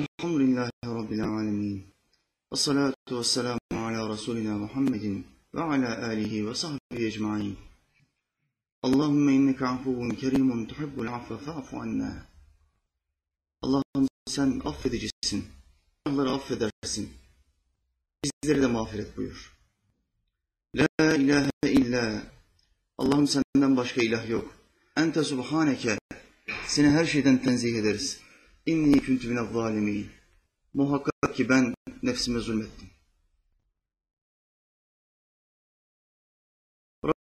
Elhamdülillahi 0.00 0.70
Rabbil 0.84 1.24
alemin. 1.24 1.86
Ve 2.52 2.56
salatu 2.56 3.18
ve 3.18 3.24
selamu 3.24 3.58
ala 3.70 4.08
Resulina 4.08 4.58
Muhammedin 4.58 5.26
ve 5.54 5.62
ala 5.62 6.06
alihi 6.06 6.46
ve 6.48 6.54
sahbihi 6.54 7.06
ecmain. 7.06 7.56
Allahümme 8.82 9.34
inneke 9.34 9.66
afuvun 9.66 10.10
kerimun 10.10 10.64
tuhibbul 10.64 11.06
affe 11.06 11.38
fa'fu 11.38 11.80
anna. 11.80 12.26
Allah'ım 13.62 14.08
sen 14.26 14.62
affedicisin. 14.64 15.44
Allah'ları 16.06 16.30
affedersin. 16.30 17.12
Bizleri 18.24 18.62
de 18.62 18.66
mağfiret 18.66 19.16
buyur. 19.16 19.56
La 20.76 21.14
ilahe 21.14 21.50
illa. 21.62 22.22
Allah'ım 22.98 23.26
senden 23.26 23.76
başka 23.76 24.02
ilah 24.02 24.28
yok. 24.28 24.54
Ente 24.96 25.24
subhaneke. 25.24 25.98
Seni 26.66 26.90
her 26.90 27.04
şeyden 27.04 27.42
tenzih 27.42 27.78
ederiz. 27.78 28.25
İnni 28.66 29.00
küntü 29.00 29.28
mine 29.28 29.52
zalimin. 29.52 30.10
Muhakkak 30.74 31.34
ki 31.34 31.48
ben 31.48 31.74
nefsime 32.02 32.38
zulmettim. 32.38 32.88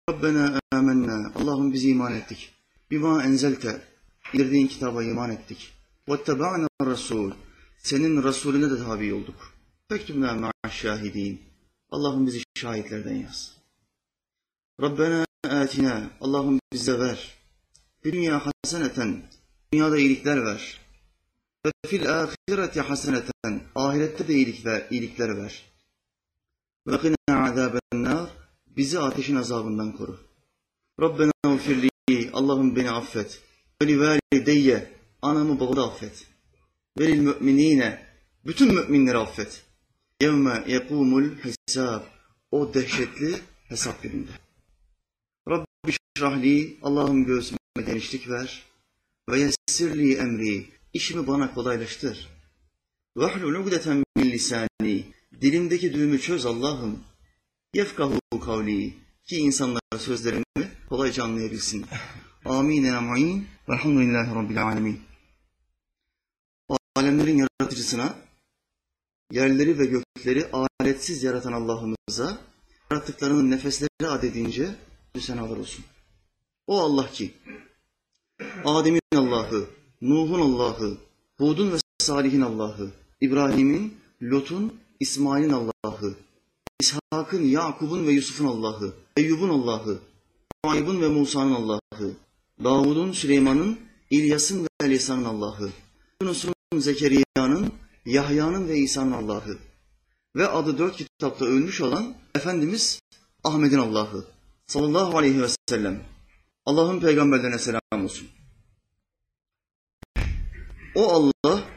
Rabbena 0.09 0.59
amennâ. 0.71 1.31
Allah'ım 1.35 1.73
biz 1.73 1.85
iman 1.85 2.13
ettik. 2.13 2.53
Bima 2.91 3.23
enzelte. 3.23 3.81
İndirdiğin 4.33 4.67
kitaba 4.67 5.03
iman 5.03 5.31
ettik. 5.31 5.73
Vettebe'na 6.09 6.67
Resul. 6.91 7.31
Senin 7.77 8.23
Resulüne 8.23 8.71
de 8.71 8.77
tabi 8.77 9.13
olduk. 9.13 9.53
Fektümna 9.89 10.33
ma'aşşahidin. 10.33 11.41
Allah'ım 11.89 12.27
bizi 12.27 12.43
şahitlerden 12.55 13.15
yaz. 13.15 13.57
Rabbena 14.81 15.25
atina. 15.43 16.09
Allah'ım 16.21 16.59
bize 16.73 16.99
ver. 16.99 17.37
Dünya 18.03 18.45
haseneten. 18.45 19.23
Dünyada 19.73 19.97
iyilikler 19.97 20.45
ver. 20.45 20.82
Ve 21.65 21.71
fil 21.87 22.09
ahireti 22.09 22.81
haseneten. 22.81 23.61
Ahirette 23.75 24.27
de 24.27 24.33
iyilikler, 24.33 24.87
iyilikler 24.91 25.37
ver. 25.37 25.63
Ve 26.87 26.97
qina 26.99 27.45
azaben 27.49 27.79
nar. 27.93 28.29
Bizi 28.67 28.99
ateşin 28.99 29.35
azabından 29.35 29.91
koru. 29.91 30.19
Rabbena 31.01 31.31
ufirli. 31.45 31.89
Allah'ım 32.33 32.75
beni 32.75 32.91
affet. 32.91 33.41
Ve 33.81 33.87
li 33.87 33.99
valideyye. 33.99 34.93
Anamı 35.21 35.59
babamı 35.59 35.85
affet. 35.85 36.27
Velil 36.99 37.19
müminine. 37.19 38.07
Bütün 38.45 38.73
müminleri 38.73 39.17
affet. 39.17 39.63
Yevme 40.21 40.63
yekumul 40.67 41.29
hesab. 41.35 42.03
O 42.51 42.73
dehşetli 42.73 43.39
hesap 43.69 44.03
gününde. 44.03 44.31
Rabbi 45.49 45.93
şrahli. 46.17 46.77
Allah'ım 46.81 47.25
göğsüme 47.25 47.57
genişlik 47.85 48.29
ver. 48.29 48.63
Ve 49.29 49.39
yessirli 49.39 50.15
emri. 50.15 50.73
İşimi 50.93 51.27
bana 51.27 51.53
kolaylaştır. 51.53 52.29
Vahlul 53.15 53.55
ugdeten 53.55 54.03
min 54.15 54.31
lisani. 54.31 55.05
Dilimdeki 55.41 55.93
düğümü 55.93 56.21
çöz 56.21 56.45
Allah'ım. 56.45 57.03
Yefkahu 57.73 58.19
kavli. 58.45 58.93
Ki 59.25 59.37
insanlar 59.37 59.81
sözlerimi 59.97 60.71
kolayca 60.89 61.23
anlayabilsin. 61.23 61.85
Amin. 62.45 62.83
Amin. 62.83 63.47
Velhamdülillahi 63.69 64.35
Rabbil 64.35 64.63
alemin. 64.63 65.01
Alemlerin 66.95 67.37
yaratıcısına, 67.37 68.15
yerleri 69.31 69.79
ve 69.79 69.85
gökleri 69.85 70.51
aletsiz 70.51 71.23
yaratan 71.23 71.53
Allah'ımıza, 71.53 72.37
yarattıklarının 72.91 73.51
nefesleri 73.51 74.07
adedince 74.07 74.75
senalar 75.19 75.57
olsun. 75.57 75.85
O 76.67 76.81
Allah 76.81 77.11
ki, 77.11 77.33
Adem'in 78.65 79.01
Allah'ı, 79.15 79.69
Nuh'un 80.03 80.39
Allah'ı, 80.39 80.97
Hud'un 81.37 81.71
ve 81.71 81.77
Salih'in 81.99 82.41
Allah'ı, 82.41 82.91
İbrahim'in, 83.21 83.97
Lot'un, 84.21 84.73
İsmail'in 84.99 85.53
Allah'ı, 85.53 86.13
İshak'ın, 86.81 87.43
Yakub'un 87.43 88.07
ve 88.07 88.11
Yusuf'un 88.11 88.45
Allah'ı, 88.45 88.93
Eyyub'un 89.17 89.49
Allah'ı, 89.49 89.99
Ayyub'un 90.63 91.01
ve 91.01 91.07
Musa'nın 91.07 91.53
Allah'ı, 91.53 92.13
Davud'un, 92.63 93.11
Süleyman'ın, 93.11 93.79
İlyas'ın 94.09 94.63
ve 94.63 94.67
Elisa'nın 94.85 95.25
Allah'ı, 95.25 95.69
Yunus'un, 96.21 96.53
Zekeriya'nın, 96.77 97.71
Yahya'nın 98.05 98.67
ve 98.67 98.77
İsa'nın 98.77 99.11
Allah'ı 99.11 99.57
ve 100.35 100.47
adı 100.47 100.77
dört 100.77 100.95
kitapta 100.95 101.45
ölmüş 101.45 101.81
olan 101.81 102.15
Efendimiz 102.35 102.99
Ahmet'in 103.43 103.77
Allah'ı 103.77 104.25
sallallahu 104.67 105.17
aleyhi 105.17 105.41
ve 105.41 105.47
sellem. 105.69 106.03
Allah'ın 106.65 106.99
peygamberlerine 106.99 107.59
selam 107.59 107.81
olsun. 108.03 108.27
O 110.95 111.11
Allah, 111.11 111.69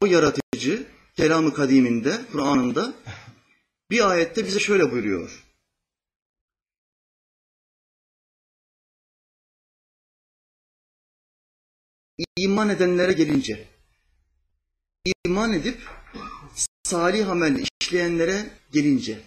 o 0.00 0.06
yaratıcı, 0.06 0.86
kelamı 1.16 1.54
kadiminde, 1.54 2.20
Kur'an'ında 2.32 2.94
bir 3.90 4.10
ayette 4.10 4.46
bize 4.46 4.60
şöyle 4.60 4.90
buyuruyor. 4.92 5.44
İman 12.36 12.68
edenlere 12.68 13.12
gelince, 13.12 13.68
iman 15.26 15.52
edip 15.52 15.80
salih 16.82 17.28
amel 17.28 17.66
işleyenlere 17.80 18.50
gelince, 18.72 19.20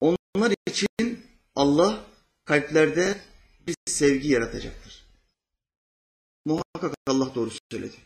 onlar 0.00 0.52
için 0.68 1.26
Allah 1.54 2.06
kalplerde 2.44 3.20
bir 3.66 3.76
sevgi 3.86 4.28
yaratacaktır. 4.28 5.01
Muhakkak 6.44 6.94
Allah 7.06 7.34
doğru 7.34 7.50
söyledi. 7.70 7.96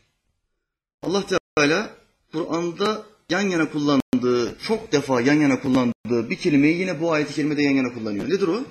Allah 1.03 1.25
Teala 1.27 1.97
Kur'an'da 2.33 3.07
yan 3.31 3.41
yana 3.41 3.71
kullandığı, 3.71 4.59
çok 4.59 4.93
defa 4.93 5.21
yan 5.21 5.35
yana 5.35 5.61
kullandığı 5.61 6.31
bir 6.31 6.37
kelimeyi 6.37 6.79
yine 6.79 7.01
bu 7.01 7.13
ayet-i 7.13 7.35
kerimede 7.35 7.63
yan 7.63 7.73
yana 7.75 7.95
kullanıyor. 7.95 8.29
Nedir 8.29 8.49
o? 8.49 8.65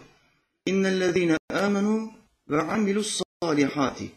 İnnellezîne 0.65 1.37
âmenû 1.49 2.09
ve 2.49 2.61
amilus 2.61 3.21
salihati. 3.43 4.11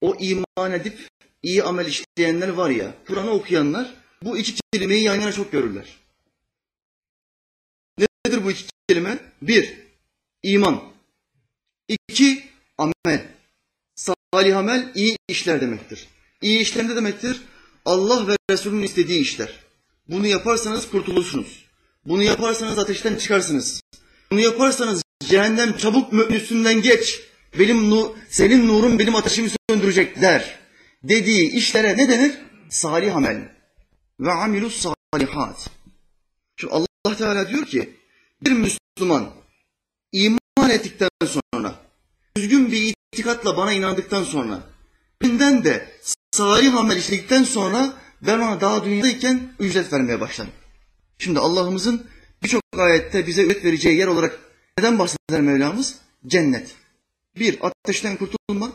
O 0.00 0.16
iman 0.20 0.72
edip 0.72 1.08
iyi 1.42 1.62
amel 1.62 1.86
işleyenler 1.86 2.48
var 2.48 2.70
ya, 2.70 2.94
Kur'an'ı 3.06 3.30
okuyanlar 3.30 3.94
bu 4.22 4.38
iki 4.38 4.54
kelimeyi 4.72 5.04
yan 5.04 5.20
yana 5.20 5.32
çok 5.32 5.52
görürler. 5.52 5.96
Nedir 7.98 8.44
bu 8.44 8.50
iki 8.50 8.64
kelime? 8.88 9.18
Bir, 9.42 9.78
iman. 10.42 10.82
İki, 11.88 12.44
amel. 12.78 13.35
Salih 14.34 14.56
amel 14.56 14.92
iyi 14.94 15.16
işler 15.28 15.60
demektir. 15.60 16.08
İyi 16.42 16.60
işler 16.60 16.88
ne 16.88 16.96
demektir? 16.96 17.40
Allah 17.84 18.28
ve 18.28 18.36
Resulünün 18.50 18.82
istediği 18.82 19.20
işler. 19.20 19.60
Bunu 20.08 20.26
yaparsanız 20.26 20.90
kurtulursunuz. 20.90 21.64
Bunu 22.06 22.22
yaparsanız 22.22 22.78
ateşten 22.78 23.16
çıkarsınız. 23.16 23.80
Bunu 24.30 24.40
yaparsanız 24.40 25.02
cehennem 25.20 25.76
çabuk 25.76 26.30
üstünden 26.30 26.82
geç. 26.82 27.20
Benim 27.58 27.90
nu, 27.90 28.16
senin 28.28 28.68
nurun 28.68 28.98
benim 28.98 29.16
ateşimi 29.16 29.50
söndürecek 29.70 30.20
der. 30.20 30.58
Dediği 31.02 31.50
işlere 31.50 31.96
ne 31.96 32.08
denir? 32.08 32.32
Salih 32.68 33.16
amel. 33.16 33.48
Ve 34.20 34.32
amilus 34.32 34.86
salihat. 35.12 35.70
Şimdi 36.56 36.72
Allah 36.72 37.16
Teala 37.18 37.48
diyor 37.48 37.66
ki 37.66 37.96
bir 38.42 38.52
Müslüman 38.52 39.30
iman 40.12 40.70
ettikten 40.70 41.08
sonra 41.26 41.85
düzgün 42.36 42.72
bir 42.72 42.94
itikatla 43.12 43.56
bana 43.56 43.72
inandıktan 43.72 44.24
sonra 44.24 44.62
benden 45.22 45.64
de 45.64 45.88
salih 46.30 46.74
amel 46.74 46.96
işledikten 46.96 47.42
sonra 47.42 47.94
ben 48.22 48.38
ona 48.38 48.60
daha 48.60 48.84
dünyadayken 48.84 49.52
ücret 49.58 49.92
vermeye 49.92 50.20
başlarım. 50.20 50.52
Şimdi 51.18 51.38
Allah'ımızın 51.38 52.06
birçok 52.42 52.62
ayette 52.78 53.26
bize 53.26 53.42
ücret 53.42 53.64
vereceği 53.64 53.98
yer 53.98 54.06
olarak 54.06 54.38
neden 54.78 54.98
bahseder 54.98 55.40
Mevlamız? 55.40 55.98
Cennet. 56.26 56.74
Bir, 57.38 57.58
ateşten 57.60 58.16
kurtulma. 58.16 58.72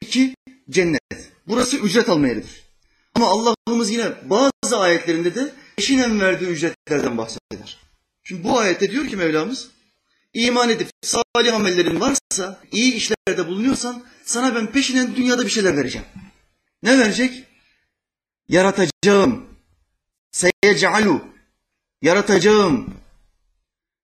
İki, 0.00 0.34
cennet. 0.70 1.32
Burası 1.48 1.76
ücret 1.76 2.08
alma 2.08 2.28
yeridir. 2.28 2.64
Ama 3.14 3.26
Allah'ımız 3.26 3.90
yine 3.90 4.12
bazı 4.24 4.78
ayetlerinde 4.78 5.34
de 5.34 5.52
eşinen 5.78 6.20
verdiği 6.20 6.46
ücretlerden 6.46 7.18
bahseder. 7.18 7.78
Şimdi 8.24 8.44
bu 8.44 8.58
ayette 8.58 8.90
diyor 8.90 9.06
ki 9.06 9.16
Mevlamız, 9.16 9.68
iman 10.36 10.70
edip 10.70 10.90
salih 11.02 11.54
amellerin 11.54 12.00
varsa, 12.00 12.60
iyi 12.72 12.94
işlerde 12.94 13.46
bulunuyorsan 13.48 14.04
sana 14.24 14.54
ben 14.54 14.66
peşinen 14.66 15.16
dünyada 15.16 15.44
bir 15.44 15.50
şeyler 15.50 15.76
vereceğim. 15.76 16.06
Ne 16.82 16.98
verecek? 16.98 17.44
Yaratacağım. 18.48 19.46
Seyece'alu. 20.30 21.24
Yaratacağım. 22.02 22.94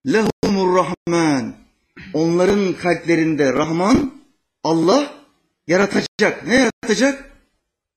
Lehumur 0.06 0.76
Rahman. 0.76 1.54
Onların 2.14 2.72
kalplerinde 2.72 3.52
Rahman, 3.52 4.22
Allah 4.64 5.14
yaratacak. 5.66 6.46
Ne 6.46 6.54
yaratacak? 6.54 7.30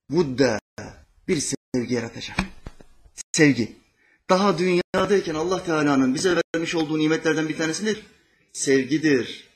Budda. 0.09 0.59
Bir 1.27 1.39
sevgi 1.39 1.93
yaratacak. 1.93 2.37
Sevgi. 3.31 3.75
Daha 4.29 4.57
dünyadayken 4.57 5.35
Allah 5.35 5.63
Teala'nın 5.63 6.15
bize 6.15 6.35
vermiş 6.55 6.75
olduğu 6.75 6.99
nimetlerden 6.99 7.49
bir 7.49 7.57
tanesi 7.57 7.85
nedir? 7.85 8.05
Sevgidir. 8.55 9.49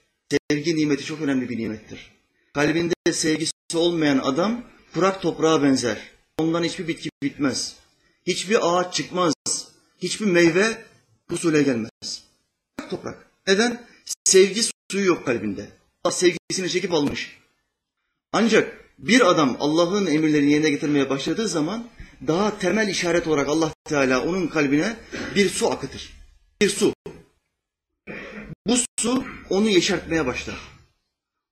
Sevgi 0.52 0.76
nimeti 0.76 1.06
çok 1.06 1.22
önemli 1.22 1.50
bir 1.50 1.58
nimettir. 1.58 2.12
Kalbinde 2.54 2.94
sevgisi 3.12 3.52
olmayan 3.76 4.18
adam 4.18 4.64
kurak 4.94 5.22
toprağa 5.22 5.64
benzer. 5.64 5.98
Ondan 6.38 6.64
hiçbir 6.64 6.88
bitki 6.88 7.10
bitmez. 7.24 7.76
Hiçbir 8.28 8.58
ağaç 8.62 8.94
çıkmaz. 8.94 9.34
Hiçbir 9.98 10.26
meyve 10.26 10.86
husule 11.30 11.64
gelmez. 11.64 12.24
Kurak 12.78 12.90
toprak. 12.90 13.32
Neden? 13.48 13.86
Sevgi 14.24 14.62
suyu 14.92 15.06
yok 15.06 15.26
kalbinde. 15.26 15.70
Allah 16.04 16.14
sevgisini 16.14 16.70
çekip 16.70 16.94
almış. 16.94 17.38
Ancak 18.34 18.86
bir 18.98 19.30
adam 19.30 19.58
Allah'ın 19.60 20.06
emirlerini 20.06 20.52
yerine 20.52 20.70
getirmeye 20.70 21.10
başladığı 21.10 21.48
zaman 21.48 21.88
daha 22.28 22.60
temel 22.60 22.88
işaret 22.88 23.28
olarak 23.28 23.50
Allah 23.50 23.74
Teala 23.84 24.24
onun 24.24 24.48
kalbine 24.48 24.96
bir 25.36 25.50
su 25.50 25.72
akıtır. 25.72 26.14
Bir 26.62 26.70
su. 26.70 26.94
Su 29.02 29.26
onu 29.50 29.70
yeşertmeye 29.70 30.26
başlar. 30.26 30.56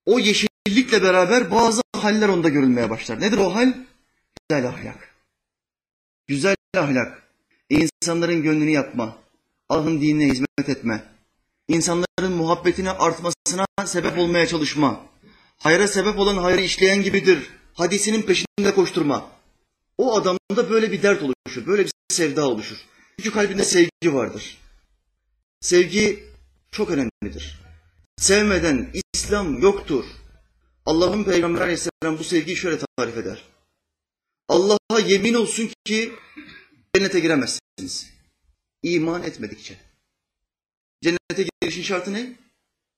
O 0.06 0.20
yeşillikle 0.20 1.02
beraber 1.02 1.52
bazı 1.52 1.82
haller 1.96 2.30
onda 2.30 2.50
görülmeye 2.50 2.90
başlar. 2.90 3.22
Nedir 3.22 3.38
o 3.38 3.56
hal? 3.56 3.74
Güzel 4.50 4.68
ahlak. 4.68 5.16
Güzel 6.28 6.56
ahlak. 6.78 7.24
İnsanların 7.70 8.44
gönlünü 8.44 8.70
yapma. 8.70 9.18
Allah'ın 9.70 10.02
dinine 10.02 10.32
hizmet 10.32 10.70
etme. 10.70 11.04
İnsanların 11.68 12.32
muhabbetine 12.32 12.92
artmasına 12.92 13.66
sebep 13.86 14.18
olmaya 14.18 14.48
çalışma. 14.48 15.06
Hayra 15.58 15.88
sebep 15.88 16.20
olan 16.20 16.38
hayrı 16.38 16.62
işleyen 16.62 17.04
gibidir. 17.04 17.50
Hadisinin 17.74 18.22
peşinde 18.22 18.74
koşturma. 18.76 19.32
O 19.98 20.16
adamda 20.16 20.70
böyle 20.70 20.92
bir 20.92 21.04
dert 21.04 21.22
oluşur, 21.22 21.68
böyle 21.68 21.86
bir 21.86 21.92
sevda 22.10 22.48
oluşur. 22.48 22.78
Çünkü 23.18 23.32
kalbinde 23.32 23.64
sevgi 23.64 24.14
vardır. 24.14 24.58
Sevgi 25.62 26.28
çok 26.72 26.90
önemlidir. 26.90 27.60
Sevmeden 28.18 28.92
İslam 29.14 29.62
yoktur. 29.62 30.06
Allah'ın 30.86 31.24
Peygamber 31.24 31.62
Aleyhisselam 31.62 32.20
bu 32.20 32.24
sevgiyi 32.24 32.58
şöyle 32.58 32.78
tarif 32.98 33.18
eder. 33.18 33.44
Allah'a 34.48 35.00
yemin 35.00 35.34
olsun 35.34 35.70
ki 35.86 36.14
cennete 36.96 37.20
giremezsiniz. 37.20 38.10
İman 38.84 39.24
etmedikçe. 39.24 39.78
Cennete 41.04 41.50
girişin 41.62 41.82
şartı 41.82 42.14
ne? 42.14 42.34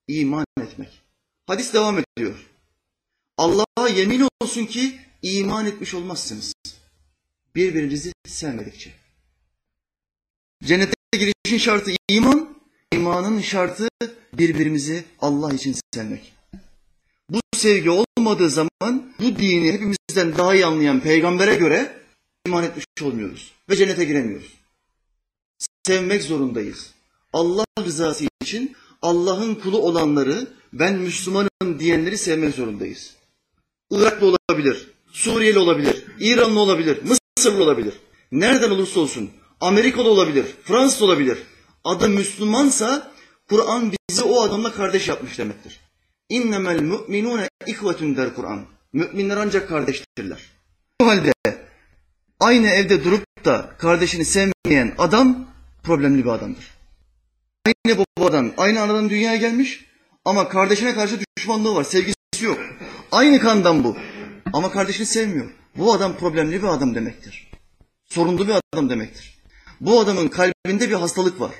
İman 0.08 0.46
etmek. 0.60 1.02
Hadis 1.46 1.74
devam 1.74 1.98
ediyor. 1.98 2.50
Allah'a 3.36 3.88
yemin 3.88 4.28
olsun 4.40 4.66
ki 4.66 5.00
iman 5.22 5.66
etmiş 5.66 5.94
olmazsınız. 5.94 6.54
Birbirinizi 7.54 8.12
sevmedikçe. 8.26 8.92
Cennete 10.64 10.94
girişin 11.12 11.58
şartı 11.58 11.90
iman, 12.08 12.49
imanın 12.92 13.40
şartı 13.40 13.88
birbirimizi 14.32 15.04
Allah 15.20 15.54
için 15.54 15.76
sevmek. 15.94 16.32
Bu 17.30 17.40
sevgi 17.56 17.90
olmadığı 17.90 18.50
zaman 18.50 19.12
bu 19.20 19.38
dini 19.38 19.72
hepimizden 19.72 20.38
daha 20.38 20.54
iyi 20.54 20.66
anlayan 20.66 21.00
peygambere 21.00 21.54
göre 21.54 21.96
iman 22.46 22.64
etmiş 22.64 22.84
olmuyoruz 23.02 23.52
ve 23.70 23.76
cennete 23.76 24.04
giremiyoruz. 24.04 24.54
Sevmek 25.86 26.22
zorundayız. 26.22 26.90
Allah 27.32 27.64
rızası 27.84 28.24
için 28.42 28.76
Allah'ın 29.02 29.54
kulu 29.54 29.78
olanları 29.78 30.46
ben 30.72 30.94
Müslümanım 30.94 31.78
diyenleri 31.78 32.18
sevmek 32.18 32.54
zorundayız. 32.54 33.14
Iraklı 33.90 34.36
olabilir, 34.50 34.90
Suriyeli 35.12 35.58
olabilir, 35.58 36.04
İranlı 36.20 36.60
olabilir, 36.60 36.98
Mısırlı 37.02 37.64
olabilir. 37.64 37.94
Nereden 38.32 38.70
olursa 38.70 39.00
olsun, 39.00 39.30
Amerikalı 39.60 40.08
olabilir, 40.08 40.46
Fransız 40.64 41.02
olabilir. 41.02 41.38
Adı 41.84 42.08
Müslümansa 42.08 43.12
Kur'an 43.48 43.92
bizi 44.10 44.22
o 44.22 44.42
adamla 44.42 44.72
kardeş 44.72 45.08
yapmış 45.08 45.38
demektir. 45.38 45.80
İnnemel 46.28 46.82
mu'minune 46.82 47.48
ihvetun 47.66 48.16
der 48.16 48.34
Kur'an. 48.34 48.64
Müminler 48.92 49.36
ancak 49.36 49.68
kardeştirler. 49.68 50.38
Bu 51.00 51.06
halde 51.06 51.32
aynı 52.40 52.68
evde 52.68 53.04
durup 53.04 53.44
da 53.44 53.70
kardeşini 53.78 54.24
sevmeyen 54.24 54.94
adam 54.98 55.48
problemli 55.82 56.24
bir 56.24 56.30
adamdır. 56.30 56.70
Aynı 57.66 58.04
babadan, 58.18 58.52
aynı 58.56 58.82
anadan 58.82 59.10
dünyaya 59.10 59.36
gelmiş 59.36 59.86
ama 60.24 60.48
kardeşine 60.48 60.94
karşı 60.94 61.18
düşmanlığı 61.36 61.74
var, 61.74 61.84
sevgisi 61.84 62.14
yok. 62.40 62.58
Aynı 63.12 63.40
kandan 63.40 63.84
bu. 63.84 63.96
Ama 64.52 64.72
kardeşini 64.72 65.06
sevmiyor. 65.06 65.50
Bu 65.76 65.92
adam 65.92 66.16
problemli 66.16 66.62
bir 66.62 66.68
adam 66.68 66.94
demektir. 66.94 67.50
Sorunlu 68.04 68.48
bir 68.48 68.54
adam 68.74 68.90
demektir. 68.90 69.38
Bu 69.80 70.00
adamın 70.00 70.28
kalbinde 70.28 70.90
bir 70.90 70.94
hastalık 70.94 71.40
var. 71.40 71.52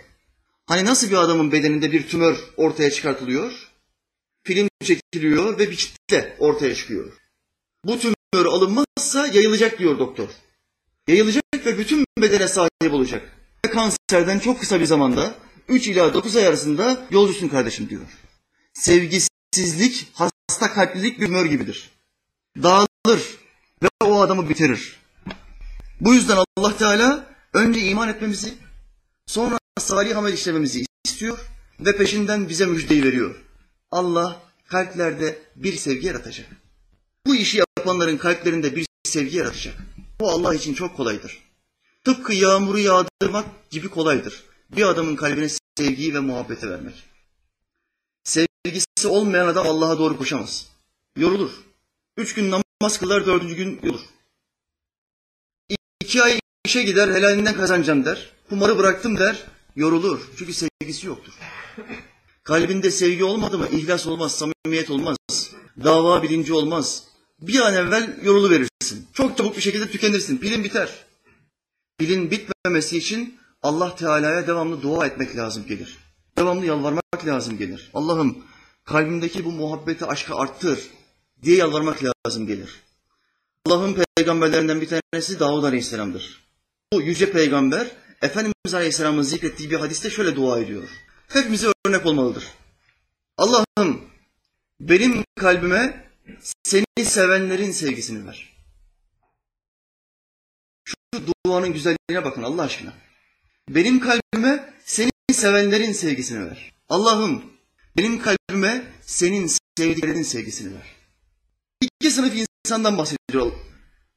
Hani 0.71 0.85
nasıl 0.85 1.11
bir 1.11 1.17
adamın 1.17 1.53
bedeninde 1.53 1.93
bir 1.93 2.09
tümör 2.09 2.37
ortaya 2.57 2.91
çıkartılıyor? 2.91 3.53
Film 4.45 4.69
çekiliyor 4.85 5.59
ve 5.59 5.71
bir 5.71 5.77
kitle 5.77 6.37
ortaya 6.39 6.75
çıkıyor. 6.75 7.13
Bu 7.85 7.99
tümör 7.99 8.47
alınmazsa 8.47 9.27
yayılacak 9.27 9.79
diyor 9.79 9.99
doktor. 9.99 10.29
Yayılacak 11.09 11.45
ve 11.67 11.79
bütün 11.79 12.05
bedene 12.19 12.49
sahip 12.49 12.93
olacak. 12.93 13.37
Kanserden 13.73 14.39
çok 14.39 14.61
kısa 14.61 14.81
bir 14.81 14.85
zamanda 14.85 15.35
3 15.69 15.89
ila 15.89 16.15
9 16.15 16.37
ay 16.37 16.47
arasında 16.47 17.07
yolcusun 17.11 17.49
kardeşim 17.49 17.89
diyor. 17.89 18.07
Sevgisizlik, 18.75 20.09
hasta 20.15 20.73
kalplilik 20.73 21.21
bir 21.21 21.27
tümör 21.27 21.47
gibidir. 21.47 21.91
Dağılır 22.63 23.39
ve 23.83 23.89
o 24.05 24.21
adamı 24.21 24.49
bitirir. 24.49 25.01
Bu 26.01 26.15
yüzden 26.15 26.39
Allah 26.57 26.77
Teala 26.77 27.27
önce 27.53 27.81
iman 27.81 28.09
etmemizi, 28.09 28.55
sonra 29.31 29.59
salih 29.79 30.17
amel 30.17 30.33
işlememizi 30.33 30.85
istiyor 31.05 31.39
ve 31.81 31.97
peşinden 31.97 32.49
bize 32.49 32.67
müjdeyi 32.67 33.05
veriyor. 33.05 33.35
Allah 33.91 34.43
kalplerde 34.67 35.39
bir 35.57 35.77
sevgi 35.77 36.07
yaratacak. 36.07 36.47
Bu 37.27 37.35
işi 37.35 37.59
yapanların 37.59 38.17
kalplerinde 38.17 38.77
bir 38.77 38.87
sevgi 39.05 39.37
yaratacak. 39.37 39.75
Bu 40.21 40.31
Allah 40.31 40.55
için 40.55 40.75
çok 40.75 40.97
kolaydır. 40.97 41.39
Tıpkı 42.05 42.33
yağmuru 42.33 42.79
yağdırmak 42.79 43.71
gibi 43.71 43.89
kolaydır. 43.89 44.45
Bir 44.77 44.83
adamın 44.83 45.17
kalbine 45.17 45.49
sevgiyi 45.79 46.15
ve 46.15 46.21
muhabbeti 46.21 46.71
vermek. 46.71 46.95
Sevgisi 48.25 49.09
olmayan 49.09 49.47
adam 49.47 49.67
Allah'a 49.67 49.99
doğru 49.99 50.19
koşamaz. 50.19 50.67
Yorulur. 51.17 51.51
Üç 52.17 52.35
gün 52.35 52.51
namaz 52.51 52.99
kılar, 52.99 53.27
dördüncü 53.27 53.55
gün 53.57 53.81
yorulur. 53.83 54.07
İki 56.01 56.23
ay 56.23 56.41
işe 56.65 56.83
gider, 56.83 57.09
helalinden 57.09 57.57
kazanacağım 57.57 58.05
der. 58.05 58.40
Kumarı 58.51 58.79
bıraktım 58.79 59.19
der, 59.19 59.45
yorulur. 59.77 60.21
Çünkü 60.39 60.53
sevgisi 60.53 61.07
yoktur. 61.07 61.33
Kalbinde 62.43 62.91
sevgi 62.91 63.25
olmadı 63.25 63.59
mı 63.59 63.69
ihlas 63.73 64.07
olmaz, 64.07 64.39
samimiyet 64.39 64.91
olmaz. 64.91 65.17
Dava 65.85 66.23
bilinci 66.23 66.53
olmaz. 66.53 67.05
Bir 67.41 67.61
an 67.61 67.75
evvel 67.75 68.19
yorulu 68.23 68.51
verirsin. 68.51 69.07
Çok 69.13 69.37
çabuk 69.37 69.57
bir 69.57 69.63
şekilde 69.63 69.91
tükenirsin. 69.91 70.39
Pilin 70.39 70.65
biter. 70.65 71.05
Pilin 71.99 72.31
bitmemesi 72.31 72.99
için 72.99 73.39
Allah 73.63 73.97
Teala'ya 73.97 74.47
devamlı 74.47 74.83
dua 74.83 75.07
etmek 75.07 75.37
lazım 75.37 75.67
gelir. 75.67 75.99
Devamlı 76.39 76.67
yalvarmak 76.67 77.27
lazım 77.27 77.59
gelir. 77.59 77.91
Allah'ım 77.95 78.39
kalbimdeki 78.85 79.45
bu 79.45 79.53
muhabbeti, 79.53 80.07
aşkı 80.07 80.35
arttır 80.35 80.81
diye 81.43 81.57
yalvarmak 81.57 81.99
lazım 82.05 82.47
gelir. 82.47 82.81
Allah'ın 83.67 83.97
peygamberlerinden 84.17 84.81
bir 84.81 84.89
tanesi 84.89 85.41
Davud 85.41 85.65
Aleyhisselam'dır. 85.65 86.45
Bu 86.93 87.03
yüce 87.03 87.33
peygamber 87.33 87.91
Efendimiz 88.23 88.75
Aleyhisselam'ın 88.75 89.23
zikrettiği 89.23 89.71
bir 89.71 89.77
hadiste 89.77 90.11
şöyle 90.11 90.37
dua 90.37 90.61
ediyor. 90.61 90.89
Hepimize 91.29 91.67
örnek 91.87 92.07
olmalıdır. 92.07 92.45
Allah'ım 93.37 94.01
benim 94.81 95.25
kalbime 95.41 96.11
seni 96.63 97.05
sevenlerin 97.05 97.71
sevgisini 97.71 98.27
ver. 98.27 98.57
Şu 100.85 100.97
duanın 101.47 101.73
güzelliğine 101.73 102.25
bakın 102.25 102.43
Allah 102.43 102.63
aşkına. 102.63 102.93
Benim 103.69 104.01
kalbime 104.01 104.75
seni 104.85 105.11
sevenlerin 105.33 105.93
sevgisini 105.93 106.51
ver. 106.51 106.73
Allah'ım 106.89 107.45
benim 107.97 108.23
kalbime 108.23 108.93
senin 109.03 109.51
sevdiklerinin 109.79 110.23
sevgisini 110.23 110.75
ver. 110.75 110.97
İki 111.81 112.11
sınıf 112.11 112.35
insandan 112.67 112.99
bahsediyor 112.99 113.53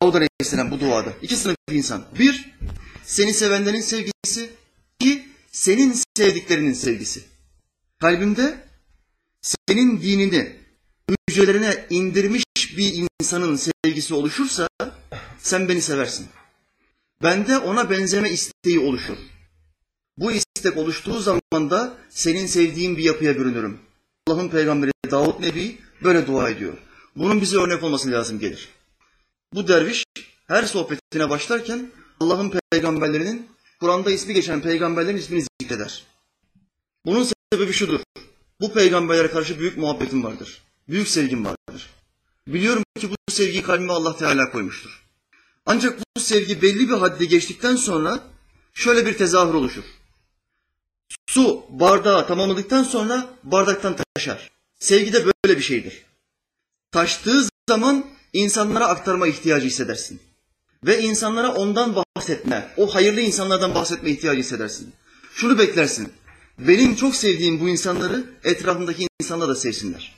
Davud 0.02 0.14
Aleyhisselam 0.16 0.72
bu 0.72 0.80
duada. 0.80 1.14
İki 1.22 1.36
sınıf 1.36 1.58
insan. 1.72 2.06
Bir, 2.20 2.54
seni 3.06 3.34
sevenlerin 3.34 3.82
sevgisi. 3.82 4.50
İki, 5.00 5.26
senin 5.52 5.96
sevdiklerinin 6.18 6.74
sevgisi. 6.74 7.24
Kalbimde 8.02 8.68
senin 9.42 10.02
dinini 10.02 10.56
hücrelerine 11.30 11.86
indirmiş 11.90 12.44
bir 12.78 13.08
insanın 13.22 13.60
sevgisi 13.86 14.14
oluşursa 14.14 14.68
sen 15.38 15.70
beni 15.70 15.82
seversin. 15.82 16.28
Bende 17.24 17.58
ona 17.58 17.90
benzeme 17.90 18.30
isteği 18.30 18.80
oluşur. 18.80 19.18
Bu 20.18 20.32
istek 20.32 20.78
oluştuğu 20.78 21.20
zaman 21.20 21.70
da 21.70 21.98
senin 22.10 22.46
sevdiğin 22.46 22.98
bir 22.98 23.04
yapıya 23.04 23.36
bürünürüm. 23.36 23.80
Allah'ın 24.28 24.50
peygamberi 24.50 24.92
Davut 25.12 25.40
Nebi 25.40 25.78
böyle 26.04 26.28
dua 26.28 26.50
ediyor. 26.50 26.78
Bunun 27.16 27.42
bize 27.42 27.58
örnek 27.58 27.84
olması 27.84 28.12
lazım 28.12 28.40
gelir. 28.40 28.70
Bu 29.54 29.68
derviş 29.68 30.04
her 30.48 30.64
sohbetine 30.64 31.30
başlarken 31.30 31.92
Allah'ın 32.20 32.54
peygamberlerinin 32.72 33.50
Kur'an'da 33.80 34.12
ismi 34.12 34.34
geçen 34.34 34.62
peygamberlerin 34.62 35.18
ismini 35.18 35.44
zikreder. 35.62 36.04
Bunun 37.06 37.28
sebebi 37.54 37.74
şudur. 37.74 38.00
Bu 38.62 38.74
peygamberlere 38.74 39.28
karşı 39.28 39.60
büyük 39.60 39.78
muhabbetim 39.78 40.24
vardır. 40.24 40.62
Büyük 40.90 41.08
sevgim 41.08 41.46
vardır. 41.46 41.90
Biliyorum 42.48 42.84
ki 43.00 43.10
bu 43.12 43.32
sevgiyi 43.32 43.64
kalbime 43.64 43.94
Allah 43.94 44.18
Teala 44.18 44.52
koymuştur. 44.52 45.04
Ancak 45.66 46.00
bu 46.00 46.20
sevgi 46.20 46.62
belli 46.62 46.90
bir 46.90 46.94
haddi 46.94 47.28
geçtikten 47.28 47.76
sonra 47.76 48.24
şöyle 48.74 49.06
bir 49.06 49.18
tezahür 49.18 49.54
oluşur. 49.54 49.84
Su 51.26 51.66
bardağı 51.70 52.28
tamamladıktan 52.28 52.84
sonra 52.84 53.30
bardaktan 53.44 53.96
taşar. 54.16 54.52
Sevgi 54.80 55.14
de 55.14 55.26
böyle 55.26 55.58
bir 55.58 55.64
şeydir. 55.64 56.06
Taştığı 56.92 57.48
zaman 57.70 58.06
insanlara 58.34 58.88
aktarma 58.88 59.28
ihtiyacı 59.28 59.68
hissedersin. 59.68 60.22
Ve 60.86 61.02
insanlara 61.02 61.54
ondan 61.54 61.96
bahsetme, 61.96 62.68
o 62.78 62.96
hayırlı 62.96 63.22
insanlardan 63.22 63.76
bahsetme 63.76 64.10
ihtiyacı 64.10 64.40
hissedersin. 64.40 64.94
Şunu 65.36 65.60
beklersin. 65.60 66.14
Benim 66.60 66.96
çok 66.96 67.16
sevdiğim 67.16 67.60
bu 67.60 67.70
insanları 67.70 68.24
etrafındaki 68.44 69.08
insanlar 69.22 69.50
da 69.50 69.56
sevsinler. 69.56 70.16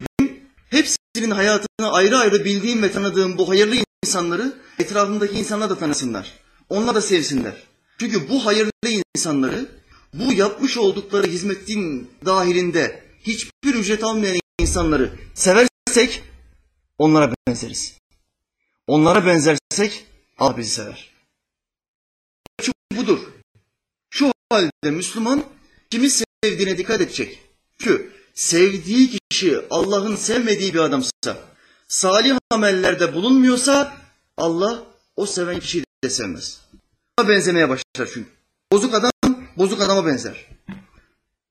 Benim 0.00 0.40
hepsinin 0.70 1.30
hayatını 1.30 1.92
ayrı 1.92 2.18
ayrı 2.18 2.44
bildiğim 2.44 2.82
ve 2.82 2.92
tanıdığım 2.92 3.38
bu 3.38 3.48
hayırlı 3.48 3.76
insanları 4.04 4.52
etrafındaki 4.78 5.34
insanlar 5.34 5.70
da 5.70 5.78
tanısınlar. 5.78 6.32
Onlar 6.68 6.94
da 6.94 7.00
sevsinler. 7.00 7.54
Çünkü 7.98 8.28
bu 8.28 8.46
hayırlı 8.46 8.70
insanları 9.14 9.68
bu 10.14 10.32
yapmış 10.32 10.78
oldukları 10.78 11.26
hizmetin 11.26 12.10
dahilinde 12.24 13.02
hiçbir 13.22 13.74
ücret 13.74 14.04
almayan 14.04 14.36
insanları 14.60 15.12
seversek 15.34 16.22
onlara 16.98 17.34
benzeriz. 17.46 17.99
Onlara 18.86 19.26
benzersek 19.26 20.06
Allah 20.38 20.56
bizi 20.56 20.70
sever. 20.70 21.10
Şu 22.62 22.72
budur. 22.92 23.18
Şu 24.10 24.32
halde 24.50 24.90
Müslüman 24.90 25.44
kimi 25.90 26.10
sevdiğine 26.10 26.78
dikkat 26.78 27.00
edecek. 27.00 27.38
Çünkü 27.78 28.12
sevdiği 28.34 29.18
kişi 29.30 29.66
Allah'ın 29.70 30.16
sevmediği 30.16 30.74
bir 30.74 30.78
adamsa, 30.78 31.38
salih 31.88 32.38
amellerde 32.50 33.14
bulunmuyorsa 33.14 33.96
Allah 34.36 34.84
o 35.16 35.26
seven 35.26 35.60
kişiyi 35.60 35.84
de 36.04 36.10
sevmez. 36.10 36.60
Benzemeye 37.28 37.68
başlar 37.68 38.08
çünkü. 38.14 38.26
Bozuk 38.72 38.94
adam 38.94 39.10
bozuk 39.56 39.80
adama 39.80 40.06
benzer. 40.06 40.46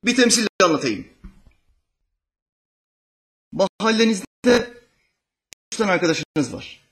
Bir 0.05 0.15
temsille 0.15 0.47
anlatayım. 0.63 1.07
Mahallenizde 3.51 4.73
üç 5.71 5.77
tane 5.77 5.91
arkadaşınız 5.91 6.53
var. 6.53 6.88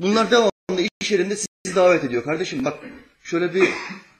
Bunlar 0.00 0.30
devamlı 0.30 0.88
iş 1.00 1.10
yerinde 1.10 1.36
sizi 1.36 1.76
davet 1.76 2.04
ediyor. 2.04 2.24
Kardeşim 2.24 2.64
bak 2.64 2.78
şöyle 3.22 3.54
bir 3.54 3.68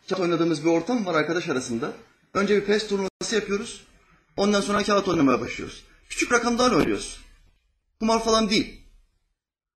kağıt 0.09 0.21
oynadığımız 0.21 0.65
bir 0.65 0.71
ortam 0.71 1.07
var 1.07 1.15
arkadaş 1.15 1.49
arasında. 1.49 1.93
Önce 2.35 2.57
bir 2.57 2.65
PES 2.65 2.89
turnuvası 2.89 3.35
yapıyoruz. 3.35 3.85
Ondan 4.37 4.61
sonra 4.61 4.83
kağıt 4.83 5.09
oynamaya 5.09 5.41
başlıyoruz. 5.41 5.85
Küçük 6.09 6.33
rakamdan 6.33 6.75
oynuyoruz. 6.75 7.21
Kumar 8.01 8.25
falan 8.25 8.51
değil. 8.51 8.81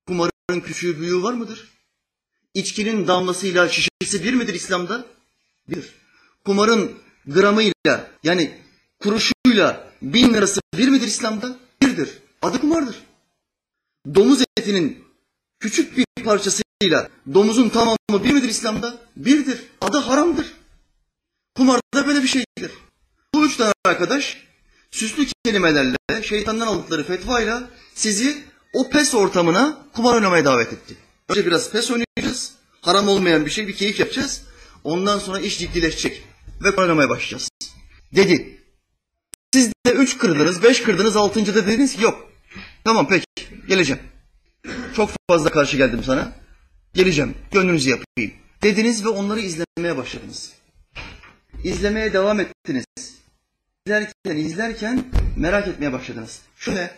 Kumarın 0.07 0.61
küçüğü 0.65 1.01
büyüğü 1.01 1.23
var 1.23 1.33
mıdır? 1.33 1.69
İçkinin 2.55 3.07
damlasıyla 3.07 3.69
şişesi 3.69 4.25
bir 4.25 4.35
midir 4.35 4.55
İslam'da? 4.55 5.07
Bir. 5.69 5.95
Kumarın 6.45 6.93
gramıyla 7.27 8.11
yani 8.23 8.59
kuruşuyla 9.01 9.93
bin 10.03 10.35
lirası 10.35 10.61
bir 10.75 10.89
midir 10.89 11.07
İslam'da? 11.07 11.57
Birdir. 11.83 12.19
Adı 12.43 12.61
kumardır. 12.61 12.97
Domuz 14.15 14.45
etinin 14.57 15.05
küçük 15.63 15.97
bir 15.97 16.25
parçasıyla 16.25 17.09
domuzun 17.35 17.69
tamamı 17.69 18.25
bir 18.25 18.33
midir 18.33 18.49
İslam'da? 18.49 18.99
Birdir. 19.17 19.63
Adı 19.81 19.99
haramdır. 19.99 20.53
Kumarda 21.57 22.07
böyle 22.07 22.23
bir 22.23 22.29
şeydir. 22.29 22.73
Bu 23.35 23.47
üç 23.47 23.57
tane 23.57 23.73
arkadaş 23.85 24.37
süslü 24.91 25.27
kelimelerle, 25.45 25.97
şeytandan 26.23 26.67
aldıkları 26.67 27.05
fetvayla 27.05 27.71
sizi 27.95 28.45
o 28.73 28.91
pes 28.91 29.15
ortamına 29.15 29.79
kumar 29.93 30.15
oynamaya 30.15 30.45
davet 30.45 30.73
etti. 30.73 30.97
Önce 31.29 31.47
biraz 31.47 31.71
pes 31.71 31.91
oynayacağız. 31.91 32.53
Haram 32.81 33.09
olmayan 33.09 33.47
bir 33.47 33.51
şey, 33.51 33.69
bir 33.69 33.77
keyif 33.77 34.01
yapacağız. 34.01 34.43
Ondan 34.85 35.19
sonra 35.19 35.41
iş 35.41 35.59
ciddileşecek. 35.59 36.23
Ve 36.65 36.71
oynamaya 36.71 37.09
başlayacağız. 37.09 37.49
Dedi. 38.13 38.59
Siz 39.53 39.73
de 39.87 39.91
üç 39.91 40.19
kırdınız, 40.19 40.63
beş 40.63 40.83
kırdınız, 40.83 41.17
altıncıda 41.17 41.67
dediniz 41.67 41.97
ki 41.97 42.03
yok. 42.03 42.31
Tamam 42.85 43.09
peki, 43.09 43.27
geleceğim. 43.69 44.12
Çok 44.97 45.11
fazla 45.29 45.51
karşı 45.51 45.77
geldim 45.77 46.05
sana. 46.05 46.33
Geleceğim, 46.95 47.35
gönlünüzü 47.51 47.91
yapayım. 47.91 48.33
Dediniz 48.63 49.05
ve 49.05 49.09
onları 49.09 49.41
izlemeye 49.41 49.97
başladınız. 49.97 50.53
İzlemeye 51.65 52.13
devam 52.13 52.41
ettiniz. 52.41 52.85
İzlerken, 53.87 54.37
izlerken 54.37 55.05
merak 55.37 55.69
etmeye 55.69 55.93
başladınız. 55.93 56.41
Şu 56.57 56.75
ne? 56.75 56.91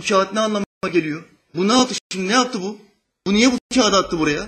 Bu 0.00 0.04
kağıt 0.08 0.32
ne 0.32 0.40
anlama 0.40 0.64
geliyor? 0.92 1.24
Bu 1.54 1.68
ne 1.68 1.72
yaptı 1.72 1.94
şimdi? 2.12 2.28
Ne 2.28 2.32
yaptı 2.32 2.62
bu? 2.62 2.78
Bu 3.26 3.34
niye 3.34 3.52
bu 3.52 3.58
kağıdı 3.74 3.96
attı 3.96 4.18
buraya? 4.18 4.46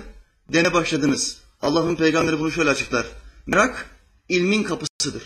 Dene 0.53 0.73
başladınız. 0.73 1.41
Allah'ın 1.61 1.95
peygamberi 1.95 2.39
bunu 2.39 2.51
şöyle 2.51 2.69
açıklar. 2.69 3.05
Merak 3.45 3.89
ilmin 4.29 4.63
kapısıdır. 4.63 5.23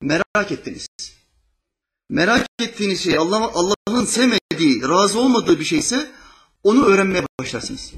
Merak 0.00 0.52
ettiniz. 0.52 0.86
Merak 2.10 2.46
ettiğiniz 2.58 3.00
şey 3.00 3.18
Allah 3.18 3.50
Allah'ın 3.54 4.04
sevmediği, 4.04 4.82
razı 4.82 5.20
olmadığı 5.20 5.60
bir 5.60 5.64
şeyse 5.64 6.10
onu 6.62 6.84
öğrenmeye 6.84 7.24
başlarsınız. 7.40 7.92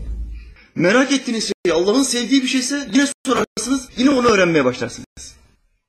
Merak 0.75 1.13
ettiğiniz 1.13 1.45
şey 1.45 1.73
Allah'ın 1.73 2.03
sevdiği 2.03 2.43
bir 2.43 2.49
şeyse 2.49 2.91
yine 2.93 3.07
sorarsınız, 3.27 3.89
yine 3.97 4.11
onu 4.11 4.29
öğrenmeye 4.29 4.65
başlarsınız. 4.65 5.37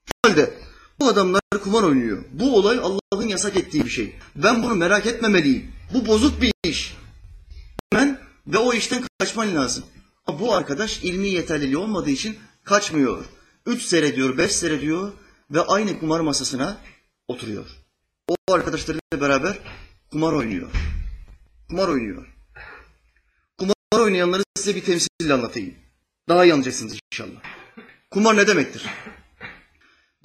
Şu 0.05 0.13
halde 0.25 0.53
bu 0.99 1.07
adamlar 1.07 1.41
kumar 1.63 1.83
oynuyor. 1.83 2.23
Bu 2.33 2.57
olay 2.57 2.79
Allah'ın 2.79 3.27
yasak 3.27 3.55
ettiği 3.55 3.85
bir 3.85 3.89
şey. 3.89 4.15
Ben 4.35 4.63
bunu 4.63 4.75
merak 4.75 5.05
etmemeliyim. 5.05 5.71
Bu 5.93 6.07
bozuk 6.07 6.41
bir 6.41 6.53
iş. 6.63 6.97
Hemen 7.91 8.19
ve 8.47 8.57
o 8.57 8.73
işten 8.73 9.03
kaçman 9.19 9.55
lazım. 9.55 9.83
Bu 10.39 10.53
arkadaş 10.53 11.03
ilmi 11.03 11.29
yeterliliği 11.29 11.77
olmadığı 11.77 12.11
için 12.11 12.37
kaçmıyor. 12.63 13.25
Üç 13.65 13.81
seyrediyor, 13.81 14.37
beş 14.37 14.51
seyrediyor 14.51 15.11
ve 15.51 15.61
aynı 15.61 15.99
kumar 15.99 16.19
masasına 16.19 16.77
oturuyor. 17.27 17.82
O 18.27 18.53
arkadaşlarıyla 18.53 19.21
beraber 19.21 19.57
kumar 20.11 20.33
oynuyor. 20.33 20.71
Kumar 21.69 21.87
oynuyor. 21.87 22.27
Kumar 23.57 23.75
oynayanları 23.93 24.43
size 24.55 24.75
bir 24.75 24.85
temsille 24.85 25.33
anlatayım. 25.33 25.75
Daha 26.29 26.45
iyi 26.45 26.53
anlayacaksınız 26.53 26.99
inşallah. 27.11 27.41
Kumar 28.11 28.37
ne 28.37 28.47
demektir? 28.47 28.85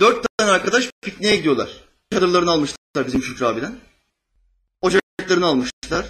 Dört 0.00 0.26
tane 0.38 0.50
arkadaş 0.50 0.90
pikniğe 1.02 1.36
gidiyorlar. 1.36 1.84
Çadırlarını 2.12 2.50
almışlar 2.50 3.06
bizim 3.06 3.22
Şükrü 3.22 3.46
abiden. 3.46 3.76
Ocaklarını 4.80 5.46
almışlar. 5.46 6.06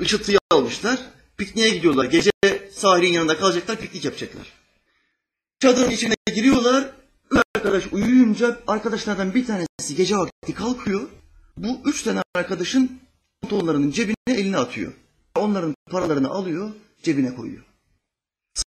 Işıltıyı 0.00 0.38
almışlar. 0.50 1.00
Pikniğe 1.36 1.70
gidiyorlar. 1.70 2.04
Gece 2.04 2.30
sahilin 2.72 3.12
yanında 3.12 3.38
kalacaklar, 3.38 3.76
piknik 3.76 4.04
yapacaklar. 4.04 4.52
Çadırın 5.60 5.90
içine 5.90 6.14
giriyorlar. 6.34 6.90
Üç 7.30 7.42
arkadaş 7.56 7.84
uyuyunca 7.92 8.60
arkadaşlardan 8.66 9.34
bir 9.34 9.46
tanesi 9.46 9.96
gece 9.96 10.16
vakti 10.16 10.54
kalkıyor. 10.54 11.08
Bu 11.58 11.80
üç 11.84 12.02
tane 12.02 12.22
arkadaşın 12.34 13.00
pantolonlarının 13.40 13.90
cebine 13.90 14.14
elini 14.28 14.56
atıyor. 14.56 14.92
Onların 15.34 15.74
paralarını 15.90 16.28
alıyor, 16.28 16.70
cebine 17.02 17.34
koyuyor. 17.34 17.64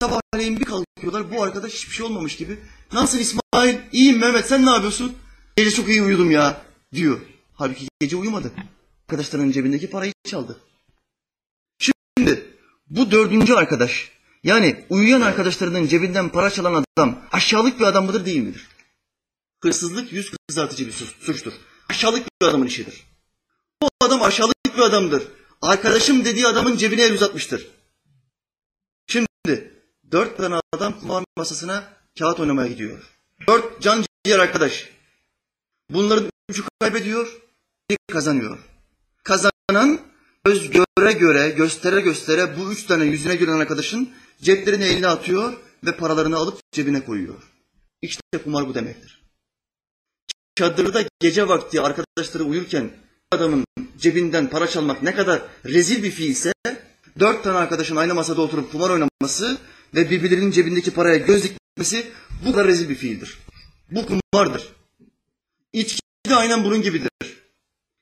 Sabahleyin 0.01 0.61
bir 0.61 0.65
kalkıyorlar, 0.65 1.31
bu 1.31 1.43
arkadaş 1.43 1.73
hiçbir 1.73 1.95
şey 1.95 2.07
olmamış 2.07 2.37
gibi. 2.37 2.59
Nasıl 2.93 3.19
İsmail? 3.19 3.79
İyiyim 3.93 4.19
Mehmet, 4.19 4.47
sen 4.47 4.67
ne 4.67 4.71
yapıyorsun? 4.71 5.17
Gece 5.57 5.71
çok 5.71 5.89
iyi 5.89 6.03
uyudum 6.03 6.31
ya, 6.31 6.63
diyor. 6.93 7.21
Halbuki 7.55 7.89
gece 8.01 8.17
uyumadı. 8.17 8.53
Arkadaşlarının 9.03 9.51
cebindeki 9.51 9.91
parayı 9.91 10.13
çaldı. 10.25 10.61
Şimdi 11.79 12.47
bu 12.91 13.11
dördüncü 13.11 13.55
arkadaş, 13.55 14.11
yani 14.43 14.85
uyuyan 14.91 15.21
arkadaşlarının 15.21 15.87
cebinden 15.87 16.29
para 16.29 16.51
çalan 16.51 16.85
adam 16.97 17.21
aşağılık 17.33 17.81
bir 17.81 17.85
adam 17.85 18.07
mıdır 18.07 18.27
değil 18.27 18.41
midir? 18.41 18.69
Hırsızlık 19.63 20.13
yüz 20.13 20.33
kızartıcı 20.49 20.87
bir 20.87 20.93
suçtur. 20.93 21.53
Aşağılık 21.91 22.27
bir 22.27 22.47
adamın 22.47 22.67
işidir. 22.67 23.05
Bu 23.83 23.89
adam 24.01 24.23
aşağılık 24.23 24.77
bir 24.77 24.83
adamdır. 24.83 25.23
Arkadaşım 25.63 26.25
dediği 26.25 26.47
adamın 26.47 26.77
cebine 26.77 27.03
el 27.03 27.15
uzatmıştır. 27.15 27.69
Şimdi 29.07 29.73
dört 30.13 30.37
tane 30.37 30.61
adam 30.73 31.01
kumar 31.01 31.25
masasına 31.37 31.93
kağıt 32.19 32.41
oynamaya 32.41 32.69
gidiyor. 32.69 33.03
Dört 33.49 33.83
can 33.83 34.05
ciğer 34.25 34.39
arkadaş. 34.39 34.91
Bunların 35.91 36.31
üçü 36.49 36.63
kaybediyor, 36.81 37.41
biri 37.91 37.99
kazanıyor. 38.13 38.59
Kazanan 39.25 40.01
göz 40.45 40.71
göre 40.71 41.13
göre, 41.13 41.51
göstere 41.51 42.01
göstere 42.01 42.57
bu 42.57 42.73
üç 42.73 42.85
tane 42.85 43.05
yüzüne 43.05 43.37
gülen 43.37 43.59
arkadaşın 43.59 44.13
ceplerini 44.43 44.85
eline 44.85 45.07
atıyor 45.07 45.53
ve 45.85 45.97
paralarını 45.97 46.37
alıp 46.37 46.61
cebine 46.73 47.05
koyuyor. 47.05 47.43
İşte 48.03 48.23
kumar 48.45 48.69
bu 48.69 48.75
demektir. 48.75 49.24
Çadırda 50.57 51.05
gece 51.21 51.49
vakti 51.49 51.81
arkadaşları 51.81 52.45
uyurken 52.45 52.91
adamın 53.33 53.65
cebinden 53.99 54.51
para 54.51 54.67
çalmak 54.67 55.03
ne 55.03 55.15
kadar 55.15 55.43
rezil 55.65 56.03
bir 56.03 56.11
fiilse 56.11 56.53
dört 57.19 57.45
tane 57.45 57.59
arkadaşın 57.59 57.97
aynı 57.97 58.15
masada 58.15 58.43
oturup 58.43 58.73
kumar 58.73 58.91
oynaması 58.91 59.59
ve 59.95 60.11
birbirlerinin 60.11 60.51
cebindeki 60.51 60.91
paraya 60.91 61.17
göz 61.17 61.45
dikmesi 61.45 62.07
bu 62.47 62.53
kadar 62.53 62.67
rezil 62.67 62.89
bir 62.89 62.95
fiildir. 62.95 63.39
Bu 63.91 64.07
kumardır. 64.07 64.69
İçki 65.73 66.01
de 66.29 66.35
aynen 66.35 66.65
bunun 66.65 66.83
gibidir. 66.83 67.11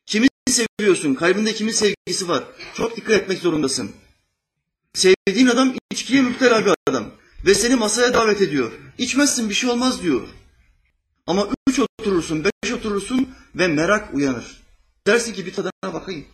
Kimi 0.06 0.26
seviyorsun? 0.48 1.14
Kalbinde 1.14 1.54
kimin 1.54 1.72
sevgisi 1.72 2.28
var? 2.28 2.44
Çok 2.74 2.96
dikkat 2.96 3.16
etmek 3.16 3.38
zorundasın. 3.38 3.90
Sevdiğin 4.94 5.46
adam 5.46 5.74
içkiye 5.90 6.22
müptela 6.22 6.66
bir 6.66 6.72
adam. 6.88 7.10
Ve 7.46 7.54
seni 7.54 7.76
masaya 7.76 8.14
davet 8.14 8.42
ediyor. 8.42 8.72
İçmezsin 8.98 9.48
bir 9.48 9.54
şey 9.54 9.70
olmaz 9.70 10.02
diyor. 10.02 10.28
Ama 11.26 11.48
üç 11.68 11.78
oturursun, 11.78 12.44
beş 12.44 12.72
oturursun 12.72 13.34
ve 13.54 13.68
merak 13.68 14.14
uyanır. 14.14 14.62
Dersin 15.06 15.32
ki 15.32 15.46
bir 15.46 15.54
tadına 15.54 15.94
bakayım. 15.94 16.26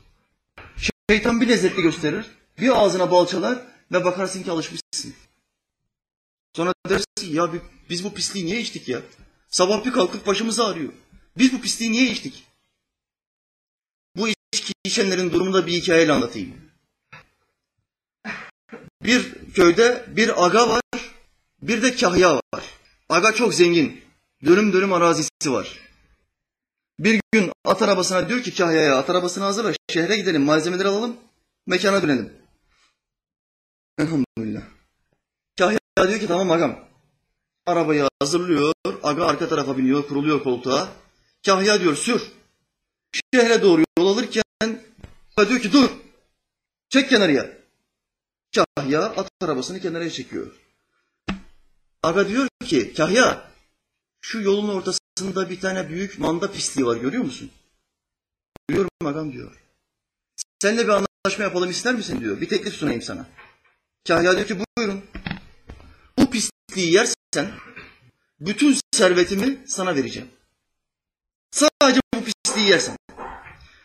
Şeytan 1.11 1.41
bir 1.41 1.49
lezzetli 1.49 1.83
gösterir. 1.83 2.27
Bir 2.61 2.83
ağzına 2.83 3.11
balçalar 3.11 3.59
ve 3.93 4.05
bakarsın 4.05 4.43
ki 4.43 4.51
alışmışsın. 4.51 5.15
Sonra 6.57 6.73
dersin 6.89 7.35
ya 7.35 7.53
biz 7.91 8.05
bu 8.05 8.15
pisliği 8.15 8.47
niye 8.47 8.61
içtik 8.61 8.89
ya? 8.89 9.01
Sabah 9.49 9.85
bir 9.85 9.93
kalkıp 9.93 10.27
başımız 10.27 10.61
ağrıyor. 10.61 10.93
Biz 11.39 11.53
bu 11.53 11.61
pisliği 11.61 11.93
niye 11.93 12.11
içtik? 12.11 12.45
Bu 14.17 14.29
içki 14.53 14.73
içenlerin 14.85 15.33
durumunu 15.33 15.55
da 15.55 15.67
bir 15.67 15.73
hikayeyle 15.73 16.13
anlatayım. 16.13 16.55
Bir 19.03 19.35
köyde 19.55 20.05
bir 20.09 20.45
aga 20.45 20.69
var, 20.69 20.83
bir 21.63 21.83
de 21.83 21.97
kahya 21.97 22.35
var. 22.35 22.65
Aga 23.09 23.33
çok 23.33 23.55
zengin, 23.55 24.01
dönüm 24.45 24.73
dönüm 24.73 24.93
arazisi 24.93 25.53
var. 25.53 25.79
Bir 26.99 27.21
gün 27.33 27.53
at 27.65 27.83
arabasına 27.83 28.29
diyor 28.29 28.43
ki 28.43 28.55
kahyaya 28.55 28.99
at 28.99 29.11
arabasını 29.11 29.45
hazırla 29.45 29.73
şehre 29.91 30.17
gidelim 30.17 30.43
malzemeleri 30.43 30.89
alalım 30.89 31.17
mekana 31.67 32.03
dönelim. 32.03 32.33
Elhamdülillah. 33.99 34.63
Kahya 35.59 35.79
diyor 35.97 36.21
ki 36.21 36.27
tamam 36.27 36.51
agam. 36.51 36.89
Arabayı 37.67 38.09
hazırlıyor, 38.21 38.73
aga 39.03 39.27
arka 39.27 39.49
tarafa 39.49 39.79
biniyor, 39.79 40.09
kuruluyor 40.09 40.43
koltuğa. 40.43 40.89
Kahya 41.47 41.81
diyor 41.81 41.97
sür. 41.97 42.23
Şehre 43.35 43.63
doğru 43.63 43.85
yol 43.99 44.07
alırken 44.07 44.83
diyor 45.49 45.61
ki 45.61 45.73
dur. 45.73 45.91
Çek 46.89 47.11
kenarıya. 47.11 47.59
Kahya 48.55 49.03
at 49.03 49.31
arabasını 49.41 49.81
kenara 49.81 50.11
çekiyor. 50.11 50.47
Aga 52.03 52.29
diyor 52.29 52.49
ki 52.65 52.95
Kahya 52.95 53.49
şu 54.21 54.41
yolun 54.41 54.69
ortasında 54.69 55.51
bir 55.51 55.61
tane 55.61 55.89
büyük 55.89 56.19
manda 56.19 56.53
pisliği 56.53 56.87
var 56.87 56.97
görüyor 56.97 57.25
musun? 57.25 57.51
Görüyorum 58.69 58.91
agam 59.05 59.33
diyor. 59.33 59.63
Seninle 60.63 60.85
bir 60.85 60.93
anlaşma 60.93 61.45
yapalım 61.45 61.71
ister 61.71 61.95
misin 61.95 62.21
diyor. 62.21 62.41
Bir 62.41 62.49
teklif 62.49 62.75
sunayım 62.75 63.03
sana. 63.03 63.27
Kahya 64.09 64.37
diyor 64.37 64.47
ki 64.47 64.59
buyurun. 64.77 65.05
Bu 66.19 66.31
pisliği 66.31 66.93
yersen 66.93 67.51
bütün 68.41 68.77
servetimi 68.93 69.59
sana 69.67 69.97
vereceğim. 69.97 70.29
Sadece 71.51 72.01
bu 72.15 72.25
pisliği 72.25 72.69
yersen. 72.69 72.97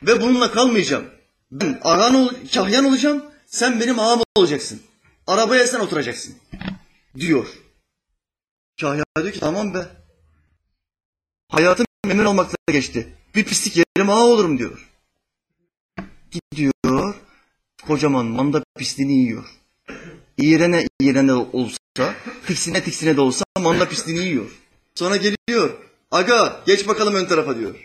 Ve 0.03 0.21
bununla 0.21 0.51
kalmayacağım. 0.51 1.05
Ben 1.51 1.79
ağan 1.83 2.15
ol, 2.15 2.29
kahyan 2.53 2.85
olacağım, 2.85 3.25
sen 3.45 3.79
benim 3.79 3.99
ağam 3.99 4.21
olacaksın. 4.35 4.81
Arabaya 5.27 5.67
sen 5.67 5.79
oturacaksın. 5.79 6.35
Diyor. 7.15 7.47
Kahya 8.81 9.03
diyor 9.17 9.31
ki 9.31 9.39
tamam 9.39 9.73
be. 9.73 10.02
Hayatım 11.53 11.85
memnun 12.05 12.25
olmakla 12.25 12.55
geçti. 12.71 13.07
Bir 13.35 13.43
pislik 13.43 13.77
yerim 13.77 14.09
ağa 14.09 14.25
olurum 14.25 14.57
diyor. 14.57 14.89
Gidiyor, 16.31 17.15
kocaman 17.87 18.25
manda 18.25 18.63
pisliğini 18.77 19.13
yiyor. 19.13 19.45
İğrene 20.37 20.87
iğrene 21.01 21.33
olsa, 21.33 22.15
tiksine 22.47 22.83
tiksine 22.83 23.17
de 23.17 23.21
olsa 23.21 23.45
manda 23.59 23.89
pisliğini 23.89 24.23
yiyor. 24.23 24.51
Sonra 24.95 25.17
geliyor, 25.17 25.77
aga 26.11 26.63
geç 26.65 26.87
bakalım 26.87 27.15
ön 27.15 27.25
tarafa 27.25 27.57
diyor. 27.57 27.75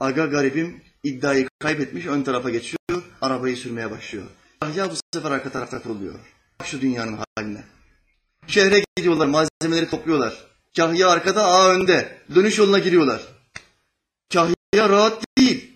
Aga 0.00 0.26
garibim 0.26 0.82
iddiayı 1.04 1.48
kaybetmiş 1.58 2.06
ön 2.06 2.22
tarafa 2.22 2.50
geçiyor, 2.50 3.02
arabayı 3.20 3.56
sürmeye 3.56 3.90
başlıyor. 3.90 4.26
Kahya 4.60 4.90
bu 4.90 4.94
sefer 5.14 5.30
arka 5.30 5.50
tarafta 5.50 5.82
kuruluyor. 5.82 6.14
Şu 6.64 6.80
dünyanın 6.80 7.18
haline. 7.36 7.64
Şehre 8.46 8.84
gidiyorlar, 8.96 9.26
malzemeleri 9.26 9.90
topluyorlar. 9.90 10.55
Kahya 10.76 11.08
arkada, 11.08 11.44
ağa 11.44 11.70
önde. 11.70 12.18
Dönüş 12.34 12.58
yoluna 12.58 12.78
giriyorlar. 12.78 13.22
Kahya 14.32 14.88
rahat 14.88 15.24
değil. 15.38 15.72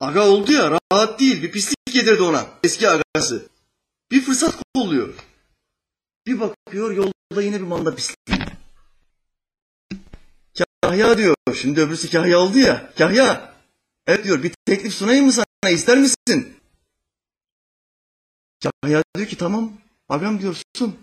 Aga 0.00 0.28
oldu 0.28 0.52
ya, 0.52 0.70
rahat 0.70 1.20
değil. 1.20 1.42
Bir 1.42 1.52
pislik 1.52 1.94
yedirdi 1.94 2.22
ona, 2.22 2.46
eski 2.64 2.88
agası. 2.88 3.48
Bir 4.10 4.22
fırsat 4.22 4.54
kolluyor. 4.74 5.14
Bir 6.26 6.40
bakıyor, 6.40 6.90
yolda 6.90 7.42
yine 7.42 7.56
bir 7.56 7.66
manda 7.66 7.94
pisliği. 7.94 8.38
Kahya 10.82 11.18
diyor, 11.18 11.34
şimdi 11.54 11.80
öbürsü 11.80 12.10
Kahya 12.10 12.38
oldu 12.38 12.58
ya. 12.58 12.92
Kahya, 12.98 13.54
evet 14.06 14.24
diyor, 14.24 14.42
bir 14.42 14.52
teklif 14.66 14.94
sunayım 14.94 15.26
mı 15.26 15.32
sana, 15.32 15.70
ister 15.70 15.98
misin? 15.98 16.56
Kahya 18.62 19.02
diyor 19.16 19.28
ki 19.28 19.36
tamam, 19.36 19.72
agam 20.08 20.40
diyor 20.40 20.62
sun. 20.76 20.96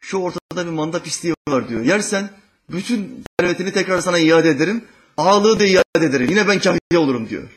Şu 0.00 0.18
ortada 0.18 0.66
bir 0.66 0.70
manda 0.70 1.02
pisliği 1.02 1.34
var 1.48 1.68
diyor. 1.68 1.84
Yersen 1.84 2.30
bütün 2.70 3.24
servetini 3.40 3.72
tekrar 3.72 4.00
sana 4.00 4.18
iade 4.18 4.50
ederim. 4.50 4.84
Ağalığı 5.16 5.60
da 5.60 5.64
iade 5.64 6.06
ederim. 6.06 6.28
Yine 6.30 6.48
ben 6.48 6.60
kahya 6.60 7.00
olurum 7.00 7.28
diyor. 7.28 7.48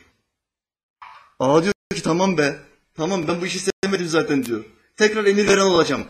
Ağa 1.38 1.62
diyor 1.62 1.74
ki 1.94 2.02
tamam 2.02 2.38
be. 2.38 2.58
Tamam 2.94 3.28
ben 3.28 3.40
bu 3.40 3.46
işi 3.46 3.60
sevmedim 3.60 4.08
zaten 4.08 4.44
diyor. 4.44 4.64
Tekrar 4.96 5.24
emir 5.24 5.48
veren 5.48 5.60
olacağım. 5.60 6.04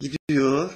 Gidiyor. 0.00 0.70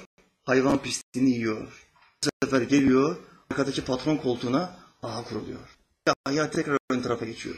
Hayvan 0.45 0.81
pisliğini 0.81 1.31
yiyor. 1.31 1.87
Bu 2.23 2.29
sefer 2.43 2.61
geliyor. 2.61 3.17
Arkadaki 3.51 3.85
patron 3.85 4.17
koltuğuna 4.17 4.79
ağa 5.03 5.23
kuruluyor. 5.23 5.59
Kahya 6.25 6.49
tekrar 6.49 6.77
ön 6.89 7.01
tarafa 7.01 7.25
geçiyor. 7.25 7.55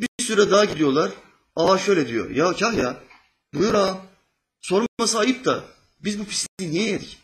Bir 0.00 0.24
süre 0.24 0.50
daha 0.50 0.64
gidiyorlar. 0.64 1.10
Ağa 1.56 1.78
şöyle 1.78 2.08
diyor. 2.08 2.30
Ya 2.30 2.52
Kahya 2.52 3.00
buyur 3.54 3.74
ağa. 3.74 3.98
Sorması 4.60 5.18
ayıp 5.18 5.44
da 5.44 5.64
biz 6.00 6.18
bu 6.18 6.24
pisliği 6.24 6.70
niye 6.70 6.90
yedik? 6.90 7.18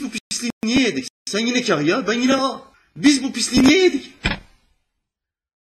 Bu 0.00 0.10
pisliği 0.10 0.52
niye 0.64 0.80
yedik? 0.80 1.08
Sen 1.26 1.46
yine 1.46 1.62
kahya, 1.62 2.06
ben 2.06 2.20
yine 2.20 2.36
ağa. 2.36 2.62
Biz 2.96 3.22
bu 3.22 3.32
pisliği 3.32 3.62
niye 3.62 3.82
yedik? 3.82 4.10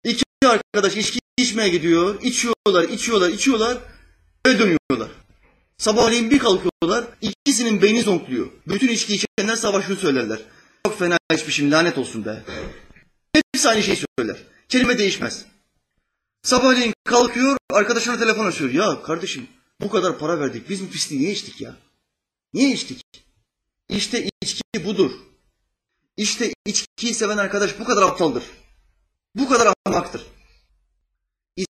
İki 0.03 0.23
arkadaş 0.45 0.97
içki 0.97 1.19
içmeye 1.37 1.69
gidiyor. 1.69 2.21
içiyorlar, 2.21 2.89
içiyorlar, 2.89 3.29
içiyorlar. 3.29 3.77
Eve 4.45 4.59
dönüyorlar. 4.59 5.11
Sabahleyin 5.77 6.31
bir 6.31 6.39
kalkıyorlar. 6.39 7.05
ikisinin 7.21 7.81
beyni 7.81 8.01
zonkluyor. 8.01 8.47
Bütün 8.67 8.87
içki 8.87 9.15
içenler 9.15 9.55
savaşını 9.55 9.95
söylerler. 9.95 10.39
Çok 10.85 10.99
fena 10.99 11.17
içmişim 11.33 11.71
lanet 11.71 11.97
olsun 11.97 12.25
be. 12.25 12.43
Hepsi 13.33 13.69
aynı 13.69 13.83
şeyi 13.83 13.97
söyler. 14.17 14.37
Kelime 14.69 14.97
değişmez. 14.97 15.45
Sabahleyin 16.43 16.93
kalkıyor, 17.05 17.57
arkadaşına 17.71 18.19
telefon 18.19 18.45
açıyor. 18.45 18.71
Ya 18.71 19.01
kardeşim 19.01 19.47
bu 19.81 19.89
kadar 19.89 20.19
para 20.19 20.39
verdik. 20.39 20.69
Biz 20.69 20.83
bu 20.83 20.89
pisliği 20.89 21.21
niye 21.21 21.31
içtik 21.31 21.61
ya? 21.61 21.75
Niye 22.53 22.71
içtik? 22.71 23.01
İşte 23.89 24.29
içki 24.41 24.85
budur. 24.85 25.11
İşte 26.17 26.53
içkiyi 26.65 27.13
seven 27.13 27.37
arkadaş 27.37 27.79
bu 27.79 27.83
kadar 27.83 28.01
aptaldır. 28.01 28.43
Bu 29.35 29.49
kadar 29.49 29.73
ahmaktır. 29.85 30.25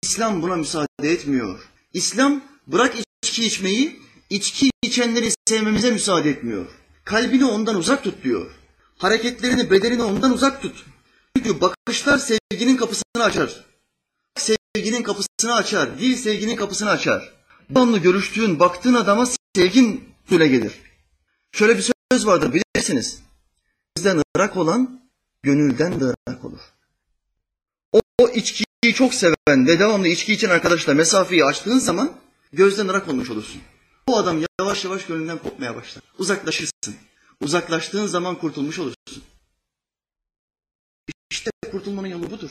İslam 0.03 0.43
buna 0.43 0.57
müsaade 0.57 0.87
etmiyor. 1.03 1.69
İslam 1.93 2.43
bırak 2.67 2.95
içki 3.23 3.47
içmeyi, 3.47 4.01
içki 4.31 4.71
içenleri 4.83 5.31
sevmemize 5.49 5.91
müsaade 5.91 6.31
etmiyor. 6.31 6.67
Kalbini 7.05 7.45
ondan 7.45 7.77
uzak 7.77 8.05
tut 8.05 8.25
diyor. 8.25 8.51
Hareketlerini, 8.99 9.71
bedenini 9.71 10.03
ondan 10.03 10.33
uzak 10.33 10.63
tut. 10.63 10.85
Çünkü 11.37 11.61
bakışlar 11.61 12.19
sevginin 12.19 12.77
kapısını 12.77 13.25
açar. 13.25 13.65
Sevginin 14.37 15.03
kapısını 15.03 15.55
açar. 15.55 15.99
Dil 15.99 16.17
sevginin 16.17 16.57
kapısını 16.57 16.91
açar. 16.91 17.33
Devamlı 17.71 17.99
görüştüğün, 17.99 18.61
baktığın 18.61 18.95
adama 18.95 19.27
sevgin 19.57 20.05
süre 20.29 20.49
gelir. 20.49 20.73
Şöyle 21.53 21.77
bir 21.77 21.83
söz 21.83 21.94
vardır 22.13 22.53
bilirsiniz. 22.53 23.23
Gözden 23.97 24.23
ırak 24.37 24.57
olan 24.57 25.01
gönülden 25.43 26.01
de 26.01 26.05
ırak 26.05 26.45
olur. 26.45 26.61
O, 27.93 28.01
o 28.21 28.29
içkiyi 28.29 28.95
çok 28.95 29.15
seven 29.15 29.67
ve 29.67 29.79
devamlı 29.79 30.09
içki 30.09 30.33
için 30.33 30.49
arkadaşla 30.49 30.95
mesafeyi 30.95 31.45
açtığın 31.45 31.79
zaman 31.79 32.13
gözden 32.53 32.89
ırak 32.89 33.09
olmuş 33.09 33.31
olursun. 33.31 33.61
O 34.07 34.17
adam 34.17 34.43
yavaş 34.61 34.85
yavaş 34.85 35.07
gönlünden 35.07 35.39
kopmaya 35.39 35.77
başlar. 35.77 36.05
Uzaklaşırsın. 36.19 36.97
Uzaklaştığın 37.41 38.07
zaman 38.07 38.39
kurtulmuş 38.39 38.79
olursun. 38.79 39.23
İşte 41.31 41.51
kurtulmanın 41.71 42.09
yolu 42.09 42.31
budur. 42.31 42.51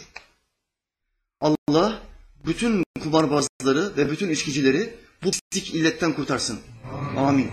Allah 1.42 2.02
bütün 2.46 2.84
kumarbazları 3.04 3.98
ve 3.98 4.12
bütün 4.12 4.30
içkicileri 4.30 4.96
bu 5.24 5.32
pislik 5.32 5.76
illetten 5.76 6.14
kurtarsın. 6.14 6.60
Amin. 7.18 7.52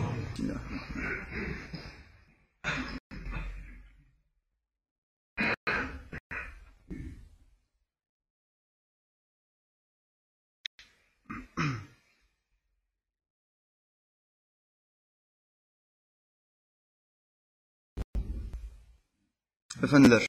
Efendiler, 19.82 20.26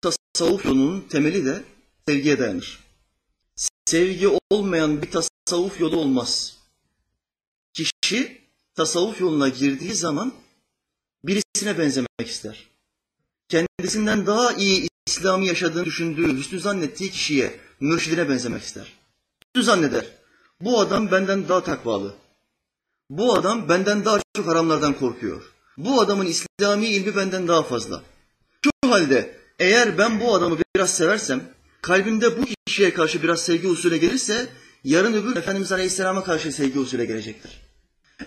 tasavvuf 0.00 0.64
yolunun 0.64 1.00
temeli 1.00 1.46
de 1.46 1.64
sevgiye 2.08 2.38
dayanır. 2.38 2.80
Sevgi 3.84 4.28
olmayan 4.50 5.02
bir 5.02 5.10
tasavvuf 5.10 5.80
yolu 5.80 5.96
olmaz. 5.96 6.58
Kişi 7.74 8.45
tasavvuf 8.76 9.20
yoluna 9.20 9.48
girdiği 9.48 9.94
zaman 9.94 10.32
birisine 11.24 11.78
benzemek 11.78 12.08
ister. 12.26 12.66
Kendisinden 13.48 14.26
daha 14.26 14.52
iyi 14.52 14.88
İslam'ı 15.06 15.44
yaşadığını 15.44 15.84
düşündüğü, 15.84 16.36
hüsnü 16.38 16.60
zannettiği 16.60 17.10
kişiye, 17.10 17.60
mürşidine 17.80 18.28
benzemek 18.28 18.62
ister. 18.62 18.92
Hüsnü 19.56 19.64
zanneder. 19.64 20.06
Bu 20.60 20.80
adam 20.80 21.10
benden 21.10 21.48
daha 21.48 21.64
takvalı. 21.64 22.14
Bu 23.10 23.34
adam 23.34 23.68
benden 23.68 24.04
daha 24.04 24.20
çok 24.36 24.46
haramlardan 24.46 24.98
korkuyor. 24.98 25.42
Bu 25.76 26.00
adamın 26.00 26.26
İslami 26.26 26.86
ilmi 26.86 27.16
benden 27.16 27.48
daha 27.48 27.62
fazla. 27.62 28.02
Şu 28.64 28.90
halde 28.90 29.38
eğer 29.58 29.98
ben 29.98 30.20
bu 30.20 30.34
adamı 30.34 30.58
biraz 30.76 30.94
seversem, 30.94 31.42
kalbimde 31.82 32.38
bu 32.38 32.44
kişiye 32.66 32.94
karşı 32.94 33.22
biraz 33.22 33.40
sevgi 33.42 33.68
usulü 33.68 33.96
gelirse, 33.96 34.48
yarın 34.84 35.12
öbür 35.12 35.36
Efendimiz 35.36 35.72
Aleyhisselam'a 35.72 36.24
karşı 36.24 36.52
sevgi 36.52 36.78
usulü 36.78 37.04
gelecektir. 37.04 37.65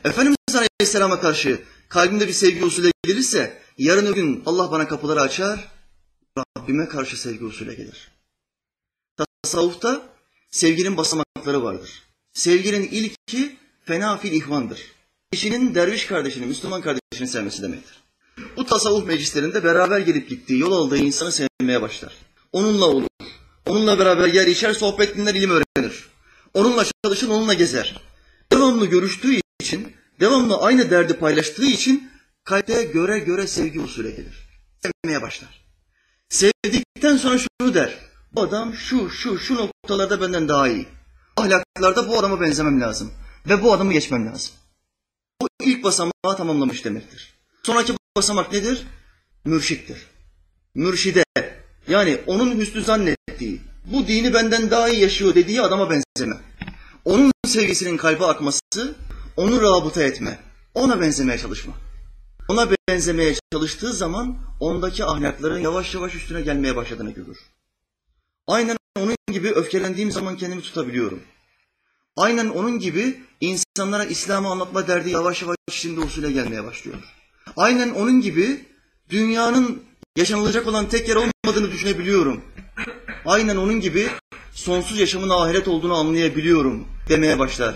Efendimiz 0.03 0.37
Aleyhisselam'a 0.55 1.19
karşı 1.19 1.61
kalbimde 1.89 2.27
bir 2.27 2.33
sevgi 2.33 2.65
usulü 2.65 2.91
gelirse, 3.03 3.61
yarın 3.77 4.05
öbür 4.05 4.15
gün 4.15 4.43
Allah 4.45 4.71
bana 4.71 4.87
kapıları 4.87 5.21
açar, 5.21 5.71
Rabbime 6.37 6.87
karşı 6.87 7.21
sevgi 7.21 7.45
usulü 7.45 7.75
gelir. 7.75 8.11
Tasavvufta 9.43 10.01
sevginin 10.51 10.97
basamakları 10.97 11.63
vardır. 11.63 12.03
Sevginin 12.33 12.87
ilki 12.91 13.57
fena 13.85 14.17
fil 14.17 14.31
ihvandır. 14.31 14.79
Kişinin 15.31 15.75
derviş 15.75 16.05
kardeşini, 16.05 16.45
Müslüman 16.45 16.81
kardeşini 16.81 17.27
sevmesi 17.27 17.61
demektir. 17.63 17.99
Bu 18.57 18.65
tasavvuf 18.65 19.07
meclislerinde 19.07 19.63
beraber 19.63 19.99
gelip 19.99 20.29
gittiği, 20.29 20.59
yol 20.59 20.71
aldığı 20.71 20.97
insanı 20.97 21.31
sevmeye 21.31 21.81
başlar. 21.81 22.13
Onunla 22.53 22.85
olur. 22.85 23.07
Onunla 23.65 23.99
beraber 23.99 24.27
yer 24.27 24.47
içer, 24.47 24.73
sohbet 24.73 25.17
dinler, 25.17 25.35
ilim 25.35 25.49
öğrenir. 25.49 26.09
Onunla 26.53 26.85
çalışır, 27.03 27.27
onunla 27.27 27.53
gezer. 27.53 28.01
Devamlı 28.51 28.85
görüştüğü 28.85 29.39
için, 29.59 29.95
devamlı 30.19 30.57
aynı 30.57 30.91
derdi 30.91 31.13
paylaştığı 31.13 31.65
için 31.65 32.11
kalpte 32.43 32.83
göre 32.83 33.19
göre 33.19 33.47
sevgi 33.47 33.81
usulü 33.81 34.09
gelir. 34.09 34.49
Sevmeye 34.81 35.21
başlar. 35.21 35.65
Sevdikten 36.29 37.17
sonra 37.17 37.37
şunu 37.37 37.73
der. 37.73 37.97
Bu 38.31 38.41
adam 38.41 38.73
şu, 38.73 39.09
şu, 39.09 39.39
şu 39.39 39.55
noktalarda 39.55 40.21
benden 40.21 40.47
daha 40.47 40.67
iyi. 40.67 40.87
Ahlaklarda 41.37 42.09
bu 42.09 42.19
adama 42.19 42.41
benzemem 42.41 42.81
lazım. 42.81 43.11
Ve 43.49 43.63
bu 43.63 43.73
adamı 43.73 43.93
geçmem 43.93 44.27
lazım. 44.27 44.51
O 45.41 45.47
ilk 45.63 45.83
basamağı 45.83 46.37
tamamlamış 46.37 46.85
demektir. 46.85 47.33
Sonraki 47.63 47.93
basamak 48.17 48.51
nedir? 48.51 48.87
Mürşittir. 49.45 49.97
Mürşide, 50.75 51.23
yani 51.87 52.17
onun 52.27 52.57
hüsnü 52.57 52.81
zannettiği, 52.81 53.61
bu 53.85 54.07
dini 54.07 54.33
benden 54.33 54.71
daha 54.71 54.89
iyi 54.89 55.01
yaşıyor 55.01 55.35
dediği 55.35 55.61
adama 55.61 55.89
benzeme. 55.89 56.35
Onun 57.05 57.31
sevgisinin 57.47 57.97
kalbe 57.97 58.25
akması, 58.25 58.95
onu 59.39 59.61
rabıta 59.61 60.03
etme, 60.03 60.39
ona 60.73 61.01
benzemeye 61.01 61.37
çalışma. 61.37 61.73
Ona 62.49 62.67
benzemeye 62.89 63.35
çalıştığı 63.53 63.93
zaman 63.93 64.37
ondaki 64.59 65.05
ahlakların 65.05 65.59
yavaş 65.59 65.95
yavaş 65.95 66.15
üstüne 66.15 66.41
gelmeye 66.41 66.75
başladığını 66.75 67.11
görür. 67.11 67.37
Aynen 68.47 68.77
onun 68.97 69.15
gibi 69.31 69.49
öfkelendiğim 69.49 70.11
zaman 70.11 70.37
kendimi 70.37 70.61
tutabiliyorum. 70.61 71.19
Aynen 72.17 72.49
onun 72.49 72.79
gibi 72.79 73.23
insanlara 73.41 74.05
İslam'ı 74.05 74.49
anlatma 74.49 74.87
derdi 74.87 75.09
yavaş 75.09 75.41
yavaş 75.41 75.57
şimdi 75.71 75.99
usule 75.99 76.31
gelmeye 76.31 76.63
başlıyor. 76.63 76.97
Aynen 77.57 77.89
onun 77.89 78.21
gibi 78.21 78.65
dünyanın 79.09 79.83
yaşanılacak 80.17 80.67
olan 80.67 80.89
tek 80.89 81.09
yer 81.09 81.15
olmadığını 81.15 81.71
düşünebiliyorum. 81.71 82.41
Aynen 83.25 83.55
onun 83.55 83.79
gibi 83.79 84.07
sonsuz 84.51 84.99
yaşamın 84.99 85.29
ahiret 85.29 85.67
olduğunu 85.67 85.95
anlayabiliyorum 85.95 86.87
demeye 87.09 87.39
başlar. 87.39 87.75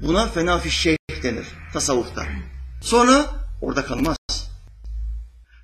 Buna 0.00 0.28
fena 0.28 0.60
şeyh 0.60 0.96
denir 1.22 1.46
tasavvufta. 1.72 2.26
Sonra 2.82 3.26
orada 3.60 3.84
kalmaz. 3.84 4.16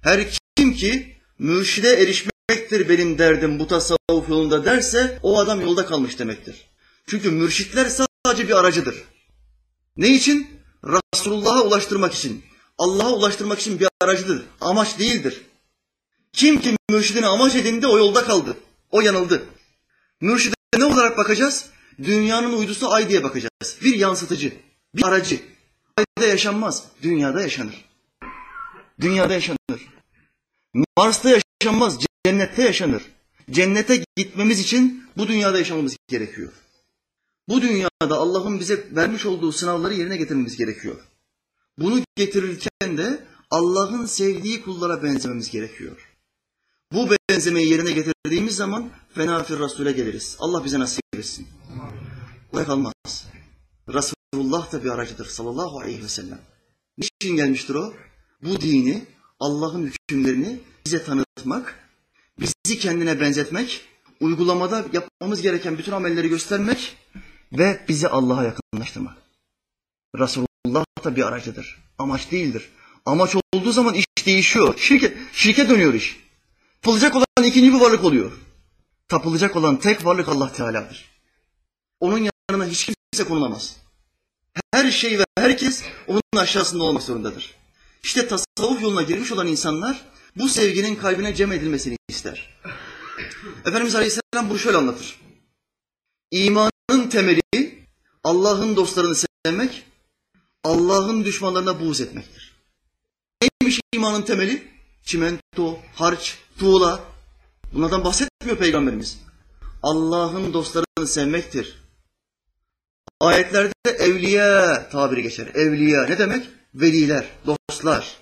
Her 0.03 0.29
kim 0.57 0.75
ki 0.75 1.17
mürşide 1.39 1.89
erişmektir 1.89 2.89
benim 2.89 3.19
derdim 3.19 3.59
bu 3.59 3.67
tasavvuf 3.67 4.29
yolunda 4.29 4.65
derse 4.65 5.19
o 5.23 5.39
adam 5.39 5.61
yolda 5.61 5.87
kalmış 5.87 6.19
demektir. 6.19 6.71
Çünkü 7.07 7.31
mürşitler 7.31 7.89
sadece 8.25 8.49
bir 8.49 8.59
aracıdır. 8.59 8.95
Ne 9.97 10.09
için? 10.09 10.61
Resulullah'a 10.85 11.63
ulaştırmak 11.63 12.15
için. 12.15 12.45
Allah'a 12.79 13.13
ulaştırmak 13.13 13.59
için 13.59 13.81
bir 13.81 13.89
aracıdır. 14.01 14.43
Amaç 14.61 14.99
değildir. 14.99 15.41
Kim 16.33 16.61
ki 16.61 16.77
mürşidini 16.91 17.27
amaç 17.27 17.55
edindi 17.55 17.87
o 17.87 17.99
yolda 17.99 18.25
kaldı. 18.25 18.57
O 18.91 19.01
yanıldı. 19.01 19.43
Mürşide 20.21 20.55
ne 20.79 20.85
olarak 20.85 21.19
bakacağız? 21.19 21.67
Dünyanın 22.03 22.53
uydusu 22.53 22.91
ay 22.91 23.09
diye 23.09 23.23
bakacağız. 23.25 23.79
Bir 23.83 23.95
yansıtıcı, 23.95 24.53
bir 24.95 25.03
aracı. 25.03 25.41
Ayda 25.97 26.27
yaşanmaz, 26.27 26.85
dünyada 27.03 27.41
yaşanır. 27.41 27.85
Dünyada 29.01 29.33
yaşanır. 29.33 29.89
Mars'ta 30.97 31.31
yaşanmaz, 31.31 31.99
cennette 32.27 32.63
yaşanır. 32.63 33.03
Cennete 33.51 34.05
gitmemiz 34.17 34.61
için 34.61 35.05
bu 35.17 35.29
dünyada 35.29 35.59
yaşamamız 35.59 35.97
gerekiyor. 36.09 36.53
Bu 37.49 37.63
dünyada 37.63 38.17
Allah'ın 38.17 38.61
bize 38.61 38.87
vermiş 38.91 39.27
olduğu 39.27 39.53
sınavları 39.53 39.95
yerine 39.95 40.17
getirmemiz 40.17 40.57
gerekiyor. 40.57 40.97
Bunu 41.79 42.01
getirirken 42.17 42.99
de 42.99 43.25
Allah'ın 43.51 44.07
sevdiği 44.07 44.63
kullara 44.63 45.03
benzememiz 45.03 45.51
gerekiyor. 45.51 46.09
Bu 46.93 47.09
benzemeyi 47.31 47.71
yerine 47.71 47.93
getirdiğimiz 47.93 48.57
zaman 48.57 48.91
fena 49.15 49.45
fir 49.45 49.59
Resul'e 49.59 49.93
geliriz. 49.93 50.37
Allah 50.39 50.65
bize 50.65 50.79
nasip 50.79 51.03
etsin. 51.15 51.47
Kolay 52.51 52.65
kalmaz. 52.65 53.27
Resulullah 53.89 54.73
da 54.73 54.85
bir 54.85 54.91
aracıdır 54.91 55.27
sallallahu 55.27 55.81
aleyhi 55.81 56.03
ve 56.03 56.09
sellem. 56.09 56.39
Niçin 56.99 57.37
gelmiştir 57.37 57.75
o? 57.75 57.95
Bu 58.43 58.61
dini, 58.61 59.05
Allah'ın 59.41 59.87
hükümlerini 59.87 60.61
bize 60.87 61.05
tanıtmak, 61.05 61.89
bizi 62.41 62.79
kendine 62.79 63.21
benzetmek, 63.21 63.81
uygulamada 64.21 64.85
yapmamız 64.93 65.43
gereken 65.43 65.79
bütün 65.79 65.93
amelleri 65.93 66.29
göstermek 66.29 66.97
ve 67.53 67.85
bizi 67.89 68.09
Allah'a 68.09 68.45
yakınlaştırmak. 68.45 69.17
Resulullah 70.19 70.85
da 71.05 71.17
bir 71.17 71.23
aracıdır. 71.23 71.79
Amaç 71.99 72.31
değildir. 72.31 72.71
Amaç 73.07 73.37
olduğu 73.53 73.73
zaman 73.73 73.95
iş 73.95 74.07
değişiyor. 74.27 74.79
Şirket, 74.79 75.17
şirket 75.33 75.71
dönüyor 75.71 75.95
iş. 75.95 76.21
Tapılacak 76.83 77.17
olan 77.17 77.45
ikinci 77.45 77.73
bir 77.73 77.81
varlık 77.81 78.05
oluyor. 78.05 78.33
Tapılacak 79.09 79.57
olan 79.57 79.77
tek 79.79 80.05
varlık 80.05 80.29
Allah 80.29 80.53
Teala'dır. 80.53 81.11
Onun 82.01 82.31
yanına 82.51 82.67
hiç 82.67 82.85
kimse 82.85 83.29
konulamaz. 83.29 83.77
Her 84.73 84.91
şey 84.91 85.19
ve 85.19 85.25
herkes 85.39 85.83
onun 86.07 86.23
aşağısında 86.37 86.85
olmak 86.85 87.03
zorundadır. 87.03 87.55
İşte 88.03 88.29
tasavvuf 88.29 88.83
yoluna 88.83 89.03
girmiş 89.03 89.33
olan 89.33 89.47
insanlar 89.47 90.05
bu 90.37 90.49
sevginin 90.49 90.97
kalbine 90.97 91.35
cem 91.35 91.53
edilmesini 91.53 91.97
ister. 92.09 92.59
Efendimiz 93.61 93.95
Aleyhisselam 93.95 94.51
bunu 94.51 94.59
şöyle 94.59 94.77
anlatır. 94.77 95.21
İmanın 96.31 97.09
temeli 97.11 97.43
Allah'ın 98.25 98.77
dostlarını 98.77 99.15
sevmek, 99.47 99.85
Allah'ın 100.65 101.25
düşmanlarına 101.25 101.81
buğz 101.81 102.01
etmektir. 102.01 102.53
Neymiş 103.43 103.81
imanın 103.93 104.23
temeli? 104.23 104.69
Çimento, 105.05 105.79
harç, 105.95 106.39
tuğla. 106.59 107.01
Bunlardan 107.73 108.05
bahsetmiyor 108.05 108.59
Peygamberimiz. 108.59 109.19
Allah'ın 109.83 110.53
dostlarını 110.53 111.07
sevmektir. 111.07 111.81
Ayetlerde 113.21 113.91
evliya 113.99 114.89
tabiri 114.89 115.23
geçer. 115.23 115.47
Evliya 115.55 116.07
ne 116.07 116.19
demek? 116.19 116.49
Veliler, 116.75 117.25
dostlar. 117.47 118.17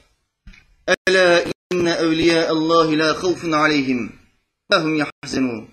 Ela 1.07 1.45
inne 1.73 1.91
evliya 1.91 2.49
Allah 2.49 2.99
la 2.99 3.23
havfun 3.23 3.53
aleyhim 3.53 4.13
lahum 4.73 4.95
yahzenun. 4.95 5.69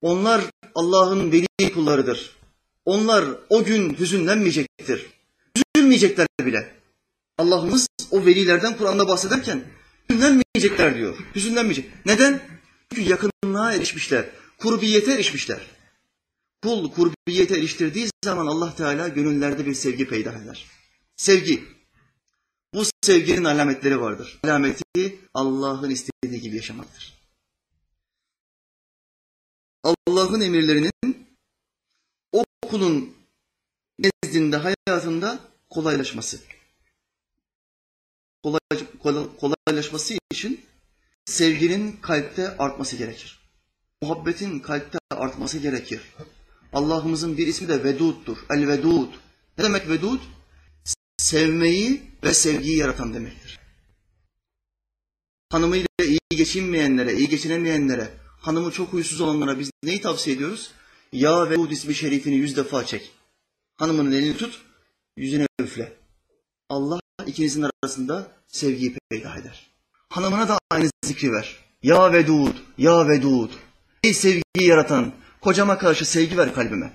Onlar 0.00 0.40
Allah'ın 0.74 1.32
veli 1.32 1.72
kullarıdır. 1.74 2.36
Onlar 2.84 3.24
o 3.48 3.64
gün 3.64 3.98
hüzünlenmeyecektir. 3.98 5.06
Üzülmeyecekler 5.56 6.26
bile. 6.40 6.74
Allah'ımız 7.38 7.86
o 8.10 8.26
velilerden 8.26 8.76
Kur'an'da 8.76 9.08
bahsederken 9.08 9.64
hüzünlenmeyecekler 10.10 10.94
diyor. 10.94 11.16
Hüzünlenmeyecek. 11.34 11.90
Neden? 12.06 12.40
Çünkü 12.90 13.10
yakınlığa 13.10 13.72
erişmişler. 13.72 14.24
Kurbiyete 14.58 15.12
erişmişler. 15.12 15.75
Kul 16.62 16.90
kurbiyete 16.92 17.58
eriştirdiği 17.58 18.08
zaman 18.24 18.46
Allah 18.46 18.74
Teala 18.74 19.08
gönüllerde 19.08 19.66
bir 19.66 19.74
sevgi 19.74 20.08
peyda 20.08 20.32
eder. 20.32 20.66
Sevgi. 21.16 21.64
Bu 22.74 22.82
sevginin 23.02 23.44
alametleri 23.44 24.00
vardır. 24.00 24.40
Alameti 24.44 25.18
Allah'ın 25.34 25.90
istediği 25.90 26.40
gibi 26.40 26.56
yaşamaktır. 26.56 27.14
Allah'ın 29.84 30.40
emirlerinin 30.40 31.26
o 32.32 32.44
kulun 32.68 33.16
nezdinde, 33.98 34.56
hayatında 34.56 35.40
kolaylaşması. 35.70 36.40
Kolay, 38.42 38.60
kolay, 39.02 39.26
kolaylaşması 39.36 40.14
için 40.32 40.64
sevginin 41.24 41.92
kalpte 41.92 42.56
artması 42.56 42.96
gerekir. 42.96 43.40
Muhabbetin 44.02 44.60
kalpte 44.60 44.98
artması 45.10 45.58
gerekir. 45.58 46.02
Allah'ımızın 46.76 47.36
bir 47.36 47.46
ismi 47.46 47.68
de 47.68 47.84
Vedud'dur. 47.84 48.36
El-Vedud. 48.50 49.08
Ne 49.58 49.64
demek 49.64 49.88
Vedud? 49.88 50.20
Sevmeyi 51.18 52.02
ve 52.24 52.34
sevgiyi 52.34 52.76
yaratan 52.76 53.14
demektir. 53.14 53.58
Hanımıyla 55.52 55.86
iyi 56.04 56.18
geçinmeyenlere, 56.30 57.14
iyi 57.14 57.28
geçinemeyenlere, 57.28 58.10
hanımı 58.40 58.70
çok 58.70 58.92
huysuz 58.92 59.20
olanlara 59.20 59.58
biz 59.58 59.70
neyi 59.82 60.00
tavsiye 60.00 60.36
ediyoruz? 60.36 60.70
Ya 61.12 61.50
Vedud 61.50 61.70
ismi 61.70 61.94
şerifini 61.94 62.34
yüz 62.34 62.56
defa 62.56 62.86
çek. 62.86 63.12
Hanımının 63.76 64.12
elini 64.12 64.36
tut, 64.36 64.60
yüzüne 65.16 65.46
üfle. 65.60 65.92
Allah 66.68 67.00
ikinizin 67.26 67.64
arasında 67.82 68.32
sevgiyi 68.46 68.96
peydah 69.10 69.36
eder. 69.36 69.70
Hanımına 70.08 70.48
da 70.48 70.58
aynı 70.70 70.90
zikri 71.04 71.32
ver. 71.32 71.56
Ya 71.82 72.12
Vedud, 72.12 72.54
Ya 72.78 73.08
Vedud. 73.08 73.50
Ey 74.04 74.14
sevgiyi 74.14 74.42
yaratan, 74.68 75.12
kocama 75.46 75.78
karşı 75.78 76.04
sevgi 76.04 76.38
ver 76.38 76.54
kalbime. 76.54 76.92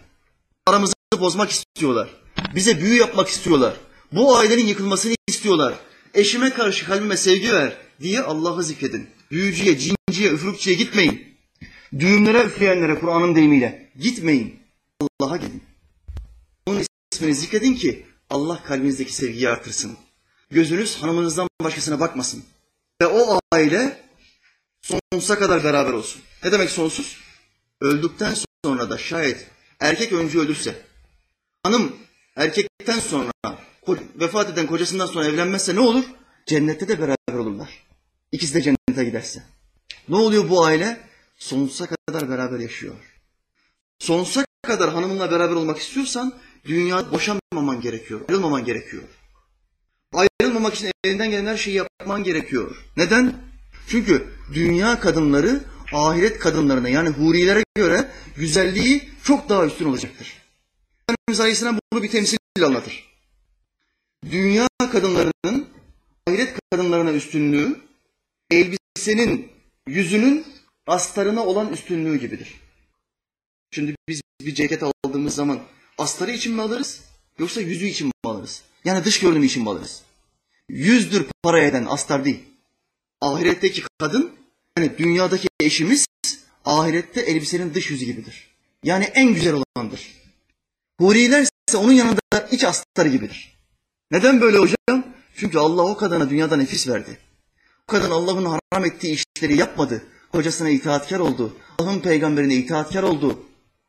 Aramızı 0.68 0.94
bozmak 1.20 1.50
istiyorlar. 1.52 2.10
Bize 2.56 2.82
büyü 2.82 3.00
yapmak 3.00 3.28
istiyorlar. 3.28 3.74
Bu 4.12 4.38
ailenin 4.38 4.66
yıkılmasını 4.66 5.14
istiyorlar. 5.28 5.74
Eşime 6.14 6.50
karşı 6.50 6.86
kalbime 6.86 7.18
sevgi 7.18 7.54
ver 7.54 7.78
diye 8.02 8.22
Allah'ı 8.22 8.64
zikredin. 8.64 9.10
Büyücüye, 9.32 9.78
cinciye, 9.78 10.32
üfürükçüye 10.32 10.76
gitmeyin. 10.76 11.38
Düğümlere 12.00 12.44
üfleyenlere 12.44 13.00
Kur'an'ın 13.00 13.36
deyimiyle 13.36 13.92
gitmeyin. 14.00 14.60
Allah'a 15.02 15.38
gidin. 15.38 15.64
Onun 16.66 16.84
ismini 17.14 17.36
zikredin 17.36 17.76
ki 17.76 18.06
Allah 18.30 18.64
kalbinizdeki 18.64 19.14
sevgiyi 19.14 19.50
artırsın. 19.50 19.98
Gözünüz 20.50 20.96
hanımınızdan 20.96 21.48
başkasına 21.64 22.00
bakmasın. 22.00 22.44
Ve 23.02 23.08
o 23.08 23.40
aile 23.52 24.04
sonsuza 24.82 25.40
kadar 25.40 25.64
beraber 25.64 25.94
olsun. 25.94 26.22
Ne 26.44 26.52
demek 26.52 26.70
sonsuz? 26.70 27.31
Öldükten 27.82 28.36
sonra 28.66 28.90
da 28.90 28.98
şayet 28.98 29.48
erkek 29.80 30.14
önce 30.14 30.40
ölürse, 30.40 30.76
hanım 31.64 31.96
erkekten 32.36 33.00
sonra 33.00 33.32
vefat 34.16 34.50
eden 34.50 34.68
kocasından 34.68 35.06
sonra 35.06 35.26
evlenmezse 35.26 35.76
ne 35.76 35.80
olur? 35.80 36.04
Cennette 36.46 36.88
de 36.88 37.00
beraber 37.00 37.40
olurlar. 37.40 37.84
İkisi 38.32 38.54
de 38.54 38.62
cennete 38.62 39.04
giderse. 39.04 39.44
Ne 40.10 40.16
oluyor 40.16 40.50
bu 40.50 40.66
aile? 40.66 41.00
Sonsuza 41.38 41.88
kadar 41.88 42.30
beraber 42.30 42.60
yaşıyor. 42.60 42.96
Sonsuza 44.00 44.46
kadar 44.62 44.94
hanımınla 44.94 45.32
beraber 45.32 45.56
olmak 45.56 45.78
istiyorsan 45.78 46.34
dünya 46.66 47.12
boşanmaman 47.12 47.82
gerekiyor, 47.82 48.22
ayrılmaman 48.30 48.66
gerekiyor. 48.66 49.04
Ayrılmamak 50.14 50.74
için 50.74 50.92
elinden 51.04 51.32
gelen 51.32 51.46
her 51.46 51.58
şeyi 51.58 51.76
yapman 51.76 52.24
gerekiyor. 52.24 52.76
Neden? 52.98 53.36
Çünkü 53.88 54.28
dünya 54.54 55.00
kadınları 55.00 55.64
ahiret 55.94 56.40
kadınlarına 56.40 56.90
yani 56.90 57.10
hurilere 57.10 57.64
göre 57.76 58.12
güzelliği 58.36 59.10
çok 59.24 59.50
daha 59.50 59.66
üstün 59.66 59.86
olacaktır. 59.86 60.34
Efendimiz 61.10 61.40
Aleyhisselam 61.40 61.80
bunu 61.94 62.04
bir 62.04 62.10
temsille 62.10 62.66
anlatır. 62.66 63.12
Dünya 64.32 64.68
kadınlarının 64.92 65.68
ahiret 66.28 66.58
kadınlarına 66.72 67.12
üstünlüğü 67.12 67.80
elbisenin 68.52 69.52
yüzünün 69.88 70.46
astarına 70.88 71.46
olan 71.46 71.74
üstünlüğü 71.74 72.20
gibidir. 72.20 72.56
Şimdi 73.72 73.96
biz 74.10 74.22
bir 74.42 74.56
ceket 74.56 74.84
aldığımız 74.84 75.36
zaman 75.36 75.60
astarı 75.98 76.32
için 76.32 76.54
mi 76.54 76.62
alırız 76.62 77.02
yoksa 77.40 77.62
yüzü 77.62 77.86
için 77.86 78.08
mi 78.08 78.14
alırız? 78.24 78.62
Yani 78.86 79.06
dış 79.06 79.20
görünümü 79.20 79.46
için 79.46 79.64
mi 79.64 79.70
alırız? 79.70 80.02
Yüzdür 80.70 81.28
para 81.44 81.62
eden 81.64 81.86
astar 81.86 82.26
değil. 82.26 82.44
Ahiretteki 83.22 83.84
kadın 84.00 84.41
yani 84.78 84.98
dünyadaki 84.98 85.48
eşimiz 85.60 86.06
ahirette 86.66 87.22
elbisenin 87.22 87.74
dış 87.74 87.90
yüzü 87.90 88.06
gibidir. 88.06 88.48
Yani 88.84 89.04
en 89.04 89.34
güzel 89.34 89.54
olandır. 89.54 90.08
Huriler 91.00 91.42
ise 91.42 91.78
onun 91.78 91.92
yanında 91.92 92.48
iç 92.52 92.64
astarı 92.64 93.10
gibidir. 93.10 93.58
Neden 94.12 94.42
böyle 94.42 94.58
hocam? 94.58 95.06
Çünkü 95.36 95.58
Allah 95.58 95.82
o 95.82 95.98
kadına 95.98 96.30
dünyada 96.30 96.58
nefis 96.58 96.88
verdi. 96.88 97.18
O 97.84 97.92
kadın 97.92 98.12
Allah'ın 98.12 98.46
haram 98.46 98.86
ettiği 98.86 99.14
işleri 99.14 99.58
yapmadı. 99.58 100.04
Kocasına 100.32 100.70
itaatkar 100.70 101.20
oldu. 101.20 101.58
Allah'ın 101.80 102.00
peygamberine 102.00 102.56
itaatkar 102.56 103.04
oldu. 103.04 103.46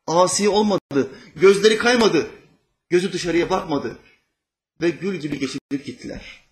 Asi 0.07 0.49
olmadı. 0.49 1.11
Gözleri 1.37 1.79
kaymadı. 1.79 2.31
Gözü 2.91 3.13
dışarıya 3.13 3.51
bakmadı. 3.51 3.99
Ve 4.81 4.91
gül 4.91 5.17
gibi 5.17 5.39
geçirip 5.39 5.87
gittiler. 5.87 6.43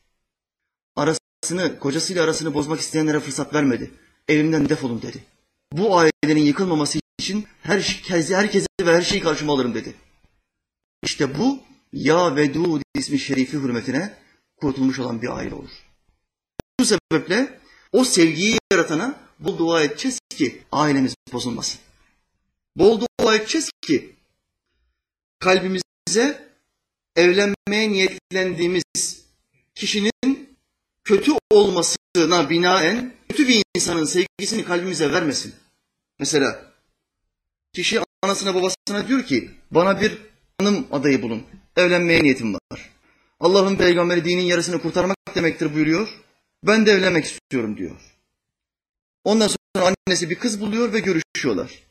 Arasını, 0.96 1.78
kocasıyla 1.78 2.24
arasını 2.24 2.54
bozmak 2.54 2.80
isteyenlere 2.80 3.20
fırsat 3.20 3.54
vermedi. 3.54 3.90
Evimden 4.28 4.68
defolun 4.68 5.02
dedi. 5.02 5.24
Bu 5.72 5.98
ailenin 5.98 6.42
yıkılmaması 6.42 6.98
için 7.18 7.46
herkese, 7.62 8.36
herkese 8.36 8.66
ve 8.80 8.96
her 8.96 9.02
şeyi 9.02 9.22
karşıma 9.22 9.52
alırım 9.52 9.74
dedi. 9.74 9.94
İşte 11.02 11.38
bu 11.38 11.62
Ya 11.92 12.36
Vedud 12.36 12.82
ismi 12.94 13.18
şerifi 13.18 13.52
hürmetine 13.52 14.14
kurtulmuş 14.56 14.98
olan 14.98 15.22
bir 15.22 15.36
aile 15.36 15.54
olur. 15.54 15.70
Bu 16.80 16.84
sebeple 16.84 17.60
o 17.92 18.04
sevgiyi 18.04 18.58
yaratana 18.72 19.20
bol 19.38 19.58
dua 19.58 19.82
edeceğiz 19.82 20.18
ki 20.30 20.62
ailemiz 20.72 21.14
bozulmasın. 21.32 21.80
Bol 22.76 23.00
dua 23.00 23.36
edeceğiz 23.36 23.70
ki 23.82 24.16
kalbimize 25.38 26.50
evlenmeye 27.16 27.90
niyetlendiğimiz 27.90 28.84
kişinin 29.74 30.56
kötü 31.04 31.32
olmasına 31.50 32.50
binaen 32.50 33.19
kötü 33.30 33.48
bir 33.48 33.62
insanın 33.76 34.04
sevgisini 34.04 34.64
kalbimize 34.64 35.12
vermesin. 35.12 35.54
Mesela 36.18 36.72
kişi 37.72 38.00
anasına 38.22 38.54
babasına 38.54 39.08
diyor 39.08 39.24
ki 39.24 39.50
bana 39.70 40.00
bir 40.00 40.18
hanım 40.60 40.86
adayı 40.92 41.22
bulun. 41.22 41.42
Evlenmeye 41.76 42.22
niyetim 42.22 42.54
var. 42.54 42.90
Allah'ın 43.40 43.76
peygamberi 43.76 44.24
dinin 44.24 44.42
yarısını 44.42 44.82
kurtarmak 44.82 45.16
demektir 45.34 45.74
buyuruyor. 45.74 46.08
Ben 46.66 46.86
de 46.86 46.90
evlenmek 46.92 47.24
istiyorum 47.24 47.76
diyor. 47.76 48.00
Ondan 49.24 49.48
sonra 49.48 49.94
annesi 50.06 50.30
bir 50.30 50.34
kız 50.34 50.60
buluyor 50.60 50.92
ve 50.92 51.00
görüşüyorlar. 51.00 51.82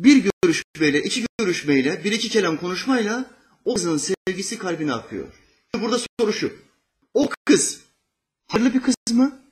Bir 0.00 0.30
görüşmeyle, 0.42 1.02
iki 1.02 1.24
görüşmeyle, 1.38 2.04
bir 2.04 2.12
iki 2.12 2.28
kelam 2.28 2.56
konuşmayla 2.56 3.30
o 3.64 3.74
kızın 3.74 4.14
sevgisi 4.26 4.58
kalbine 4.58 4.92
akıyor. 4.92 5.28
Burada 5.80 5.98
soru 6.20 6.32
şu. 6.32 6.56
O 7.14 7.28
kız 7.44 7.80
hayırlı 8.48 8.74
bir 8.74 8.82
kız 8.82 8.94
mı? 9.12 9.43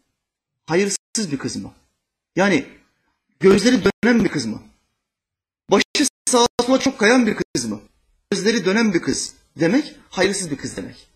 Hayırsız 0.73 1.33
bir 1.33 1.39
kız 1.39 1.57
mı? 1.57 1.73
Yani 2.37 2.67
gözleri 3.41 3.81
dönen 3.85 4.25
bir 4.25 4.29
kız 4.29 4.47
mı? 4.47 4.63
Başı 5.71 5.85
sağa 6.27 6.47
sola 6.67 6.81
çok 6.81 6.99
kayan 6.99 7.27
bir 7.27 7.35
kız 7.35 7.65
mı? 7.65 7.81
Gözleri 8.31 8.65
dönen 8.65 8.95
bir 8.95 9.03
kız 9.03 9.35
demek, 9.61 9.97
hayırsız 10.11 10.51
bir 10.51 10.57
kız 10.57 10.77
demek. 10.77 11.09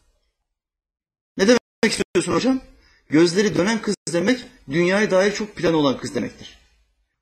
Ne 1.36 1.48
demek 1.48 1.60
istiyorsun 1.84 2.32
hocam? 2.32 2.60
Gözleri 3.08 3.56
dönen 3.56 3.82
kız 3.82 3.94
demek, 4.12 4.44
dünyaya 4.70 5.10
dair 5.10 5.34
çok 5.34 5.56
planı 5.56 5.76
olan 5.76 5.98
kız 5.98 6.14
demektir. 6.14 6.58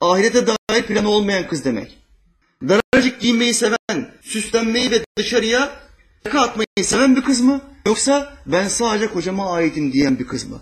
Ahirete 0.01 0.47
dair 0.47 0.83
planı 0.83 1.09
olmayan 1.09 1.49
kız 1.49 1.65
demek. 1.65 1.99
Daracık 2.63 3.21
giymeyi 3.21 3.55
seven, 3.55 4.15
süslenmeyi 4.23 4.91
ve 4.91 5.05
dışarıya 5.19 5.81
yaka 6.25 6.41
atmayı 6.41 6.67
seven 6.83 7.17
bir 7.17 7.23
kız 7.23 7.41
mı? 7.41 7.61
Yoksa 7.87 8.37
ben 8.47 8.69
sadece 8.69 9.07
kocama 9.07 9.53
aitim 9.53 9.93
diyen 9.93 10.19
bir 10.19 10.27
kız 10.27 10.45
mı? 10.45 10.61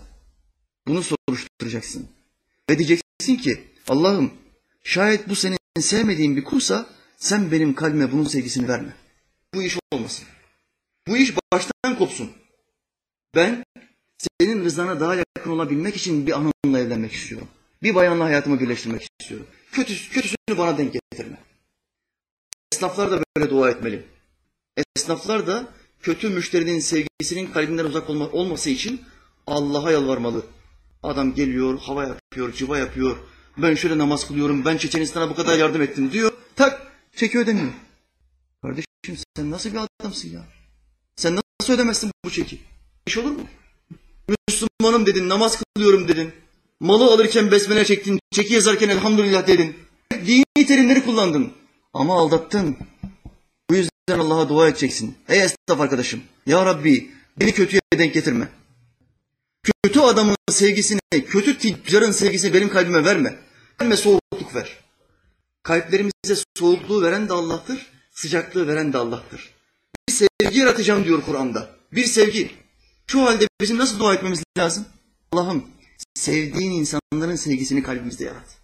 Bunu 0.87 1.03
soruşturacaksın. 1.03 2.07
Ve 2.69 2.77
diyeceksin 2.77 3.35
ki 3.35 3.63
Allah'ım 3.87 4.33
şayet 4.83 5.29
bu 5.29 5.35
senin 5.35 5.57
sevmediğin 5.79 6.37
bir 6.37 6.43
kulsa 6.43 6.89
sen 7.17 7.51
benim 7.51 7.75
kalbime 7.75 8.11
bunun 8.11 8.23
sevgisini 8.23 8.67
verme. 8.67 8.93
Bu 9.53 9.63
iş 9.63 9.77
olmasın. 9.91 10.25
Bu 11.07 11.17
iş 11.17 11.33
baştan 11.53 11.97
kopsun. 11.97 12.31
Ben 13.35 13.63
senin 14.17 14.63
rızana 14.63 14.99
daha 14.99 15.15
yakın 15.15 15.51
olabilmek 15.51 15.95
için 15.95 16.27
bir 16.27 16.31
hanımla 16.31 16.79
evlenmek 16.79 17.11
istiyorum. 17.11 17.47
Bir 17.83 17.95
bayanla 17.95 18.25
hayatımı 18.25 18.59
birleştirmek 18.59 19.07
istiyorum. 19.19 19.47
Kötü, 19.71 20.09
kötüsünü 20.09 20.57
bana 20.57 20.77
denk 20.77 20.93
getirme. 20.93 21.37
Esnaflar 22.73 23.11
da 23.11 23.23
böyle 23.37 23.49
dua 23.49 23.69
etmeli. 23.69 24.03
Esnaflar 24.95 25.47
da 25.47 25.67
kötü 26.01 26.29
müşterinin 26.29 26.79
sevgisinin 26.79 27.47
kalbinden 27.47 27.85
uzak 27.85 28.09
olma, 28.09 28.29
olması 28.29 28.69
için 28.69 29.01
Allah'a 29.47 29.91
yalvarmalı. 29.91 30.45
Adam 31.03 31.33
geliyor, 31.33 31.79
hava 31.79 32.03
yapıyor, 32.03 32.53
civa 32.53 32.77
yapıyor. 32.77 33.17
Ben 33.57 33.75
şöyle 33.75 33.97
namaz 33.97 34.27
kılıyorum, 34.27 34.65
ben 34.65 34.77
Çeçenistan'a 34.77 35.29
bu 35.29 35.35
kadar 35.35 35.57
yardım 35.57 35.81
ettim 35.81 36.11
diyor. 36.11 36.31
Tak, 36.55 36.87
çeki 37.15 37.39
ödemiyor. 37.39 37.73
Kardeşim 38.61 39.17
sen 39.35 39.51
nasıl 39.51 39.69
bir 39.71 39.79
adamsın 40.01 40.29
ya? 40.29 40.41
Sen 41.15 41.39
nasıl 41.61 41.73
ödemezsin 41.73 42.11
bu 42.25 42.31
çeki? 42.31 42.61
İş 43.07 43.17
olur 43.17 43.31
mu? 43.31 43.41
Müslümanım 44.47 45.05
dedin, 45.05 45.29
namaz 45.29 45.61
kılıyorum 45.75 46.07
dedin. 46.07 46.31
Malı 46.79 47.13
alırken 47.13 47.51
besmele 47.51 47.85
çektin, 47.85 48.19
çeki 48.31 48.53
yazarken 48.53 48.89
elhamdülillah 48.89 49.47
dedin. 49.47 49.75
Dini 50.25 50.65
terimleri 50.67 51.05
kullandın. 51.05 51.51
Ama 51.93 52.19
aldattın. 52.19 52.77
Bu 53.69 53.75
yüzden 53.75 54.19
Allah'a 54.19 54.49
dua 54.49 54.67
edeceksin. 54.67 55.17
Ey 55.29 55.41
esnaf 55.41 55.81
arkadaşım. 55.81 56.21
Ya 56.45 56.65
Rabbi 56.65 57.11
beni 57.39 57.51
kötüye 57.51 57.81
denk 57.97 58.13
getirme. 58.13 58.47
Kötü 59.63 59.99
adamın 59.99 60.35
sevgisini, 60.51 60.99
kötü 61.27 61.57
tüccarın 61.57 62.11
sevgisini 62.11 62.53
benim 62.53 62.69
kalbime 62.69 63.05
verme. 63.05 63.39
Kalbime 63.77 63.97
soğukluk 63.97 64.55
ver. 64.55 64.77
Kalplerimize 65.63 66.43
soğukluğu 66.55 67.01
veren 67.01 67.29
de 67.29 67.33
Allah'tır, 67.33 67.91
sıcaklığı 68.11 68.67
veren 68.67 68.93
de 68.93 68.97
Allah'tır. 68.97 69.53
Bir 70.09 70.13
sevgi 70.13 70.59
yaratacağım 70.59 71.05
diyor 71.05 71.21
Kur'an'da. 71.21 71.69
Bir 71.91 72.05
sevgi. 72.05 72.51
Şu 73.07 73.21
halde 73.21 73.47
bizim 73.61 73.77
nasıl 73.77 73.99
dua 73.99 74.13
etmemiz 74.13 74.43
lazım? 74.57 74.85
Allah'ım 75.31 75.65
sevdiğin 76.13 76.71
insanların 76.71 77.35
sevgisini 77.35 77.83
kalbimizde 77.83 78.23
yarat. 78.23 78.57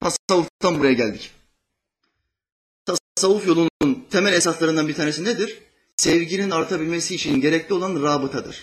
Tasavvuftan 0.00 0.78
buraya 0.78 0.92
geldik. 0.92 1.30
Tasavvuf 3.14 3.46
yolunun 3.46 4.06
temel 4.10 4.32
esaslarından 4.32 4.88
bir 4.88 4.94
tanesi 4.94 5.24
nedir? 5.24 5.62
Sevginin 5.96 6.50
artabilmesi 6.50 7.14
için 7.14 7.40
gerekli 7.40 7.74
olan 7.74 8.02
rabıtadır. 8.02 8.62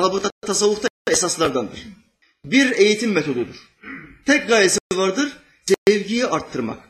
Rabıta 0.00 0.30
tasavvufta 0.42 0.88
esaslardandır. 1.10 1.86
Bir 2.44 2.72
eğitim 2.72 3.12
metodudur. 3.12 3.68
Tek 4.26 4.48
gayesi 4.48 4.78
vardır, 4.94 5.36
sevgiyi 5.86 6.26
arttırmak. 6.26 6.88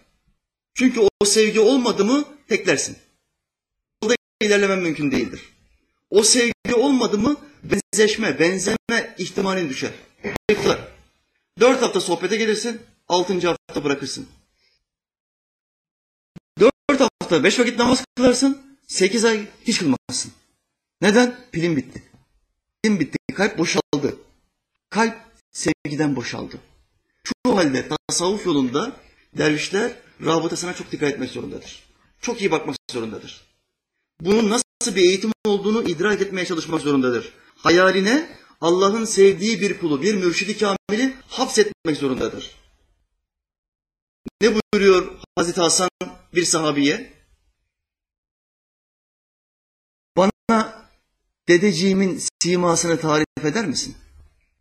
Çünkü 0.75 1.01
o 1.21 1.25
sevgi 1.25 1.61
olmadı 1.61 2.05
mı 2.05 2.25
teklersin. 2.49 2.97
Yolda 4.03 4.15
ilerlemen 4.43 4.79
mümkün 4.79 5.11
değildir. 5.11 5.41
O 6.11 6.23
sevgi 6.23 6.75
olmadı 6.75 7.19
mı 7.19 7.37
benzeşme, 7.63 8.39
benzeme 8.39 9.15
ihtimalin 9.19 9.69
düşer. 9.69 9.93
Yıkılar. 10.51 10.89
Dört 11.61 11.83
hafta 11.83 12.01
sohbete 12.01 12.37
gelirsin, 12.37 12.81
altıncı 13.09 13.47
hafta 13.47 13.85
bırakırsın. 13.85 14.29
Dört 16.61 17.01
hafta 17.01 17.45
beş 17.45 17.59
vakit 17.59 17.79
namaz 17.79 18.05
kılarsın, 18.17 18.79
sekiz 18.87 19.25
ay 19.25 19.47
hiç 19.65 19.79
kılmazsın. 19.79 20.33
Neden? 21.03 21.37
Pilin 21.53 21.77
bitti. 21.77 22.08
Pilin 22.83 23.01
bitti, 23.01 23.19
kalp 23.35 23.59
boşaldı. 23.59 24.17
Kalp 24.91 25.17
sevgiden 25.53 26.17
boşaldı. 26.17 26.59
Şu 27.25 27.57
halde 27.57 27.89
tasavvuf 28.09 28.47
yolunda 28.47 28.97
dervişler 29.39 29.93
rabıtasına 30.25 30.75
çok 30.75 30.93
dikkat 30.93 31.13
etmek 31.13 31.31
zorundadır. 31.31 31.83
Çok 32.21 32.41
iyi 32.41 32.51
bakmak 32.51 32.77
zorundadır. 32.91 33.45
Bunun 34.21 34.51
nasıl 34.51 34.97
bir 34.97 35.03
eğitim 35.03 35.33
olduğunu 35.45 35.83
idrak 35.83 36.21
etmeye 36.21 36.47
çalışmak 36.47 36.81
zorundadır. 36.81 37.33
Hayaline 37.57 38.37
Allah'ın 38.61 39.05
sevdiği 39.05 39.61
bir 39.61 39.81
kulu, 39.81 40.03
bir 40.03 40.15
mürşidi 40.15 40.59
kamili 40.59 41.15
hapsetmek 41.29 41.97
zorundadır. 41.97 42.57
Ne 44.41 44.55
buyuruyor 44.55 45.19
Hazreti 45.37 45.61
Hasan 45.61 45.91
bir 46.35 46.45
sahabiye? 46.45 47.13
Bana 50.17 50.88
dedeciğimin 51.49 52.23
simasını 52.43 53.01
tarif 53.01 53.45
eder 53.45 53.67
misin? 53.67 53.95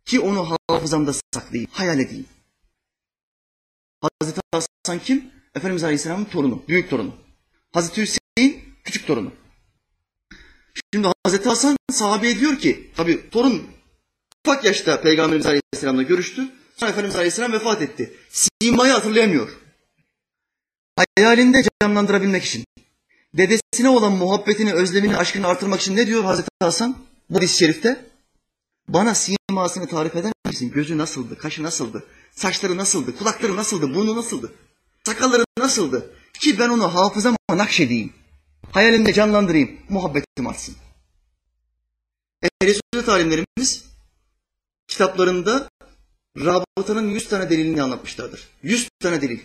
Ki 0.04 0.20
onu 0.20 0.56
hafızamda 0.68 1.12
saklayayım, 1.34 1.70
hayal 1.72 2.00
edeyim. 2.00 2.26
Hazreti 4.00 4.40
Hasan 4.52 4.98
kim? 5.04 5.30
Efendimiz 5.54 5.84
Aleyhisselam'ın 5.84 6.24
torunu, 6.24 6.62
büyük 6.68 6.90
torunu. 6.90 7.14
Hazreti 7.72 8.02
Hüseyin 8.02 8.64
küçük 8.84 9.06
torunu. 9.06 9.32
Şimdi 10.94 11.08
Hazreti 11.24 11.48
Hasan 11.48 11.76
sahabeye 11.92 12.38
diyor 12.38 12.58
ki, 12.58 12.90
tabi 12.96 13.30
torun 13.30 13.66
ufak 14.44 14.64
yaşta 14.64 15.00
Peygamberimiz 15.00 15.46
Aleyhisselam'la 15.46 16.02
görüştü. 16.02 16.48
Sonra 16.76 16.90
Efendimiz 16.90 17.16
Aleyhisselam 17.16 17.52
vefat 17.52 17.82
etti. 17.82 18.14
Simayı 18.30 18.92
hatırlayamıyor. 18.92 19.48
Hayalinde 21.16 21.62
canlandırabilmek 21.82 22.44
için. 22.44 22.64
Dedesine 23.34 23.88
olan 23.88 24.12
muhabbetini, 24.12 24.72
özlemini, 24.72 25.16
aşkını 25.16 25.46
artırmak 25.46 25.80
için 25.80 25.96
ne 25.96 26.06
diyor 26.06 26.24
Hazreti 26.24 26.48
Hasan? 26.62 26.96
Bu 27.30 27.36
hadis-i 27.36 27.58
şerifte. 27.58 28.06
Bana 28.88 29.14
simasını 29.14 29.86
tarif 29.86 30.16
eder 30.16 30.32
misin? 30.46 30.70
Gözü 30.70 30.98
nasıldı, 30.98 31.38
kaşı 31.38 31.62
nasıldı, 31.62 32.04
saçları 32.32 32.76
nasıldı, 32.76 33.16
kulakları 33.16 33.56
nasıldı, 33.56 33.94
burnu 33.94 34.16
nasıldı, 34.16 34.52
sakalları 35.06 35.44
nasıldı? 35.58 36.10
Ki 36.40 36.58
ben 36.58 36.68
onu 36.68 36.94
hafızama 36.94 37.36
nakşedeyim. 37.50 38.12
Hayalimde 38.70 39.12
canlandırayım, 39.12 39.78
muhabbetim 39.88 40.46
artsın. 40.46 40.76
Ehli 42.42 42.74
sünnet 42.74 43.08
alimlerimiz 43.08 43.84
kitaplarında 44.88 45.68
rabıtanın 46.36 47.08
yüz 47.08 47.28
tane 47.28 47.50
delilini 47.50 47.82
anlatmışlardır. 47.82 48.48
Yüz 48.62 48.88
tane 49.00 49.22
delil. 49.22 49.40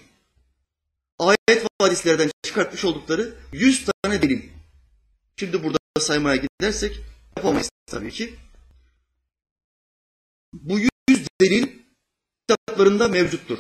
Ayet 1.19 1.63
ve 1.63 1.67
hadislerden 1.82 2.32
çıkartmış 2.43 2.86
oldukları 2.86 3.34
yüz 3.52 3.86
tane 3.86 4.21
delil. 4.21 4.49
Şimdi 5.38 5.63
burada 5.63 5.78
saymaya 5.99 6.36
gidersek 6.36 6.99
yapamayız 7.38 7.69
tabii 7.86 8.12
ki. 8.12 8.36
Bu 10.54 10.80
yüz 10.80 11.28
delil 11.41 11.67
kitaplarında 12.49 13.08
mevcuttur. 13.08 13.60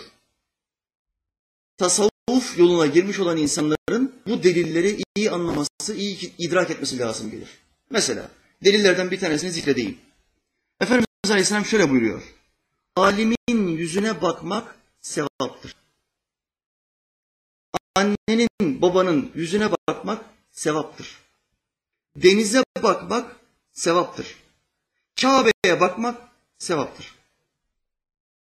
Tasavvuf 1.77 2.57
yoluna 2.57 2.85
girmiş 2.85 3.19
olan 3.19 3.37
insanların 3.37 4.21
bu 4.27 4.43
delilleri 4.43 4.97
iyi 5.15 5.31
anlaması, 5.31 5.95
iyi 5.95 6.33
idrak 6.37 6.71
etmesi 6.71 6.99
lazım 6.99 7.31
gelir. 7.31 7.49
Mesela 7.89 8.31
delillerden 8.63 9.11
bir 9.11 9.19
tanesini 9.19 9.51
zikredeyim. 9.51 9.97
Efendimiz 10.81 11.07
Aleyhisselam 11.29 11.65
şöyle 11.65 11.89
buyuruyor. 11.89 12.23
Alimin 12.95 13.67
yüzüne 13.67 14.21
bakmak 14.21 14.75
sevaptır. 15.01 15.75
Annenin, 17.95 18.81
babanın 18.81 19.31
yüzüne 19.35 19.69
bakmak 19.71 20.25
sevaptır. 20.51 21.17
Denize 22.15 22.63
bakmak 22.83 23.35
sevaptır. 23.71 24.35
Kabe'ye 25.21 25.79
bakmak 25.79 26.21
sevaptır. 26.59 27.15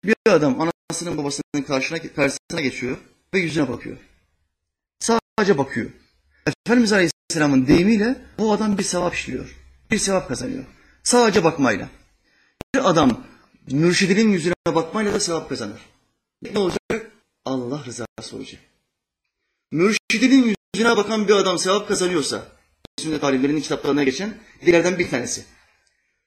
Bir 0.04 0.16
adam 0.30 0.62
anasının 0.62 1.18
babasının 1.18 1.62
karşına, 1.68 2.00
karşısına 2.02 2.62
geçiyor 2.62 2.98
ve 3.34 3.40
yüzüne 3.40 3.70
bakıyor. 3.70 3.98
Sadece 5.00 5.58
bakıyor. 5.58 5.92
Efendimiz 6.48 6.94
Aleyhisselam'ın 6.94 7.68
deyimiyle 7.68 8.22
bu 8.38 8.54
adam 8.54 8.78
bir 8.78 8.84
sevap 8.84 9.14
işliyor. 9.14 9.56
Bir 9.92 9.98
sevap 9.98 10.28
kazanıyor. 10.28 10.64
Sadece 11.04 11.44
bakmayla. 11.44 11.90
Bir 12.76 12.90
adam 12.90 13.24
mürşidinin 13.68 14.32
yüzüne 14.32 14.54
bakmayla 14.68 15.14
da 15.14 15.20
sevap 15.20 15.50
kazanır. 15.50 15.82
Ne 16.42 16.60
olacak? 16.60 17.12
Allah 17.46 17.86
rızası 17.86 18.36
olacak. 18.36 18.62
Mürşidinin 19.72 20.56
yüzüne 20.76 20.98
bakan 20.98 21.28
bir 21.28 21.34
adam 21.34 21.60
sevap 21.60 21.88
kazanıyorsa, 21.88 22.48
sünnet 23.00 23.24
alimlerinin 23.24 23.62
kitaplarına 23.62 24.04
geçen 24.04 24.38
dilerden 24.66 25.00
bir 25.00 25.10
tanesi. 25.10 25.46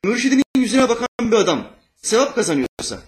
Mürşidinin 0.04 0.42
yüzüne 0.56 0.88
bakan 0.88 1.08
bir 1.20 1.36
adam 1.36 1.70
sevap 1.96 2.34
kazanıyorsa, 2.34 3.02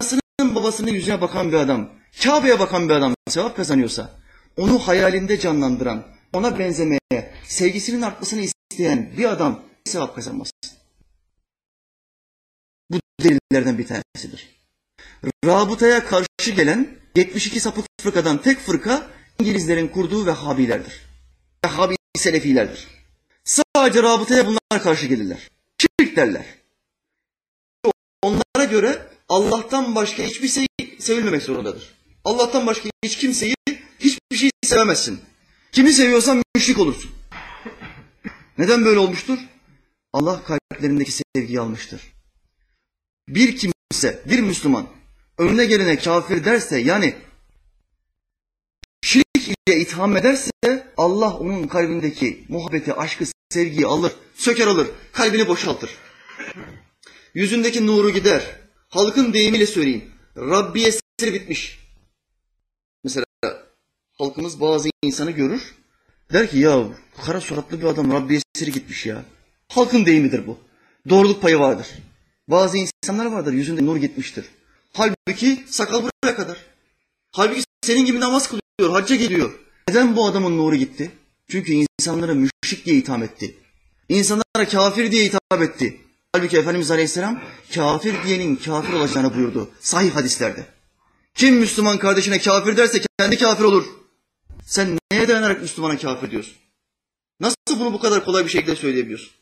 anasının 0.00 0.54
babasının 0.54 0.90
yüzüne 0.90 1.20
bakan 1.20 1.52
bir 1.52 1.56
adam, 1.56 1.90
Kabe'ye 2.22 2.58
bakan 2.58 2.88
bir 2.88 2.94
adam 2.94 3.14
sevap 3.28 3.56
kazanıyorsa, 3.56 4.20
onu 4.56 4.78
hayalinde 4.78 5.38
canlandıran, 5.38 6.06
ona 6.32 6.58
benzemeye, 6.58 7.34
sevgisinin 7.44 8.02
artmasını 8.02 8.40
isteyen 8.40 9.12
bir 9.18 9.24
adam 9.24 9.62
sevap 9.84 10.14
kazanmaz. 10.14 10.50
Bu 12.90 13.00
delillerden 13.22 13.78
bir 13.78 13.86
tanesidir. 13.86 14.60
Rabıtaya 15.44 16.06
karşı 16.06 16.50
gelen 16.56 16.98
72 17.16 17.60
sapık 17.60 17.84
fırkadan 18.00 18.42
tek 18.42 18.58
fırka 18.58 19.19
İngilizlerin 19.40 19.88
kurduğu 19.88 20.26
Vehhabilerdir. 20.26 21.00
Vehhabi 21.64 21.96
Selefilerdir. 22.16 22.88
Sadece 23.44 24.02
rabıtaya 24.02 24.46
bunlar 24.46 24.82
karşı 24.82 25.06
gelirler. 25.06 25.50
Şirk 25.78 26.16
derler. 26.16 26.44
Onlara 28.22 28.64
göre 28.70 29.06
Allah'tan 29.28 29.94
başka 29.94 30.22
hiçbir 30.22 30.48
şey 30.48 30.66
sevilmemek 30.98 31.42
zorundadır. 31.42 31.94
Allah'tan 32.24 32.66
başka 32.66 32.88
hiç 33.04 33.16
kimseyi, 33.18 33.54
hiçbir 34.00 34.36
şey 34.36 34.50
sevemezsin. 34.64 35.20
Kimi 35.72 35.92
seviyorsan 35.92 36.42
müşrik 36.54 36.78
olursun. 36.78 37.10
Neden 38.58 38.84
böyle 38.84 38.98
olmuştur? 38.98 39.38
Allah 40.12 40.42
kalplerindeki 40.44 41.12
sevgiyi 41.12 41.60
almıştır. 41.60 42.00
Bir 43.28 43.56
kimse, 43.56 44.22
bir 44.26 44.40
Müslüman 44.40 44.86
önüne 45.38 45.64
gelene 45.64 45.98
kafir 45.98 46.44
derse 46.44 46.78
yani 46.78 47.14
ile 49.50 49.80
itham 49.80 50.16
ederse 50.16 50.50
Allah 50.96 51.36
onun 51.36 51.68
kalbindeki 51.68 52.44
muhabbeti, 52.48 52.94
aşkı, 52.94 53.24
sevgiyi 53.50 53.86
alır, 53.86 54.12
söker 54.34 54.66
alır, 54.66 54.86
kalbini 55.12 55.48
boşaltır. 55.48 55.90
Yüzündeki 57.34 57.86
nuru 57.86 58.10
gider. 58.10 58.42
Halkın 58.88 59.32
deyimiyle 59.32 59.66
söyleyeyim. 59.66 60.04
Rabbi 60.36 60.82
esir 60.82 61.34
bitmiş. 61.34 61.78
Mesela 63.04 63.24
halkımız 64.18 64.60
bazı 64.60 64.88
insanı 65.02 65.30
görür. 65.30 65.74
Der 66.32 66.50
ki 66.50 66.58
ya 66.58 66.84
kara 67.24 67.40
suratlı 67.40 67.80
bir 67.80 67.84
adam 67.86 68.12
Rabbi 68.12 68.40
esiri 68.54 68.72
gitmiş 68.72 69.06
ya. 69.06 69.24
Halkın 69.68 70.06
deyimidir 70.06 70.46
bu. 70.46 70.58
Doğruluk 71.08 71.42
payı 71.42 71.58
vardır. 71.58 71.86
Bazı 72.48 72.78
insanlar 72.78 73.26
vardır 73.26 73.52
yüzünde 73.52 73.86
nur 73.86 73.96
gitmiştir. 73.96 74.44
Halbuki 74.92 75.64
sakal 75.66 76.02
buraya 76.02 76.36
kadar. 76.36 76.56
Halbuki 77.32 77.62
senin 77.82 78.04
gibi 78.04 78.20
namaz 78.20 78.48
kılıyor, 78.48 79.00
hacca 79.00 79.16
geliyor. 79.16 79.52
Neden 79.88 80.16
bu 80.16 80.26
adamın 80.26 80.58
nuru 80.58 80.76
gitti? 80.76 81.10
Çünkü 81.48 81.72
insanlara 81.72 82.34
müşrik 82.34 82.86
diye 82.86 82.96
itham 82.96 83.22
etti. 83.22 83.56
İnsanlara 84.08 84.68
kafir 84.70 85.12
diye 85.12 85.24
hitap 85.24 85.62
etti. 85.62 86.00
Halbuki 86.32 86.58
Efendimiz 86.58 86.90
Aleyhisselam 86.90 87.42
kafir 87.74 88.14
diyenin 88.24 88.56
kafir 88.56 88.92
olacağını 88.92 89.34
buyurdu. 89.34 89.70
Sahih 89.80 90.14
hadislerde. 90.14 90.66
Kim 91.34 91.56
Müslüman 91.56 91.98
kardeşine 91.98 92.38
kafir 92.38 92.76
derse 92.76 93.00
kendi 93.18 93.38
kafir 93.38 93.64
olur. 93.64 93.84
Sen 94.64 94.98
neye 95.12 95.28
dayanarak 95.28 95.62
Müslümana 95.62 95.98
kafir 95.98 96.30
diyorsun? 96.30 96.54
Nasıl 97.40 97.56
bunu 97.80 97.92
bu 97.92 98.00
kadar 98.00 98.24
kolay 98.24 98.44
bir 98.44 98.50
şekilde 98.50 98.76
söyleyebiliyorsun? 98.76 99.32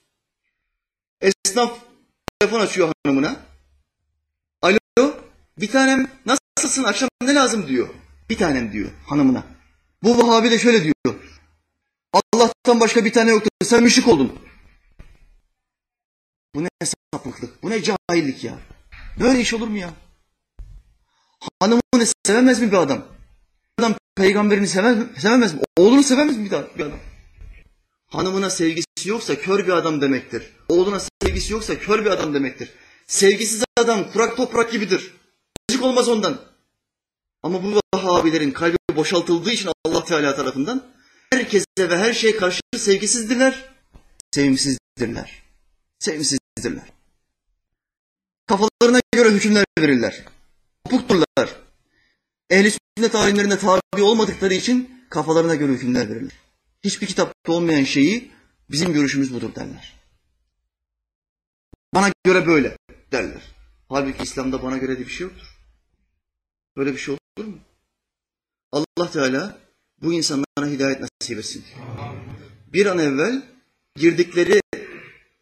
Esnaf 1.21 1.79
telefon 2.41 2.61
açıyor 2.61 2.93
hanımına. 3.05 3.37
Alo, 4.63 5.15
bir 5.59 5.71
tanem 5.71 6.11
nasılsın 6.27 6.85
akşam 6.85 7.09
ne 7.23 7.35
lazım 7.35 7.69
diyor. 7.69 7.89
Bir 8.31 8.39
tanem 8.39 8.73
diyor 8.73 8.91
hanımına. 9.07 9.45
Bu 10.03 10.19
Vahabi 10.19 10.51
de 10.51 10.59
şöyle 10.59 10.85
diyor. 10.85 11.15
Allah'tan 12.13 12.81
başka 12.81 13.05
bir 13.05 13.13
tane 13.13 13.31
yoktur. 13.31 13.51
Sen 13.65 13.83
müşrik 13.83 14.09
oldun. 14.09 14.39
Bu 16.55 16.65
ne 16.65 16.69
sapıklık, 16.85 17.63
bu 17.63 17.71
ne 17.71 17.83
cahillik 17.83 18.45
ya. 18.45 18.59
Böyle 19.21 19.41
iş 19.41 19.55
olur 19.55 19.69
mu 19.69 19.77
ya? 19.77 19.91
Hanımını 21.61 22.07
sevemez 22.27 22.61
mi 22.61 22.73
bir 22.73 22.77
adam? 22.77 23.05
Adam 23.79 23.95
peygamberini 24.17 24.69
sevemez, 24.69 25.07
sevemez 25.19 25.55
mi? 25.55 25.61
Oğlunu 25.77 26.03
sevemez 26.03 26.37
mi 26.37 26.45
bir 26.45 26.53
adam? 26.53 26.99
Hanımına 28.09 28.51
sevgisi 28.51 28.87
yoksa 29.05 29.35
kör 29.35 29.67
bir 29.67 29.73
adam 29.73 30.01
demektir. 30.01 30.43
Oğluna 30.69 31.01
sevgisi 31.23 31.53
yoksa 31.53 31.79
kör 31.79 32.05
bir 32.05 32.11
adam 32.11 32.35
demektir. 32.35 32.73
Sevgisiz 33.07 33.65
adam 33.77 34.13
kurak 34.13 34.37
toprak 34.37 34.73
gibidir. 34.73 35.15
Müzik 35.71 35.85
olmaz 35.85 36.09
ondan. 36.09 36.48
Ama 37.43 37.63
bu 37.63 37.81
Vahabilerin 37.95 38.51
kalbi 38.51 38.77
boşaltıldığı 38.97 39.51
için 39.51 39.71
Allah 39.85 40.05
Teala 40.05 40.37
tarafından 40.37 40.87
herkese 41.33 41.65
ve 41.79 41.99
her 41.99 42.13
şeye 42.13 42.37
karşı 42.37 42.61
sevgisizdirler, 42.77 43.75
sevimsizdirler. 44.31 45.43
Sevimsizdirler. 45.99 46.93
Kafalarına 48.47 49.01
göre 49.15 49.31
hükümler 49.31 49.65
verirler. 49.79 50.25
Kopukturlar. 50.85 51.57
Ehli 52.51 52.73
sünnet 52.97 53.15
alimlerine 53.15 53.59
tabi 53.59 54.03
olmadıkları 54.03 54.55
için 54.55 55.05
kafalarına 55.11 55.55
göre 55.55 55.73
hükümler 55.73 56.09
verirler. 56.09 56.33
Hiçbir 56.85 57.07
kitapta 57.07 57.53
olmayan 57.53 57.85
şeyi 57.85 58.33
bizim 58.71 58.93
görüşümüz 58.93 59.35
budur 59.35 59.55
derler. 59.55 59.95
Bana 61.95 62.13
göre 62.25 62.47
böyle 62.47 62.77
derler. 63.13 63.43
Halbuki 63.89 64.23
İslam'da 64.23 64.63
bana 64.63 64.79
göre 64.79 64.99
de 64.99 65.01
bir 65.01 65.11
şey 65.11 65.27
yoktur. 65.27 65.58
Böyle 66.79 66.93
bir 66.93 66.99
şey 66.99 67.15
olur 67.15 67.47
mu? 67.47 67.59
Allah 68.73 69.11
Teala 69.11 69.59
bu 70.03 70.13
insanlara 70.13 70.67
hidayet 70.67 71.01
nasip 71.01 71.39
etsin. 71.39 71.65
Bir 72.73 72.87
an 72.87 72.99
evvel 72.99 73.43
girdikleri 73.97 74.61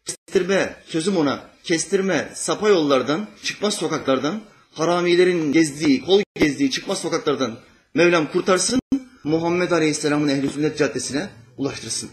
kestirme, 0.05 0.83
sözüm 0.85 1.17
ona, 1.17 1.49
kestirme, 1.63 2.31
sapa 2.35 2.69
yollardan, 2.69 3.27
çıkmaz 3.43 3.73
sokaklardan, 3.73 4.41
haramilerin 4.71 5.51
gezdiği, 5.51 6.05
kol 6.05 6.21
gezdiği 6.35 6.71
çıkmaz 6.71 7.01
sokaklardan 7.01 7.59
Mevlam 7.93 8.31
kurtarsın, 8.31 8.79
Muhammed 9.23 9.71
Aleyhisselam'ın 9.71 10.27
ehli 10.27 10.49
sünnet 10.49 10.77
caddesine 10.77 11.29
ulaştırsın. 11.57 12.09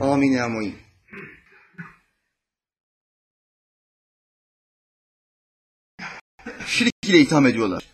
Amin 0.00 0.32
ya 0.32 0.48
muin. 0.48 0.76
Şirk 6.66 6.92
ile 7.06 7.20
itham 7.20 7.46
ediyorlar. 7.46 7.90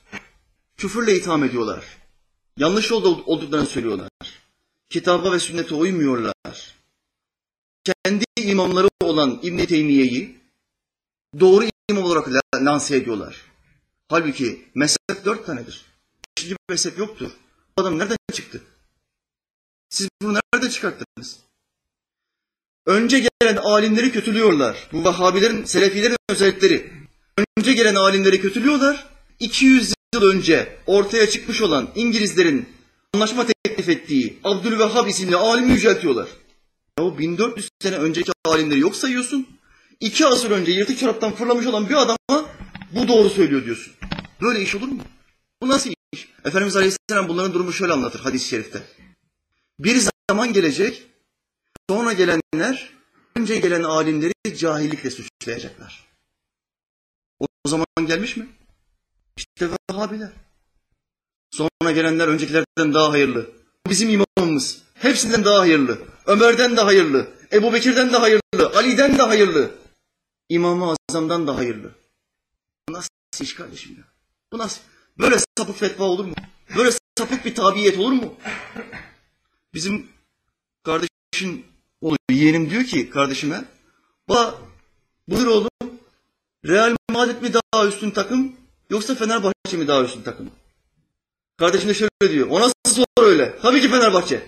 Küfürle 0.77 1.17
itham 1.17 1.45
ediyorlar. 1.45 1.85
Yanlış 2.57 2.91
yolda 2.91 3.09
olduklarını 3.09 3.67
söylüyorlar. 3.67 4.11
Kitaba 4.91 5.33
ve 5.33 5.39
sünnete 5.39 5.75
uymuyorlar. 5.75 6.35
Kendi 7.85 8.25
imamları 8.37 8.89
olan 9.03 9.41
İbn 9.43 9.67
Teymiye'yi 9.67 10.41
doğru 11.41 11.65
imam 11.91 12.05
olarak 12.05 12.29
lanse 12.55 12.97
ediyorlar. 12.97 13.37
Halbuki 14.09 14.69
mezhep 14.75 15.25
dört 15.25 15.47
tanedir. 15.47 15.85
Beşinci 16.37 16.57
mezhep 16.69 16.99
yoktur. 16.99 17.31
Bu 17.79 17.83
adam 17.83 17.99
nereden 17.99 18.17
çıktı? 18.33 18.63
Siz 19.89 20.09
bunu 20.23 20.39
nereden 20.55 20.69
çıkarttınız? 20.69 21.39
Önce 22.87 23.19
gelen 23.41 23.57
alimleri 23.57 24.13
kötülüyorlar. 24.13 24.89
Bu 24.93 25.05
Vahabilerin, 25.05 25.65
Selefilerin 25.65 26.17
özellikleri. 26.29 26.93
Önce 27.57 27.73
gelen 27.73 27.95
alimleri 27.95 28.41
kötülüyorlar. 28.41 29.07
200 29.41 29.96
yıl 30.15 30.23
önce 30.23 30.79
ortaya 30.87 31.31
çıkmış 31.31 31.63
olan 31.63 31.89
İngilizlerin 31.95 32.69
anlaşma 33.15 33.47
teklif 33.47 33.89
ettiği 33.89 34.39
Abdülvehhab 34.45 35.07
isimli 35.07 35.37
alimi 35.37 35.73
yüceltiyorlar. 35.73 36.29
Ya 36.99 37.05
o 37.05 37.19
1400 37.19 37.69
sene 37.83 37.97
önceki 37.97 38.33
alimleri 38.45 38.81
yok 38.81 38.97
sayıyorsun. 38.97 39.47
İki 40.01 40.27
asır 40.27 40.51
önce 40.51 40.73
yırtık 40.73 40.99
çoraptan 40.99 41.33
fırlamış 41.33 41.67
olan 41.67 41.89
bir 41.89 41.95
adama 41.95 42.47
bu 42.93 43.09
doğru 43.09 43.31
söylüyor 43.31 43.65
diyorsun. 43.65 43.93
Böyle 44.41 44.63
iş 44.63 44.75
olur 44.75 44.89
mu? 44.89 45.03
Bu 45.63 45.69
nasıl 45.69 45.91
iş? 46.13 46.29
Efendimiz 46.45 46.77
Aleyhisselam 46.77 47.29
bunların 47.29 47.53
durumu 47.55 47.73
şöyle 47.73 47.93
anlatır 47.93 48.21
hadis-i 48.21 48.49
şerifte. 48.49 48.83
Bir 49.79 50.03
zaman 50.31 50.53
gelecek, 50.53 51.03
sonra 51.91 52.13
gelenler 52.13 52.91
önce 53.37 53.59
gelen 53.59 53.83
alimleri 53.83 54.33
cahillikle 54.57 55.11
suçlayacaklar. 55.11 56.07
O 57.41 57.47
zaman 57.67 57.87
gelmiş 58.07 58.37
mi? 58.37 58.49
İşte 59.37 59.69
Vehhabiler. 59.91 60.31
Sonra 61.51 61.93
gelenler 61.93 62.29
öncekilerden 62.29 62.95
daha 62.95 63.11
hayırlı. 63.11 63.51
Bizim 63.89 64.11
imamımız 64.11 64.83
hepsinden 64.95 65.45
daha 65.45 65.59
hayırlı. 65.59 65.99
Ömer'den 66.27 66.77
de 66.77 66.81
hayırlı. 66.81 67.29
Ebu 67.53 67.73
Bekir'den 67.73 68.13
de 68.13 68.17
hayırlı. 68.17 68.73
Ali'den 68.75 69.19
de 69.19 69.23
hayırlı. 69.23 69.71
İmam-ı 70.49 70.95
Azam'dan 71.11 71.47
da 71.47 71.57
hayırlı. 71.57 71.91
Bu 72.89 72.93
nasıl 72.93 73.11
iş 73.41 73.55
kardeşim 73.55 73.97
ya? 73.97 74.05
Bu 74.53 74.59
nasıl? 74.59 74.81
Böyle 75.19 75.37
sapık 75.59 75.77
fetva 75.77 76.05
olur 76.05 76.25
mu? 76.25 76.35
Böyle 76.77 76.91
sapık 77.19 77.45
bir 77.45 77.55
tabiyet 77.55 77.99
olur 77.99 78.13
mu? 78.13 78.35
Bizim 79.75 80.07
kardeşin 80.85 81.67
oğlu 82.01 82.17
yeğenim 82.31 82.71
diyor 82.71 82.85
ki 82.85 83.11
kardeşime 83.11 83.65
ba 84.29 84.55
buyur 85.29 85.47
oğlum 85.47 85.71
Real 86.67 86.97
Madrid 87.11 87.43
mi 87.43 87.53
daha 87.55 87.87
üstün 87.87 88.11
takım 88.11 88.57
yoksa 88.91 89.15
Fenerbahçe 89.15 89.77
mi 89.77 89.89
daha 89.89 90.03
üstün 90.03 90.23
takım? 90.23 90.51
Kardeşim 91.59 91.89
de 91.89 91.95
şöyle 91.95 92.35
diyor. 92.35 92.47
O 92.51 92.61
nasıl 92.61 92.73
soru 92.87 93.27
öyle? 93.27 93.59
Tabii 93.63 93.81
ki 93.81 93.89
Fenerbahçe. 93.89 94.43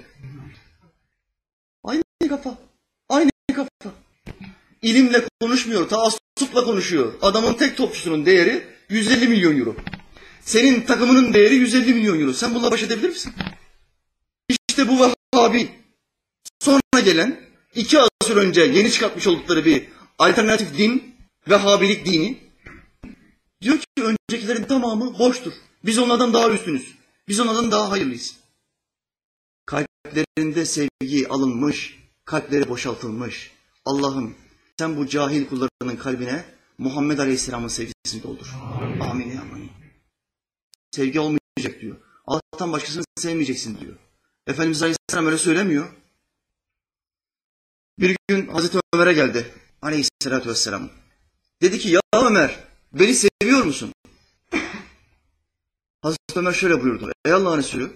Aynı 1.84 2.02
kafa. 2.28 2.58
Aynı 3.08 3.30
kafa. 3.56 3.68
İlimle 4.82 5.24
konuşmuyor, 5.40 5.88
taassupla 5.88 6.64
konuşuyor. 6.64 7.12
Adamın 7.22 7.54
tek 7.54 7.76
topçusunun 7.76 8.26
değeri 8.26 8.66
150 8.88 9.28
milyon 9.28 9.58
euro. 9.58 9.76
Senin 10.40 10.80
takımının 10.80 11.34
değeri 11.34 11.54
150 11.54 11.94
milyon 11.94 12.20
euro. 12.20 12.32
Sen 12.32 12.54
bununla 12.54 12.70
baş 12.70 12.82
edebilir 12.82 13.08
misin? 13.08 13.32
İşte 14.68 14.88
bu 14.88 15.12
Vahabi. 15.34 15.68
Sonra 16.60 17.00
gelen 17.04 17.40
iki 17.74 17.98
asır 17.98 18.36
önce 18.36 18.60
yeni 18.60 18.92
çıkartmış 18.92 19.26
oldukları 19.26 19.64
bir 19.64 19.88
alternatif 20.18 20.78
din, 20.78 21.14
Vehhabilik 21.48 22.06
dini. 22.06 22.47
Diyor 23.62 23.78
ki 23.78 23.86
öncekilerin 24.02 24.64
tamamı 24.64 25.18
boştur. 25.18 25.52
Biz 25.84 25.98
onlardan 25.98 26.34
daha 26.34 26.50
üstünüz. 26.50 26.94
Biz 27.28 27.40
onlardan 27.40 27.70
daha 27.70 27.90
hayırlıyız. 27.90 28.36
Kalplerinde 29.66 30.66
sevgi 30.66 31.28
alınmış, 31.28 31.98
kalpleri 32.24 32.68
boşaltılmış. 32.68 33.52
Allah'ım 33.84 34.34
sen 34.78 34.96
bu 34.96 35.06
cahil 35.06 35.46
kullarının 35.48 35.96
kalbine 35.96 36.44
Muhammed 36.78 37.18
Aleyhisselam'ın 37.18 37.68
sevgisini 37.68 38.22
doldur. 38.22 38.54
Amin 39.00 39.30
ya 39.30 39.40
amin. 39.40 39.70
Sevgi 40.90 41.20
olmayacak 41.20 41.80
diyor. 41.80 41.96
Allah'tan 42.26 42.72
başkasını 42.72 43.04
sevmeyeceksin 43.16 43.80
diyor. 43.80 43.96
Efendimiz 44.46 44.82
Aleyhisselam 44.82 45.26
öyle 45.26 45.38
söylemiyor. 45.38 45.88
Bir 47.98 48.16
gün 48.28 48.48
Hazreti 48.48 48.78
Ömer'e 48.94 49.12
geldi. 49.12 49.54
Aleyhisselatü 49.82 50.48
Vesselam. 50.48 50.90
Dedi 51.62 51.78
ki 51.78 51.88
ya 51.88 52.00
Ömer 52.14 52.67
beni 52.92 53.14
seviyor 53.14 53.64
musun? 53.64 53.92
Hazreti 56.02 56.34
Ömer 56.36 56.52
şöyle 56.52 56.82
buyurdu. 56.82 57.12
Ey 57.24 57.32
Allah'ın 57.32 57.58
Resulü 57.58 57.92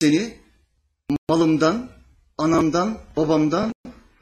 seni 0.00 0.36
malımdan, 1.28 1.90
anamdan, 2.38 2.98
babamdan 3.16 3.72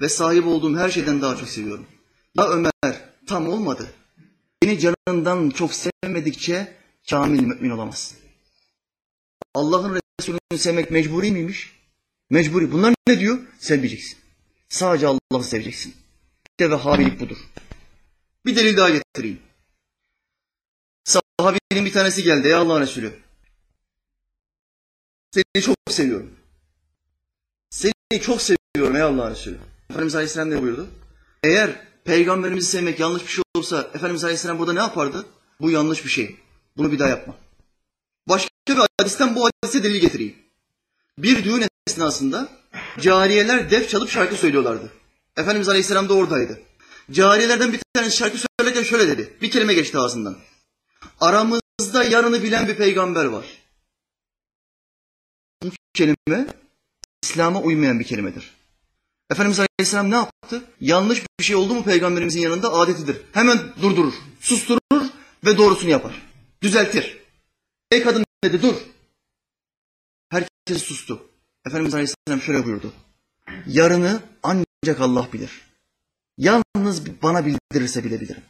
ve 0.01 0.09
sahip 0.09 0.47
olduğum 0.47 0.77
her 0.77 0.91
şeyden 0.91 1.23
daha 1.23 1.37
çok 1.37 1.49
seviyorum. 1.49 1.87
Ya 2.35 2.49
Ömer 2.49 3.01
tam 3.27 3.49
olmadı. 3.49 3.91
Beni 4.63 4.79
canından 4.79 5.51
çok 5.51 5.71
sevmedikçe 5.75 6.77
kamil 7.11 7.43
mümin 7.43 7.71
olamazsın. 7.71 8.19
Allah'ın 9.55 10.01
Resulü'nü 10.21 10.59
sevmek 10.59 10.91
mecburi 10.91 11.33
miymiş? 11.33 11.73
Mecburi. 12.31 12.73
Bunlar 12.73 12.95
ne 13.09 13.21
diyor? 13.21 13.39
Sevmeyeceksin. 13.59 14.19
Sadece 14.69 15.07
Allah'ı 15.07 15.45
seveceksin. 15.45 15.95
İşte 16.51 16.71
Vehhabilik 16.71 17.21
budur. 17.21 17.37
Bir 18.47 18.57
delil 18.57 18.77
daha 18.77 18.91
getireyim. 18.91 19.39
Sahabenin 21.41 21.85
bir 21.85 21.93
tanesi 21.93 22.23
geldi 22.23 22.49
ey 22.49 22.55
Allah'ın 22.55 22.81
Resulü. 22.81 23.13
Seni 25.31 25.63
çok 25.63 25.77
seviyorum. 25.89 26.31
Seni 27.71 28.21
çok 28.23 28.43
seviyorum 28.43 28.97
ey 28.97 29.03
Allah'ın 29.03 29.31
Resulü. 29.31 29.59
Efendimiz 29.91 30.15
Aleyhisselam 30.15 30.51
ne 30.51 30.63
buyurdu? 30.63 30.87
Eğer 31.43 31.71
Peygamberimizi 32.05 32.71
sevmek 32.71 33.01
yanlış 33.01 33.23
bir 33.23 33.29
şey 33.29 33.43
olsa 33.55 33.91
Efendimiz 33.95 34.25
Aleyhisselam 34.25 34.59
burada 34.59 34.73
ne 34.73 34.79
yapardı? 34.79 35.27
Bu 35.61 35.71
yanlış 35.71 36.05
bir 36.05 36.11
şey. 36.11 36.37
Bunu 36.77 36.93
bir 36.93 36.99
daha 36.99 37.09
yapma. 37.09 37.35
Başka 38.29 38.51
bir 38.69 38.77
hadisten 39.01 39.37
bu 39.37 39.49
hadise 39.49 39.83
delil 39.83 40.01
getireyim. 40.01 40.37
Bir 41.19 41.45
düğün 41.45 41.65
esnasında 41.87 42.49
cariyeler 43.01 43.71
def 43.71 43.89
çalıp 43.89 44.11
şarkı 44.11 44.37
söylüyorlardı. 44.37 44.93
Efendimiz 45.37 45.69
Aleyhisselam 45.69 46.09
da 46.09 46.15
oradaydı. 46.15 46.61
Cariyelerden 47.11 47.73
bir 47.73 47.81
tanesi 47.95 48.17
şarkı 48.17 48.39
söylerken 48.59 48.83
şöyle 48.83 49.09
dedi. 49.09 49.37
Bir 49.43 49.51
kelime 49.51 49.75
geçti 49.75 49.99
ağzından. 49.99 50.37
Aramızda 51.21 52.05
yarını 52.05 52.43
bilen 52.43 52.69
bir 52.69 52.77
peygamber 52.77 53.25
var. 53.25 53.47
Bu 55.63 55.71
kelime 55.95 56.47
İslam'a 57.23 57.61
uymayan 57.61 58.01
bir 58.01 58.05
kelimedir. 58.05 58.55
Efendimiz 59.31 59.61
Aleyhisselam 59.61 60.11
ne 60.11 60.15
yaptı? 60.15 60.63
Yanlış 60.81 61.23
bir 61.41 61.45
şey 61.45 61.57
oldu 61.57 61.75
mu 61.75 61.85
peygamberimizin 61.85 62.41
yanında 62.41 62.73
adetidir. 62.73 63.17
Hemen 63.33 63.59
durdurur, 63.83 64.15
susturur 64.41 65.07
ve 65.45 65.59
doğrusunu 65.59 65.91
yapar. 65.91 66.23
Düzeltir. 66.63 67.19
Ey 67.91 68.03
kadın 68.03 68.25
dedi 68.45 68.63
dur. 68.63 68.75
Herkes 70.29 70.83
sustu. 70.83 71.29
Efendimiz 71.67 71.95
Aleyhisselam 71.95 72.41
şöyle 72.41 72.65
buyurdu. 72.65 72.93
Yarını 73.67 74.23
ancak 74.43 75.01
Allah 75.01 75.29
bilir. 75.33 75.61
Yalnız 76.39 77.23
bana 77.23 77.47
bildirirse 77.47 78.05
bilebilirim. 78.05 78.43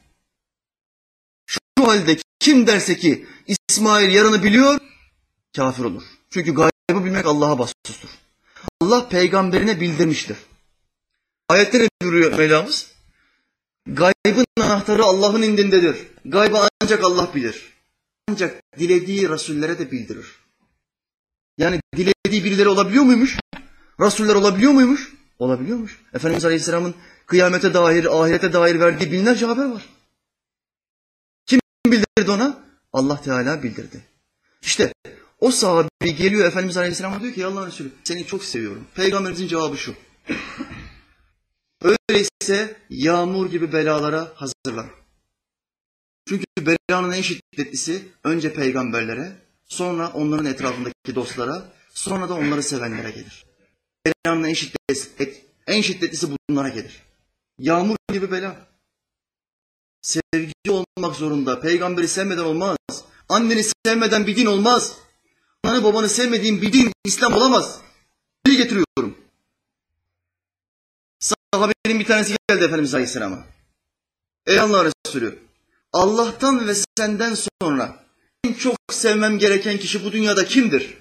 Halde 1.86 2.16
kim 2.40 2.66
derse 2.66 2.96
ki 2.96 3.26
İsmail 3.46 4.14
yarını 4.14 4.42
biliyor, 4.42 4.80
kafir 5.56 5.84
olur. 5.84 6.02
Çünkü 6.30 6.54
gaybı 6.54 7.04
bilmek 7.04 7.26
Allah'a 7.26 7.58
bastustur. 7.58 8.08
Allah 8.80 9.08
peygamberine 9.08 9.80
bildirmiştir. 9.80 10.36
Ayette 11.48 11.78
ne 11.78 11.88
buyuruyor 12.02 12.38
Mevlamız? 12.38 12.90
Gaybın 13.86 14.46
anahtarı 14.60 15.04
Allah'ın 15.04 15.42
indindedir. 15.42 15.96
Gaybı 16.24 16.68
ancak 16.82 17.04
Allah 17.04 17.30
bilir. 17.34 17.72
Ancak 18.28 18.62
dilediği 18.78 19.28
rasullere 19.28 19.78
de 19.78 19.90
bildirir. 19.90 20.26
Yani 21.58 21.80
dilediği 21.96 22.44
birileri 22.44 22.68
olabiliyor 22.68 23.04
muymuş? 23.04 23.38
Rasuller 24.00 24.34
olabiliyor 24.34 24.72
muymuş? 24.72 25.12
Olabiliyormuş. 25.38 25.98
Efendimiz 26.14 26.44
Aleyhisselam'ın 26.44 26.94
kıyamete 27.26 27.74
dair, 27.74 28.22
ahirete 28.22 28.52
dair 28.52 28.80
verdiği 28.80 29.12
binlerce 29.12 29.46
haber 29.46 29.64
var. 29.64 29.82
Kim 31.84 31.92
bildirdi 31.92 32.30
ona? 32.30 32.64
Allah 32.92 33.20
Teala 33.20 33.62
bildirdi. 33.62 34.04
İşte 34.62 34.92
o 35.40 35.50
sahabi 35.50 35.88
geliyor 36.00 36.48
Efendimiz 36.48 36.76
Aleyhisselam'a 36.76 37.20
diyor 37.20 37.34
ki 37.34 37.40
ya 37.40 37.48
Allah'ın 37.48 37.66
Resulü 37.66 37.92
seni 38.04 38.26
çok 38.26 38.44
seviyorum. 38.44 38.86
Peygamberimizin 38.94 39.46
cevabı 39.46 39.76
şu. 39.76 39.94
Öyleyse 41.82 42.76
yağmur 42.90 43.50
gibi 43.50 43.72
belalara 43.72 44.32
hazırlan. 44.34 44.86
Çünkü 46.28 46.44
belanın 46.58 47.12
en 47.12 47.22
şiddetlisi 47.22 48.08
önce 48.24 48.52
peygamberlere, 48.52 49.32
sonra 49.66 50.10
onların 50.14 50.46
etrafındaki 50.46 51.14
dostlara, 51.14 51.72
sonra 51.94 52.28
da 52.28 52.34
onları 52.34 52.62
sevenlere 52.62 53.10
gelir. 53.10 53.44
Belanın 54.06 54.44
en 54.44 54.52
şiddetlisi, 54.52 55.44
en 55.66 55.80
şiddetlisi 55.80 56.28
bunlara 56.48 56.68
gelir. 56.68 57.02
Yağmur 57.58 57.96
gibi 58.12 58.32
bela. 58.32 58.56
Sevgi 60.04 60.52
olmak 60.68 61.16
zorunda. 61.16 61.60
Peygamberi 61.60 62.08
sevmeden 62.08 62.44
olmaz. 62.44 62.76
Anneni 63.28 63.64
sevmeden 63.86 64.26
bir 64.26 64.36
din 64.36 64.46
olmaz. 64.46 64.92
Ananı 65.64 65.84
babanı 65.84 66.08
sevmediğin 66.08 66.62
bir 66.62 66.72
din 66.72 66.92
İslam 67.04 67.32
olamaz. 67.32 67.80
Dil 68.46 68.56
getiriyorum. 68.56 69.18
Sahabenin 71.20 72.00
bir 72.00 72.04
tanesi 72.04 72.36
geldi 72.48 72.64
Efendimiz 72.64 72.94
Aleyhisselam'a. 72.94 73.44
Ey 74.46 74.60
Allah 74.60 74.84
Resulü, 74.84 75.38
Allah'tan 75.92 76.68
ve 76.68 76.74
senden 76.98 77.36
sonra 77.62 78.04
en 78.44 78.52
çok 78.52 78.76
sevmem 78.90 79.38
gereken 79.38 79.78
kişi 79.78 80.04
bu 80.04 80.12
dünyada 80.12 80.44
kimdir? 80.44 80.98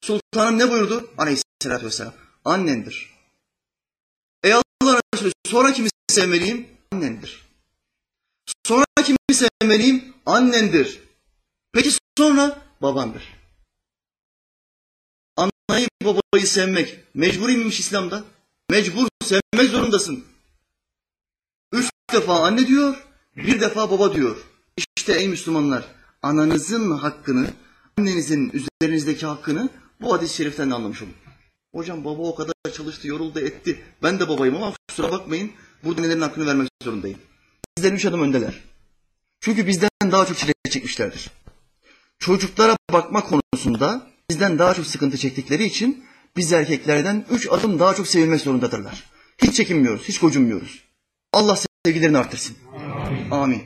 Sultanım 0.00 0.58
ne 0.58 0.70
buyurdu? 0.70 1.10
Aleyhisselatü 1.18 1.86
vesselam. 1.86 2.14
Annendir. 2.44 3.10
Ey 4.44 4.52
Allah 4.52 5.00
Resulü, 5.14 5.32
sonra 5.46 5.72
kimi 5.72 5.88
sevmeliyim? 6.08 6.68
Annendir. 6.92 7.45
Sonra 8.66 8.84
kimi 9.04 9.16
sevmeliyim? 9.32 10.14
Annendir. 10.26 11.00
Peki 11.72 11.90
sonra 12.18 12.58
babandır. 12.82 13.22
Anayı 15.36 15.88
babayı 16.04 16.46
sevmek 16.46 16.98
mecburi 17.14 17.56
miymiş 17.56 17.80
İslam'da? 17.80 18.24
Mecbur 18.70 19.08
sevmek 19.24 19.70
zorundasın. 19.70 20.24
Üç 21.72 21.90
defa 22.12 22.42
anne 22.42 22.66
diyor, 22.66 23.06
bir 23.36 23.60
defa 23.60 23.90
baba 23.90 24.14
diyor. 24.14 24.36
İşte 24.96 25.12
ey 25.12 25.28
Müslümanlar, 25.28 25.84
ananızın 26.22 26.90
hakkını, 26.90 27.50
annenizin 27.98 28.52
üzerinizdeki 28.80 29.26
hakkını 29.26 29.68
bu 30.00 30.14
hadis-i 30.14 30.34
şeriften 30.34 30.70
anlamış 30.70 31.02
olun. 31.02 31.14
Hocam 31.74 32.04
baba 32.04 32.22
o 32.22 32.34
kadar 32.34 32.54
çalıştı, 32.76 33.08
yoruldu, 33.08 33.40
etti. 33.40 33.84
Ben 34.02 34.20
de 34.20 34.28
babayım 34.28 34.56
ama 34.56 34.74
kusura 34.88 35.12
bakmayın, 35.12 35.52
burada 35.84 36.00
nelerin 36.00 36.20
hakkını 36.20 36.46
vermek 36.46 36.68
zorundayım. 36.82 37.18
Bizden 37.76 37.94
üç 37.94 38.04
adım 38.06 38.22
öndeler. 38.22 38.60
Çünkü 39.40 39.66
bizden 39.66 39.90
daha 40.02 40.26
çok 40.26 40.36
çile 40.36 40.52
çekmişlerdir. 40.70 41.30
Çocuklara 42.18 42.76
bakma 42.92 43.24
konusunda 43.24 44.10
bizden 44.30 44.58
daha 44.58 44.74
çok 44.74 44.86
sıkıntı 44.86 45.18
çektikleri 45.18 45.64
için 45.64 46.04
biz 46.36 46.52
erkeklerden 46.52 47.24
üç 47.30 47.48
adım 47.50 47.78
daha 47.78 47.94
çok 47.94 48.06
sevilmek 48.06 48.40
zorundadırlar. 48.40 49.04
Hiç 49.38 49.54
çekinmiyoruz, 49.56 50.08
hiç 50.08 50.18
gocunmuyoruz. 50.18 50.82
Allah 51.32 51.58
sevgilerini 51.86 52.18
artırsın. 52.18 52.56
Amin. 53.30 53.30
Amin. 53.30 53.62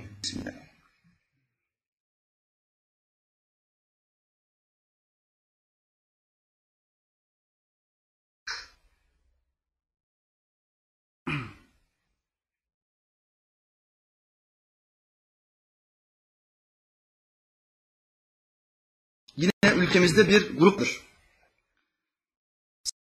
Yine 19.41 19.75
ülkemizde 19.77 20.29
bir 20.29 20.59
gruptur. 20.59 21.03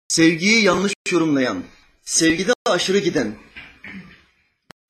Sevgiyi 0.07 0.63
yanlış 0.63 0.93
yorumlayan, 1.11 1.63
sevgide 2.01 2.53
aşırı 2.65 2.99
giden, 2.99 3.37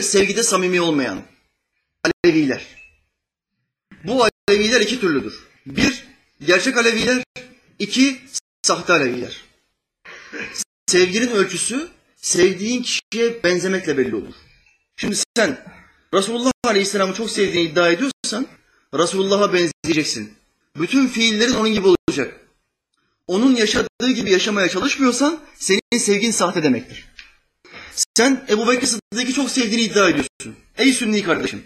sevgide 0.02 0.44
samimi 0.44 0.82
olmayan 0.82 1.22
Aleviler. 2.04 2.66
Bu 4.04 4.26
Aleviler 4.50 4.82
iki 4.82 5.00
türlüdür. 5.00 5.48
Bir, 5.66 6.06
gerçek 6.46 6.78
Aleviler. 6.78 7.24
iki 7.80 8.22
sahte 8.64 8.94
Aleviler. 8.94 9.42
Sevginin 10.88 11.32
ölçüsü 11.32 11.88
sevdiğin 12.16 12.84
kişiye 12.84 13.44
benzemekle 13.44 13.98
belli 13.98 14.16
olur. 14.16 14.36
Şimdi 14.98 15.16
sen 15.36 15.66
Resulullah 16.14 16.52
Aleyhisselam'ı 16.64 17.14
çok 17.14 17.32
sevdiğini 17.32 17.70
iddia 17.70 17.92
ediyorsan 17.92 18.48
Resulullah'a 18.94 19.54
benzeyeceksin. 19.54 20.45
Bütün 20.76 21.08
fiillerin 21.08 21.54
onun 21.54 21.74
gibi 21.74 21.88
olacak. 21.88 22.42
Onun 23.28 23.56
yaşadığı 23.56 24.12
gibi 24.16 24.32
yaşamaya 24.32 24.70
çalışmıyorsan 24.70 25.40
senin 25.56 25.98
sevgin 26.00 26.32
sahte 26.32 26.64
demektir. 26.64 27.06
Sen 28.16 28.46
Ebu 28.50 28.68
Bekir 28.68 28.88
Sıddık'ı 28.88 29.34
çok 29.34 29.50
sevdiğini 29.50 29.82
iddia 29.82 30.10
ediyorsun. 30.10 30.56
Ey 30.78 30.94
Sünni 30.94 31.24
kardeşim. 31.24 31.64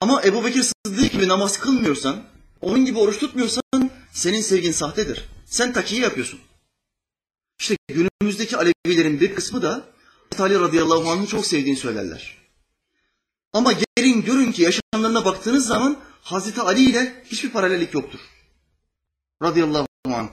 Ama 0.00 0.22
Ebu 0.24 0.44
Bekir 0.44 0.62
Sıddık 0.62 1.12
gibi 1.12 1.28
namaz 1.28 1.58
kılmıyorsan, 1.58 2.22
onun 2.60 2.84
gibi 2.84 2.98
oruç 2.98 3.18
tutmuyorsan 3.18 3.90
senin 4.12 4.40
sevgin 4.40 4.72
sahtedir. 4.72 5.28
Sen 5.46 5.72
takiyi 5.72 6.00
yapıyorsun. 6.00 6.40
İşte 7.60 7.76
günümüzdeki 7.88 8.56
Alevilerin 8.56 9.20
bir 9.20 9.34
kısmı 9.34 9.62
da 9.62 9.84
Ali 10.38 10.60
radıyallahu 10.60 11.10
anh'ı 11.10 11.26
çok 11.26 11.46
sevdiğini 11.46 11.78
söylerler. 11.78 12.38
Ama 13.52 13.72
gelin 13.72 14.22
görün 14.22 14.52
ki 14.52 14.62
yaşamlarına 14.62 15.24
baktığınız 15.24 15.66
zaman 15.66 15.96
Hazreti 16.22 16.60
Ali 16.60 16.80
ile 16.90 17.22
hiçbir 17.24 17.50
paralellik 17.50 17.94
yoktur. 17.94 18.20
Radıyallahu 19.42 19.86
anh. 20.04 20.28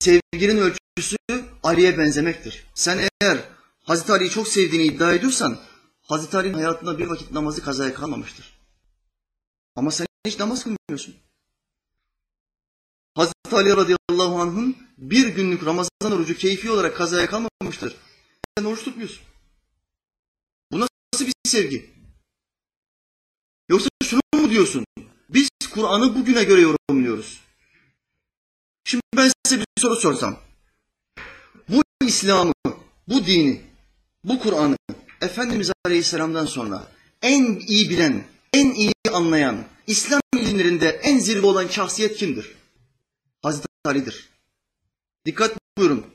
Sevginin 0.00 0.56
ölçüsü 0.56 1.16
Ali'ye 1.62 1.98
benzemektir. 1.98 2.66
Sen 2.74 3.08
eğer 3.20 3.38
Hazreti 3.82 4.12
Ali'yi 4.12 4.30
çok 4.30 4.48
sevdiğini 4.48 4.86
iddia 4.86 5.12
ediyorsan 5.12 5.58
Hazreti 6.02 6.36
Ali'nin 6.36 6.54
hayatında 6.54 6.98
bir 6.98 7.06
vakit 7.06 7.30
namazı 7.30 7.62
kazaya 7.62 7.94
kalmamıştır. 7.94 8.58
Ama 9.76 9.90
sen 9.90 10.06
hiç 10.26 10.38
namaz 10.38 10.64
kılmıyorsun. 10.64 11.14
Hazreti 13.14 13.56
Ali 13.56 13.76
radıyallahu 13.76 14.40
anh'ın 14.40 14.76
bir 14.98 15.28
günlük 15.28 15.66
Ramazan 15.66 16.12
orucu 16.12 16.36
keyfi 16.36 16.70
olarak 16.70 16.96
kazaya 16.96 17.26
kalmamıştır. 17.26 17.96
Sen 18.58 18.64
oruç 18.64 18.84
tutmuyorsun. 18.84 19.22
Bu 20.72 20.80
nasıl 20.80 21.26
bir 21.26 21.32
sevgi? 21.44 21.95
Yoksa 23.68 23.88
şunu 24.04 24.20
mu 24.34 24.50
diyorsun? 24.50 24.84
Biz 25.28 25.48
Kur'an'ı 25.74 26.14
bugüne 26.14 26.44
göre 26.44 26.60
yorumluyoruz. 26.60 27.40
Şimdi 28.84 29.02
ben 29.16 29.30
size 29.44 29.60
bir 29.60 29.82
soru 29.82 29.96
sorsam. 29.96 30.36
Bu 31.68 31.82
İslam'ı, 32.00 32.52
bu 33.08 33.26
dini, 33.26 33.60
bu 34.24 34.38
Kur'an'ı 34.38 34.76
Efendimiz 35.20 35.72
Aleyhisselam'dan 35.84 36.46
sonra 36.46 36.88
en 37.22 37.56
iyi 37.66 37.90
bilen, 37.90 38.24
en 38.52 38.74
iyi 38.74 38.92
anlayan, 39.12 39.64
İslam 39.86 40.20
ilimlerinde 40.36 40.88
en 40.88 41.18
zirve 41.18 41.46
olan 41.46 41.66
şahsiyet 41.66 42.16
kimdir? 42.16 42.52
Hazreti 43.42 43.68
Ali'dir. 43.84 44.28
Dikkat 45.26 45.54
buyurun. 45.78 46.06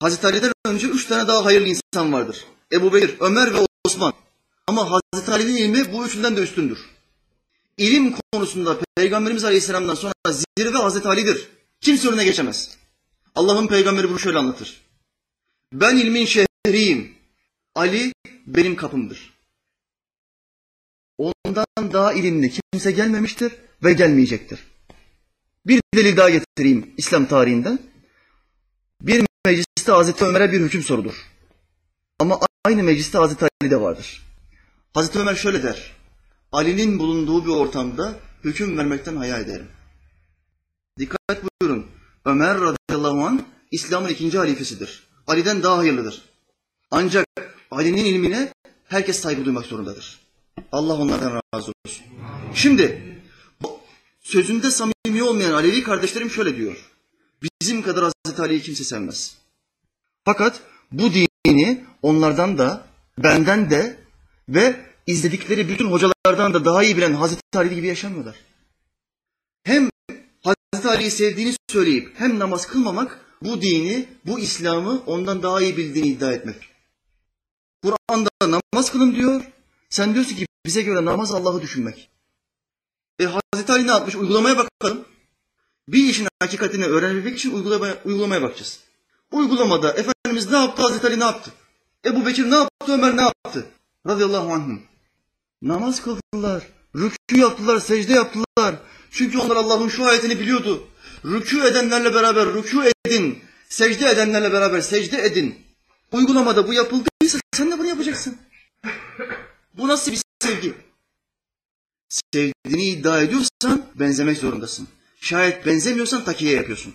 Hazreti 0.00 0.26
Ali'den 0.26 0.52
önce 0.66 0.86
üç 0.86 1.06
tane 1.06 1.28
daha 1.28 1.44
hayırlı 1.44 1.68
insan 1.68 2.12
vardır. 2.12 2.44
Ebu 2.72 2.92
Bekir, 2.92 3.14
Ömer 3.20 3.54
ve 3.54 3.58
Osman. 3.84 4.12
Ama 4.66 4.90
Hazreti 4.90 5.30
Ali'nin 5.30 5.56
ilmi 5.56 5.92
bu 5.92 6.06
üçünden 6.06 6.36
de 6.36 6.40
üstündür. 6.40 6.78
İlim 7.76 8.14
konusunda 8.32 8.78
Peygamberimiz 8.96 9.44
Aleyhisselam'dan 9.44 9.94
sonra 9.94 10.12
zirve 10.58 10.78
Hazreti 10.78 11.08
Ali'dir. 11.08 11.48
Kimse 11.80 12.08
önüne 12.08 12.24
geçemez. 12.24 12.76
Allah'ın 13.34 13.66
peygamberi 13.66 14.10
bunu 14.10 14.18
şöyle 14.18 14.38
anlatır. 14.38 14.80
Ben 15.72 15.96
ilmin 15.96 16.26
şehriyim. 16.26 17.14
Ali 17.74 18.12
benim 18.46 18.76
kapımdır. 18.76 19.34
Ondan 21.18 21.92
daha 21.92 22.12
ilimli 22.12 22.52
kimse 22.72 22.90
gelmemiştir 22.90 23.52
ve 23.84 23.92
gelmeyecektir. 23.92 24.60
Bir 25.66 25.80
delil 25.94 26.16
daha 26.16 26.30
getireyim 26.30 26.94
İslam 26.96 27.26
tarihinden. 27.26 27.78
Bir 29.00 29.24
mecliste 29.46 29.92
Hazreti 29.92 30.24
Ömer'e 30.24 30.52
bir 30.52 30.60
hüküm 30.60 30.82
sorulur. 30.82 31.30
Ama 32.18 32.40
aynı 32.64 32.82
mecliste 32.82 33.18
Hazreti 33.18 33.44
Ali 33.60 33.70
de 33.70 33.80
vardır. 33.80 34.23
Hazreti 34.94 35.18
Ömer 35.18 35.34
şöyle 35.34 35.62
der. 35.62 35.92
Ali'nin 36.52 36.98
bulunduğu 36.98 37.44
bir 37.44 37.50
ortamda 37.50 38.14
hüküm 38.44 38.78
vermekten 38.78 39.16
hayal 39.16 39.40
ederim. 39.40 39.66
Dikkat 40.98 41.42
buyurun. 41.60 41.86
Ömer 42.24 42.56
radıyallahu 42.60 43.24
anh 43.24 43.40
İslam'ın 43.70 44.08
ikinci 44.08 44.38
halifesidir. 44.38 45.02
Ali'den 45.26 45.62
daha 45.62 45.78
hayırlıdır. 45.78 46.22
Ancak 46.90 47.26
Ali'nin 47.70 48.04
ilmine 48.04 48.52
herkes 48.84 49.20
saygı 49.20 49.44
duymak 49.44 49.66
zorundadır. 49.66 50.20
Allah 50.72 50.94
onlardan 50.94 51.40
razı 51.54 51.72
olsun. 51.86 52.04
Şimdi 52.54 53.18
sözünde 54.20 54.70
samimi 54.70 55.22
olmayan 55.22 55.52
Alevi 55.52 55.82
kardeşlerim 55.82 56.30
şöyle 56.30 56.56
diyor. 56.56 56.90
Bizim 57.42 57.82
kadar 57.82 58.04
Hazreti 58.24 58.42
Ali'yi 58.42 58.62
kimse 58.62 58.84
sevmez. 58.84 59.36
Fakat 60.24 60.60
bu 60.92 61.10
dini 61.12 61.84
onlardan 62.02 62.58
da, 62.58 62.86
benden 63.18 63.70
de 63.70 64.03
ve 64.48 64.76
izledikleri 65.06 65.68
bütün 65.68 65.90
hocalardan 65.90 66.54
da 66.54 66.64
daha 66.64 66.84
iyi 66.84 66.96
bilen 66.96 67.14
Hazreti 67.14 67.42
Ali 67.58 67.74
gibi 67.74 67.86
yaşamıyorlar. 67.86 68.36
Hem 69.64 69.90
Hazreti 70.42 70.88
Ali'yi 70.88 71.10
sevdiğini 71.10 71.54
söyleyip 71.68 72.12
hem 72.16 72.38
namaz 72.38 72.66
kılmamak 72.66 73.20
bu 73.42 73.62
dini, 73.62 74.08
bu 74.26 74.38
İslam'ı 74.38 75.02
ondan 75.06 75.42
daha 75.42 75.60
iyi 75.60 75.76
bildiğini 75.76 76.08
iddia 76.08 76.32
etmek. 76.32 76.56
Kur'an'da 77.82 78.30
namaz 78.42 78.92
kılın 78.92 79.14
diyor. 79.14 79.44
Sen 79.90 80.14
diyorsun 80.14 80.36
ki 80.36 80.46
bize 80.66 80.82
göre 80.82 81.04
namaz 81.04 81.34
Allah'ı 81.34 81.62
düşünmek. 81.62 82.10
E 83.20 83.24
Hazreti 83.24 83.72
Ali 83.72 83.86
ne 83.86 83.90
yapmış? 83.90 84.16
Uygulamaya 84.16 84.56
bakalım. 84.56 85.04
Bir 85.88 86.04
işin 86.04 86.28
hakikatini 86.40 86.84
öğrenebilmek 86.84 87.38
için 87.38 87.54
uygulamaya, 87.54 87.98
uygulamaya 88.04 88.42
bakacağız. 88.42 88.80
Uygulamada 89.32 89.92
Efendimiz 89.92 90.50
ne 90.50 90.56
yaptı? 90.56 90.82
Hazreti 90.82 91.06
Ali 91.06 91.20
ne 91.20 91.24
yaptı? 91.24 91.52
Ebu 92.04 92.26
Bekir 92.26 92.50
ne 92.50 92.54
yaptı? 92.54 92.92
Ömer 92.92 93.16
ne 93.16 93.22
yaptı? 93.22 93.66
Radıyallahu 94.06 94.52
anhum. 94.52 94.82
Namaz 95.62 96.02
kıldılar. 96.02 96.62
Rükû 96.94 97.38
yaptılar, 97.38 97.80
secde 97.80 98.12
yaptılar. 98.12 98.74
Çünkü 99.10 99.38
onlar 99.38 99.56
Allah'ın 99.56 99.88
şu 99.88 100.06
ayetini 100.06 100.40
biliyordu. 100.40 100.88
Rükû 101.24 101.66
edenlerle 101.66 102.14
beraber 102.14 102.46
rükû 102.46 102.92
edin. 103.06 103.38
Secde 103.68 104.10
edenlerle 104.10 104.52
beraber 104.52 104.80
secde 104.80 105.24
edin. 105.24 105.58
Uygulamada 106.12 106.68
bu 106.68 106.72
yapıldıysa 106.72 107.38
sen 107.52 107.70
de 107.70 107.78
bunu 107.78 107.86
yapacaksın. 107.86 108.36
Bu 109.74 109.88
nasıl 109.88 110.12
bir 110.12 110.20
sevgi? 110.42 110.74
Sevdiğini 112.08 112.88
iddia 112.88 113.20
ediyorsan 113.20 113.86
benzemek 113.94 114.38
zorundasın. 114.38 114.88
Şayet 115.20 115.66
benzemiyorsan 115.66 116.24
takiye 116.24 116.54
yapıyorsun. 116.54 116.94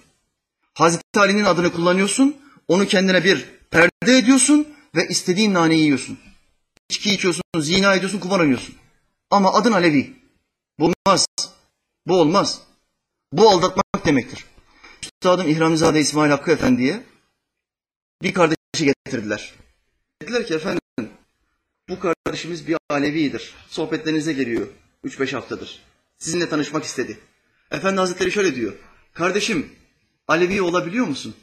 Hazreti 0.73 1.19
Ali'nin 1.19 1.43
adını 1.43 1.71
kullanıyorsun, 1.73 2.37
onu 2.67 2.87
kendine 2.87 3.23
bir 3.23 3.45
perde 3.71 4.17
ediyorsun 4.17 4.67
ve 4.95 5.07
istediğin 5.07 5.53
naneyi 5.53 5.83
yiyorsun. 5.83 6.19
İçki 6.89 7.13
içiyorsun, 7.13 7.43
zina 7.59 7.95
ediyorsun, 7.95 8.19
kumar 8.19 8.39
oynuyorsun. 8.39 8.75
Ama 9.31 9.53
adın 9.53 9.71
Alevi. 9.71 10.13
Bu 10.79 10.85
olmaz. 10.85 11.25
Bu 12.07 12.19
olmaz. 12.19 12.61
Bu 13.33 13.49
aldatmak 13.49 14.05
demektir. 14.05 14.45
Üstadım 15.03 15.49
İhramizade 15.49 15.99
İsmail 15.99 16.31
Hakkı 16.31 16.51
Efendi'ye 16.51 17.03
bir 18.21 18.33
kardeşi 18.33 18.85
getirdiler. 19.05 19.53
Dediler 20.21 20.45
ki 20.47 20.53
efendim 20.53 21.09
bu 21.89 21.99
kardeşimiz 21.99 22.67
bir 22.67 22.77
Alevidir. 22.89 23.53
Sohbetlerinize 23.69 24.33
geliyor. 24.33 24.67
Üç 25.03 25.19
beş 25.19 25.33
haftadır. 25.33 25.83
Sizinle 26.17 26.49
tanışmak 26.49 26.83
istedi. 26.83 27.19
Efendi 27.71 27.99
Hazretleri 27.99 28.31
şöyle 28.31 28.55
diyor. 28.55 28.73
Kardeşim 29.13 29.75
Alevi 30.27 30.61
olabiliyor 30.61 31.05
musun? 31.07 31.35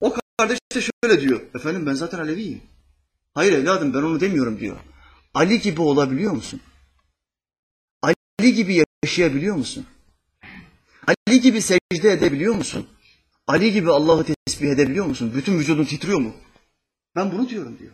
O 0.00 0.16
kardeş 0.38 0.58
de 0.74 0.80
şöyle 0.80 1.20
diyor. 1.20 1.40
Efendim 1.54 1.86
ben 1.86 1.94
zaten 1.94 2.18
Aleviyim. 2.18 2.62
Hayır 3.34 3.52
evladım 3.52 3.94
ben 3.94 3.98
onu 3.98 4.20
demiyorum 4.20 4.60
diyor. 4.60 4.76
Ali 5.34 5.60
gibi 5.60 5.80
olabiliyor 5.80 6.32
musun? 6.32 6.60
Ali 8.02 8.54
gibi 8.54 8.84
yaşayabiliyor 9.04 9.56
musun? 9.56 9.86
Ali 11.06 11.40
gibi 11.40 11.62
secde 11.62 12.12
edebiliyor 12.12 12.54
musun? 12.54 12.88
Ali 13.46 13.72
gibi 13.72 13.90
Allah'ı 13.90 14.26
tesbih 14.46 14.68
edebiliyor 14.68 15.06
musun? 15.06 15.32
Bütün 15.34 15.58
vücudun 15.58 15.84
titriyor 15.84 16.18
mu? 16.18 16.34
Ben 17.16 17.32
bunu 17.32 17.48
diyorum 17.48 17.78
diyor. 17.78 17.92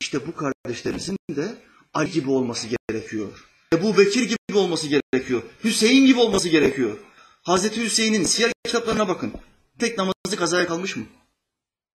İşte 0.00 0.26
bu 0.26 0.34
kardeşlerimizin 0.36 1.16
de 1.30 1.54
Ali 1.94 2.10
gibi 2.10 2.30
olması 2.30 2.68
gerekiyor. 2.68 3.48
Ebu 3.74 3.98
Bekir 3.98 4.22
gibi 4.22 4.58
olması 4.58 4.88
gerekiyor. 4.88 5.42
Hüseyin 5.64 6.06
gibi 6.06 6.18
olması 6.18 6.48
gerekiyor. 6.48 6.98
Hazreti 7.42 7.84
Hüseyin'in 7.84 8.24
siyer 8.24 8.52
kitaplarına 8.64 9.08
bakın. 9.08 9.32
Tek 9.78 9.98
namazı 9.98 10.36
kazaya 10.36 10.66
kalmış 10.66 10.96
mı? 10.96 11.04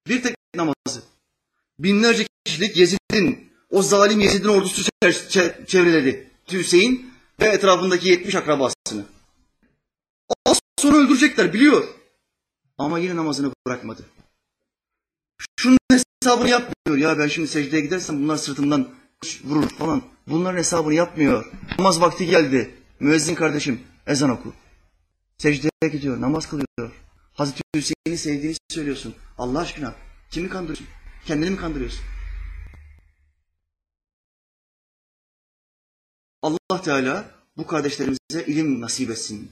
Bir 0.07 0.23
tek 0.23 0.35
namazı. 0.55 1.03
Binlerce 1.79 2.25
kişilik 2.45 2.77
Yezid'in, 2.77 3.51
o 3.69 3.81
zalim 3.81 4.19
Yezid'in 4.19 4.47
ordusu 4.47 4.83
çevreledi. 5.67 6.31
Hüseyin 6.51 7.13
ve 7.39 7.45
etrafındaki 7.45 8.09
70 8.09 8.35
akrabasını. 8.35 9.05
Az 10.45 10.59
sonra 10.79 10.97
öldürecekler 10.97 11.53
biliyor. 11.53 11.87
Ama 12.77 12.99
yine 12.99 13.15
namazını 13.15 13.51
bırakmadı. 13.67 14.05
Şunun 15.59 15.77
hesabını 15.91 16.49
yapmıyor. 16.49 16.97
Ya 16.97 17.19
ben 17.19 17.27
şimdi 17.27 17.47
secdeye 17.47 17.81
gidersem 17.81 18.23
bunlar 18.23 18.37
sırtımdan 18.37 18.87
vurur 19.43 19.69
falan. 19.69 20.01
Bunların 20.27 20.57
hesabını 20.57 20.93
yapmıyor. 20.93 21.51
Namaz 21.77 22.01
vakti 22.01 22.25
geldi. 22.25 22.75
Müezzin 22.99 23.35
kardeşim 23.35 23.81
ezan 24.07 24.29
oku. 24.29 24.53
Secdeye 25.37 25.91
gidiyor, 25.91 26.21
namaz 26.21 26.49
kılıyor. 26.49 26.91
Hazreti 27.33 27.61
Hüseyin'i 27.75 28.17
sevdiğini 28.17 28.55
söylüyorsun. 28.69 29.15
Allah 29.37 29.59
aşkına 29.59 29.95
kimi 30.31 30.49
kandırıyorsun? 30.49 30.87
Kendini 31.27 31.49
mi 31.49 31.57
kandırıyorsun? 31.57 32.01
Allah 36.41 36.81
Teala 36.83 37.25
bu 37.57 37.67
kardeşlerimize 37.67 38.43
ilim 38.47 38.81
nasip 38.81 39.09
etsin. 39.11 39.51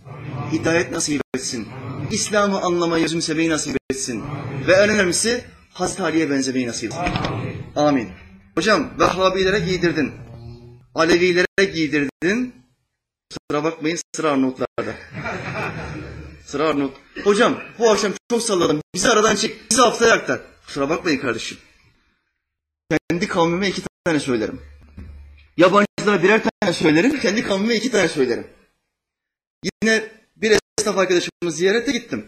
Hidayet 0.51 0.91
nasip 0.91 1.21
etsin. 1.36 1.67
İslam'ı 2.11 2.61
anlamayı, 2.61 3.05
özümsemeyi 3.05 3.49
nasip 3.49 3.78
etsin. 3.89 4.23
Ve 4.67 4.73
en 4.73 4.89
önemlisi 4.89 5.45
Hazreti 5.73 6.03
Ali'ye 6.03 6.30
benzemeyi 6.30 6.67
nasip 6.67 6.91
etsin. 6.91 7.13
Amin. 7.76 8.09
Hocam 8.55 8.99
Vehhabilere 8.99 9.59
giydirdin. 9.59 10.13
Alevilere 10.95 11.65
giydirdin. 11.73 12.55
Sıra 13.32 13.63
bakmayın 13.63 13.99
sıra 14.15 14.32
Arnavutlarda. 14.32 14.95
Sıra 16.45 16.67
Arnavut. 16.67 16.95
Hocam 17.23 17.59
bu 17.80 17.89
akşam 17.89 18.13
çok 18.30 18.41
salladım. 18.41 18.82
Bizi 18.95 19.09
aradan 19.09 19.36
çek. 19.36 19.71
Bizi 19.71 19.82
haftaya 19.82 20.13
aktar. 20.13 20.41
Kusura 20.65 20.89
bakmayın 20.89 21.19
kardeşim. 21.19 21.57
Kendi 22.89 23.27
kavmime 23.27 23.69
iki 23.69 23.81
tane 24.05 24.19
söylerim. 24.19 24.61
Yabancılara 25.57 26.23
birer 26.23 26.41
tane 26.43 26.73
söylerim. 26.73 27.19
Kendi 27.19 27.43
kavmime 27.43 27.75
iki 27.75 27.91
tane 27.91 28.07
söylerim. 28.07 28.47
Yine 29.63 30.03
bir 30.36 30.59
esnaf 30.79 30.97
arkadaşımı 30.97 31.51
ziyarete 31.51 31.91
gittim. 31.91 32.27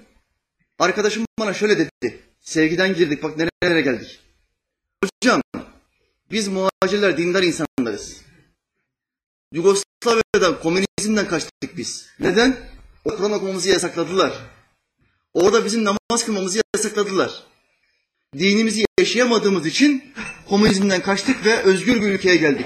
Arkadaşım 0.79 1.25
bana 1.39 1.53
şöyle 1.53 1.77
dedi. 1.77 2.19
Sevgiden 2.41 2.93
girdik 2.93 3.23
bak 3.23 3.37
nerelere 3.37 3.81
geldik. 3.81 4.19
Hocam 5.03 5.41
biz 6.31 6.47
muhacirler 6.47 7.17
dindar 7.17 7.43
insanlarız. 7.43 8.21
Yugoslavya'da 9.51 10.59
komünizmden 10.59 11.27
kaçtık 11.27 11.77
biz. 11.77 12.07
Neden? 12.19 12.57
Kur'an 13.03 13.31
okumamızı 13.31 13.69
yasakladılar. 13.69 14.33
Orada 15.33 15.65
bizim 15.65 15.83
namaz 15.83 16.25
kılmamızı 16.25 16.61
yasakladılar. 16.75 17.43
Dinimizi 18.37 18.85
yaşayamadığımız 18.99 19.65
için 19.65 20.13
komünizmden 20.49 21.01
kaçtık 21.01 21.45
ve 21.45 21.61
özgür 21.63 22.01
bir 22.01 22.11
ülkeye 22.11 22.35
geldik. 22.35 22.65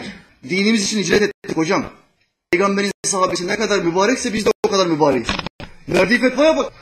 Dinimiz 0.49 0.84
için 0.84 0.99
hicret 0.99 1.21
ettik 1.21 1.57
hocam. 1.57 1.86
Peygamberin 2.51 2.91
sahabesi 3.05 3.47
ne 3.47 3.57
kadar 3.57 3.79
mübarekse 3.79 4.34
biz 4.34 4.45
de 4.45 4.49
o 4.67 4.69
kadar 4.69 4.88
mübarekiz. 4.88 5.36
Verdiği 5.88 6.19
fetvaya 6.19 6.57
bak. 6.57 6.73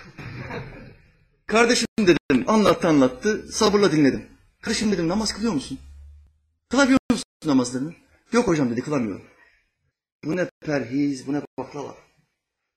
Kardeşim 1.47 1.88
dedim, 2.00 2.43
anlattı 2.47 2.88
anlattı, 2.88 3.47
sabırla 3.52 3.91
dinledim. 3.91 4.26
Kardeşim 4.62 4.91
dedim 4.91 5.08
namaz 5.08 5.34
kılıyor 5.34 5.54
musun? 5.54 5.80
Kılabiliyor 6.70 7.00
musun 7.12 7.26
namazlarını? 7.45 7.93
Yok 8.32 8.47
hocam 8.47 8.72
dedi 8.72 8.82
kılamıyorum. 8.82 9.26
Bu 10.24 10.36
ne 10.36 10.50
perhiz, 10.66 11.28
bu 11.28 11.34
ne 11.34 11.41
baklava. 11.60 11.95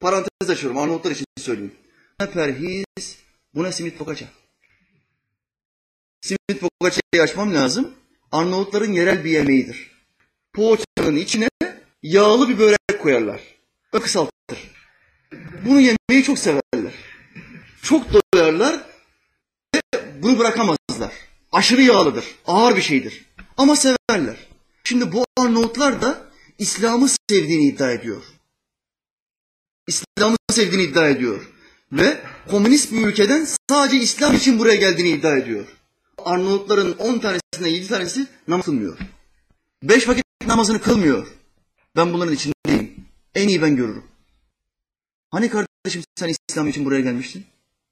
Parantez 0.00 0.50
açıyorum 0.50 0.78
Arnavutlar 0.78 1.10
için 1.10 1.26
söyleyeyim. 1.38 1.74
Bu 2.20 2.24
ne 2.24 2.30
perhiz, 2.30 3.18
bu 3.54 3.64
ne 3.64 3.72
simit 3.72 3.98
pokaça. 3.98 4.26
Simit 6.20 6.60
poğaçayı 6.80 7.22
açmam 7.22 7.54
lazım. 7.54 7.94
Arnavutların 8.32 8.92
yerel 8.92 9.24
bir 9.24 9.30
yemeğidir. 9.30 9.90
Poğaçanın 10.52 11.16
içine 11.16 11.48
yağlı 12.02 12.48
bir 12.48 12.58
börek 12.58 13.00
koyarlar. 13.02 13.40
Ö 13.92 14.00
kısaltır. 14.00 14.58
Bunu 15.66 15.80
yemeyi 15.80 16.24
çok 16.24 16.38
severler. 16.38 16.92
Çok 17.82 18.06
doyarlar 18.12 18.80
ve 19.74 19.80
bunu 20.22 20.38
bırakamazlar. 20.38 21.12
Aşırı 21.52 21.82
yağlıdır, 21.82 22.24
ağır 22.46 22.76
bir 22.76 22.82
şeydir. 22.82 23.24
Ama 23.56 23.76
severler. 23.76 24.36
Şimdi 24.84 25.12
bu 25.12 25.24
Arnavutlar 25.38 26.02
da 26.02 26.30
İslam'ı 26.58 27.08
sevdiğini 27.30 27.66
iddia 27.66 27.92
ediyor. 27.92 28.22
İslam'ı 29.86 30.36
sevdiğini 30.50 30.82
iddia 30.82 31.08
ediyor. 31.08 31.50
Ve 31.92 32.20
komünist 32.50 32.92
bir 32.92 33.06
ülkeden 33.06 33.46
sadece 33.70 33.96
İslam 33.96 34.34
için 34.34 34.58
buraya 34.58 34.76
geldiğini 34.76 35.08
iddia 35.08 35.36
ediyor. 35.36 35.66
Arnavutların 36.18 36.92
10 36.92 37.18
tanesinde 37.18 37.68
7 37.68 37.88
tanesi 37.88 38.26
namaz 38.48 38.64
kılmıyor. 38.64 38.98
5 39.82 40.08
vakit 40.08 40.24
namazını 40.46 40.80
kılmıyor. 40.80 41.26
Ben 41.96 42.12
bunların 42.12 42.34
içindeyim. 42.34 43.04
En 43.34 43.48
iyi 43.48 43.62
ben 43.62 43.76
görürüm. 43.76 44.04
Hani 45.30 45.50
kardeşim 45.50 46.02
sen 46.16 46.34
İslam 46.50 46.68
için 46.68 46.84
buraya 46.84 47.00
gelmiştin? 47.00 47.44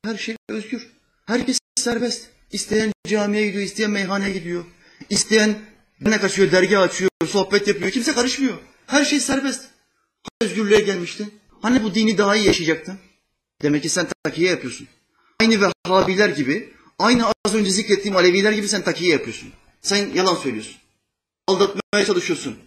Her 0.04 0.16
şey 0.16 0.36
özgür. 0.48 0.90
Herkes 1.26 1.58
serbest. 1.76 2.26
İsteyen 2.52 2.92
camiye 3.08 3.46
gidiyor, 3.46 3.64
isteyen 3.64 3.90
meyhaneye 3.90 4.32
gidiyor. 4.32 4.64
İsteyen 5.10 5.58
ne 6.00 6.20
kaçıyor, 6.20 6.52
dergi 6.52 6.78
açıyor, 6.78 7.10
sohbet 7.26 7.68
yapıyor. 7.68 7.90
Kimse 7.90 8.12
karışmıyor. 8.12 8.58
Her 8.86 9.04
şey 9.04 9.20
serbest. 9.20 9.64
Özgürlüğe 10.40 10.80
gelmiştin. 10.80 11.34
Hani 11.62 11.82
bu 11.82 11.94
dini 11.94 12.18
daha 12.18 12.36
iyi 12.36 12.46
yaşayacaktın? 12.46 12.98
Demek 13.62 13.82
ki 13.82 13.88
sen 13.88 14.06
takiye 14.24 14.50
yapıyorsun. 14.50 14.88
Aynı 15.40 15.70
Vehhabiler 15.86 16.28
gibi, 16.28 16.74
aynı 17.00 17.32
az 17.44 17.54
önce 17.54 17.70
zikrettiğim 17.70 18.16
Aleviler 18.16 18.52
gibi 18.52 18.68
sen 18.68 18.82
takiye 18.82 19.12
yapıyorsun. 19.12 19.52
Sen 19.82 20.10
yalan 20.14 20.34
söylüyorsun. 20.34 20.76
Aldatmaya 21.46 22.04
çalışıyorsun. 22.06 22.58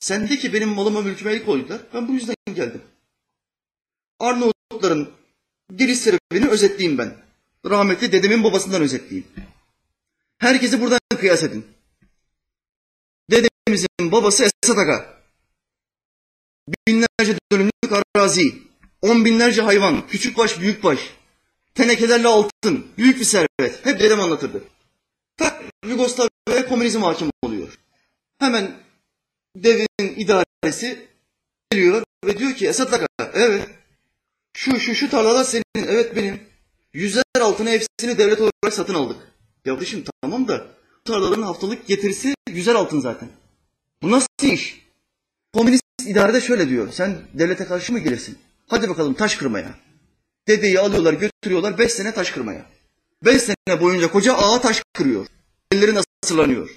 Sen 0.00 0.28
de 0.28 0.36
ki 0.36 0.52
benim 0.52 0.68
malıma 0.68 1.00
mülküme 1.00 1.32
el 1.32 1.44
koydular. 1.44 1.80
Ben 1.94 2.08
bu 2.08 2.12
yüzden 2.12 2.34
geldim. 2.54 2.82
Arnavutların 4.18 5.10
giriş 5.76 5.98
sebebini 5.98 6.48
özetleyeyim 6.48 6.98
ben. 6.98 7.16
Rahmetli 7.66 8.12
dedemin 8.12 8.44
babasından 8.44 8.82
özetleyeyim. 8.82 9.26
Herkesi 10.38 10.80
buradan 10.80 11.00
kıyas 11.18 11.42
edin. 11.42 11.66
Dedemizin 13.30 14.12
babası 14.12 14.44
Esat 14.44 14.78
Aga. 14.78 15.20
Binlerce 16.86 17.38
dönümlük 17.52 17.92
arazi, 18.16 18.62
on 19.02 19.24
binlerce 19.24 19.62
hayvan, 19.62 20.06
küçük 20.08 20.36
baş, 20.36 20.60
büyük 20.60 20.82
baş, 20.82 20.98
tenekelerle 21.74 22.28
altın, 22.28 22.86
büyük 22.98 23.20
bir 23.20 23.24
servet. 23.24 23.86
Hep 23.86 24.00
dedem 24.00 24.20
anlatırdı. 24.20 24.64
Tak 25.36 25.62
Yugoslavya'ya 25.86 26.68
komünizm 26.68 27.02
hakim 27.02 27.30
oluyor. 27.42 27.78
Hemen 28.38 28.70
devin 29.56 29.86
idaresi 29.98 31.08
geliyor 31.70 32.02
ve 32.24 32.38
diyor 32.38 32.54
ki 32.54 32.68
Esat 32.68 32.92
Aga, 32.92 33.06
evet 33.34 33.68
şu 34.52 34.80
şu 34.80 34.94
şu 34.94 35.10
tarlalar 35.10 35.44
senin, 35.44 35.64
evet 35.76 36.16
benim. 36.16 36.40
Yüzler 36.92 37.40
altına 37.40 37.70
hepsini 37.70 38.18
devlet 38.18 38.40
olarak 38.40 38.72
satın 38.72 38.94
aldık. 38.94 39.16
Yavrucuğum 39.64 40.04
tamam 40.22 40.48
da 40.48 40.66
tarlaların 41.04 41.42
haftalık 41.42 41.86
getirisi 41.86 42.34
yüzer 42.48 42.74
altın 42.74 43.00
zaten. 43.00 43.28
Bu 44.02 44.10
nasıl 44.10 44.26
iş? 44.42 44.86
Komünist 45.52 45.82
idarede 46.06 46.40
şöyle 46.40 46.68
diyor. 46.68 46.92
Sen 46.92 47.18
devlete 47.34 47.64
karşı 47.64 47.92
mı 47.92 47.98
gelirsin? 47.98 48.38
Hadi 48.66 48.88
bakalım 48.88 49.14
taş 49.14 49.36
kırmaya. 49.36 49.74
Dedeyi 50.48 50.80
alıyorlar 50.80 51.12
götürüyorlar 51.12 51.78
beş 51.78 51.92
sene 51.92 52.14
taş 52.14 52.30
kırmaya. 52.30 52.66
Beş 53.24 53.42
sene 53.42 53.80
boyunca 53.80 54.12
koca 54.12 54.34
ağa 54.34 54.60
taş 54.60 54.82
kırıyor. 54.92 55.26
Elleri 55.72 55.94
nasırlanıyor. 55.94 56.70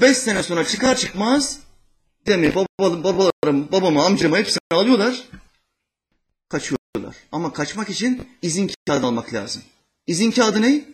Beş 0.00 0.16
sene 0.16 0.42
sonra 0.42 0.64
çıkar 0.64 0.96
çıkmaz 0.96 1.58
demi 2.26 2.54
babalarım, 2.54 3.04
babalarım, 3.04 3.72
babamı, 3.72 4.04
amcamı 4.04 4.36
hepsini 4.36 4.60
alıyorlar. 4.72 5.22
Kaçıyorlar. 6.48 7.16
Ama 7.32 7.52
kaçmak 7.52 7.90
için 7.90 8.28
izin 8.42 8.70
kağıdı 8.86 9.06
almak 9.06 9.34
lazım. 9.34 9.62
İzin 10.06 10.30
kağıdı 10.30 10.62
ne? 10.62 10.84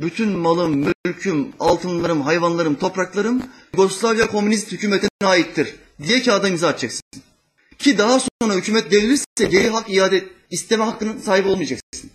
Bütün 0.00 0.28
malım, 0.28 0.92
mülküm, 1.06 1.52
altınlarım, 1.60 2.22
hayvanlarım, 2.22 2.74
topraklarım 2.74 3.42
Yugoslavya 3.72 4.26
Komünist 4.26 4.72
Hükümeti'ne 4.72 5.28
aittir 5.28 5.74
diye 6.02 6.22
kağıda 6.22 6.48
imza 6.48 6.68
atacaksın. 6.68 7.02
Ki 7.78 7.98
daha 7.98 8.20
sonra 8.20 8.54
hükümet 8.54 8.90
devrilirse 8.90 9.24
geri 9.38 9.68
hak 9.68 9.90
iade 9.90 10.24
isteme 10.50 10.84
hakkının 10.84 11.18
sahibi 11.18 11.48
olmayacaksın. 11.48 12.10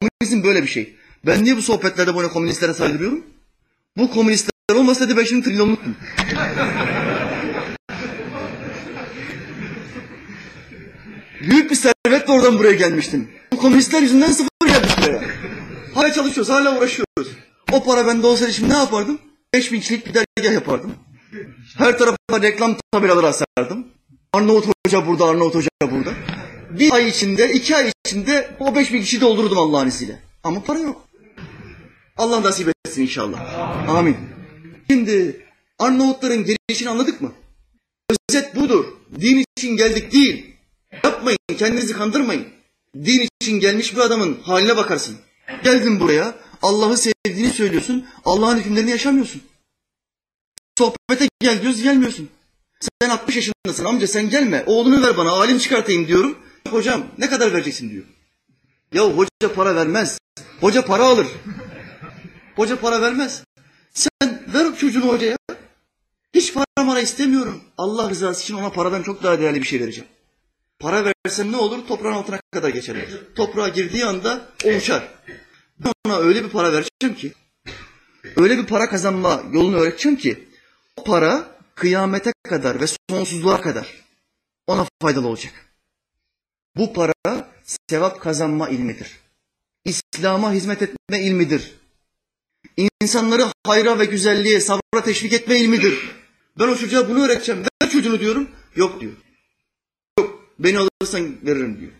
Komünizm 0.00 0.42
böyle 0.42 0.62
bir 0.62 0.68
şey. 0.68 0.96
Ben 1.26 1.44
niye 1.44 1.56
bu 1.56 1.62
sohbetlerde 1.62 2.16
böyle 2.16 2.28
komünistlere 2.28 2.74
saydırıyorum? 2.74 3.24
Bu 3.96 4.10
komünistler 4.10 4.74
olmasaydı 4.74 5.16
ben 5.16 5.24
şimdi 5.24 5.44
trilyonluktum. 5.44 5.96
Büyük 11.40 11.70
bir 11.70 11.76
servetle 11.76 12.32
oradan 12.32 12.58
buraya 12.58 12.74
gelmiştim. 12.74 13.28
Bu 13.52 13.56
komünistler 13.56 14.02
yüzünden 14.02 14.32
sıfır 14.32 14.66
geldik 14.66 14.90
buraya. 15.02 15.22
Hala 15.94 16.12
çalışıyoruz, 16.12 16.52
hala 16.52 16.78
uğraşıyoruz. 16.78 17.36
O 17.72 17.84
para 17.84 18.06
bende 18.06 18.26
olsaydı 18.26 18.52
şimdi 18.52 18.70
ne 18.72 18.76
yapardım? 18.76 19.18
5000 19.54 19.80
kişilik 19.80 20.06
bir 20.06 20.14
dergah 20.14 20.52
yapardım. 20.54 20.94
Her 21.78 21.98
tarafa 21.98 22.42
reklam 22.42 22.76
tabelaları 22.92 23.26
asardım. 23.26 23.86
Arnavut 24.32 24.66
Hoca 24.66 25.06
burada, 25.06 25.24
Arnavut 25.24 25.54
Hoca 25.54 25.68
burada. 25.90 26.10
Bir 26.70 26.92
ay 26.92 27.08
içinde, 27.08 27.52
iki 27.52 27.76
ay 27.76 27.92
içinde 28.06 28.50
o 28.60 28.74
5000 28.74 29.00
kişi 29.02 29.20
doldururdum 29.20 29.58
Allah'ın 29.58 29.88
izniyle. 29.88 30.18
Ama 30.44 30.62
para 30.62 30.78
yok. 30.78 31.08
Allah 32.16 32.42
nasip 32.42 32.68
etsin 32.68 33.02
inşallah. 33.02 33.58
Amin. 33.88 34.16
Şimdi 34.90 35.46
Arnavutların 35.80 36.44
gelişini 36.44 36.90
anladık 36.90 37.20
mı? 37.20 37.32
Özet 38.28 38.56
budur. 38.56 38.84
Din 39.20 39.44
için 39.56 39.76
geldik 39.76 40.12
değil. 40.12 40.56
Yapmayın, 41.04 41.38
kendinizi 41.58 41.92
kandırmayın. 41.92 42.46
Din 42.96 43.28
için 43.40 43.60
gelmiş 43.60 43.94
bir 43.94 44.00
adamın 44.00 44.40
haline 44.42 44.76
bakarsın. 44.76 45.16
Geldin 45.64 46.00
buraya, 46.00 46.34
Allah'ı 46.62 46.96
sevdiğini 46.96 47.52
söylüyorsun, 47.52 48.06
Allah'ın 48.24 48.58
hükümlerini 48.58 48.90
yaşamıyorsun. 48.90 49.42
Sohbete 50.78 51.28
gel 51.40 51.62
diyoruz, 51.62 51.82
gelmiyorsun. 51.82 52.28
Sen 53.02 53.10
60 53.10 53.36
yaşındasın 53.36 53.84
amca 53.84 54.06
sen 54.06 54.30
gelme, 54.30 54.64
oğlunu 54.66 55.06
ver 55.06 55.16
bana, 55.16 55.30
alim 55.30 55.58
çıkartayım 55.58 56.06
diyorum. 56.06 56.38
Hocam 56.68 57.06
ne 57.18 57.28
kadar 57.28 57.52
vereceksin 57.52 57.90
diyor. 57.90 58.04
Ya 58.94 59.02
hoca 59.02 59.54
para 59.54 59.74
vermez, 59.76 60.18
hoca 60.60 60.84
para 60.84 61.04
alır. 61.04 61.26
Hoca 62.56 62.80
para 62.80 63.02
vermez. 63.02 63.44
Sen 63.92 64.42
ver 64.54 64.76
çocuğunu 64.76 65.08
hocaya. 65.08 65.36
Hiç 66.34 66.54
para 66.54 66.84
mara 66.84 67.00
istemiyorum. 67.00 67.62
Allah 67.78 68.10
rızası 68.10 68.42
için 68.42 68.54
ona 68.54 68.70
paradan 68.70 69.02
çok 69.02 69.22
daha 69.22 69.40
değerli 69.40 69.62
bir 69.62 69.66
şey 69.66 69.80
vereceğim. 69.80 70.10
Para 70.78 71.12
versem 71.26 71.52
ne 71.52 71.56
olur? 71.56 71.86
Toprağın 71.86 72.12
altına 72.12 72.40
kadar 72.52 72.68
geçer. 72.68 72.96
Toprağa 73.34 73.68
girdiği 73.68 74.04
anda 74.04 74.48
o 74.64 74.68
uçar. 74.68 75.08
Ben 75.78 75.92
ona 76.06 76.18
öyle 76.18 76.44
bir 76.44 76.48
para 76.48 76.72
vereceğim 76.72 77.14
ki, 77.16 77.32
öyle 78.36 78.58
bir 78.58 78.66
para 78.66 78.88
kazanma 78.88 79.42
yolunu 79.52 79.76
öğreteceğim 79.76 80.18
ki, 80.18 80.48
o 80.96 81.04
para 81.04 81.46
kıyamete 81.74 82.32
kadar 82.42 82.80
ve 82.80 82.84
sonsuzluğa 83.10 83.60
kadar 83.60 83.86
ona 84.66 84.86
faydalı 85.02 85.28
olacak. 85.28 85.52
Bu 86.76 86.92
para 86.92 87.12
sevap 87.90 88.20
kazanma 88.20 88.68
ilmidir. 88.68 89.20
İslam'a 89.84 90.52
hizmet 90.52 90.82
etme 90.82 91.20
ilmidir. 91.20 91.74
İnsanları 93.02 93.46
hayra 93.66 93.98
ve 93.98 94.04
güzelliğe, 94.04 94.60
sabra 94.60 95.04
teşvik 95.04 95.32
etme 95.32 95.58
ilmidir. 95.58 96.10
Ben 96.58 96.68
o 96.68 96.76
çocuğa 96.76 97.08
bunu 97.08 97.24
öğreteceğim. 97.24 97.62
Ver 97.82 97.90
çocuğunu 97.90 98.20
diyorum. 98.20 98.50
Yok 98.76 99.00
diyor. 99.00 99.12
Yok. 100.18 100.44
Beni 100.58 100.78
alırsan 100.78 101.36
veririm 101.46 101.80
diyor. 101.80 101.92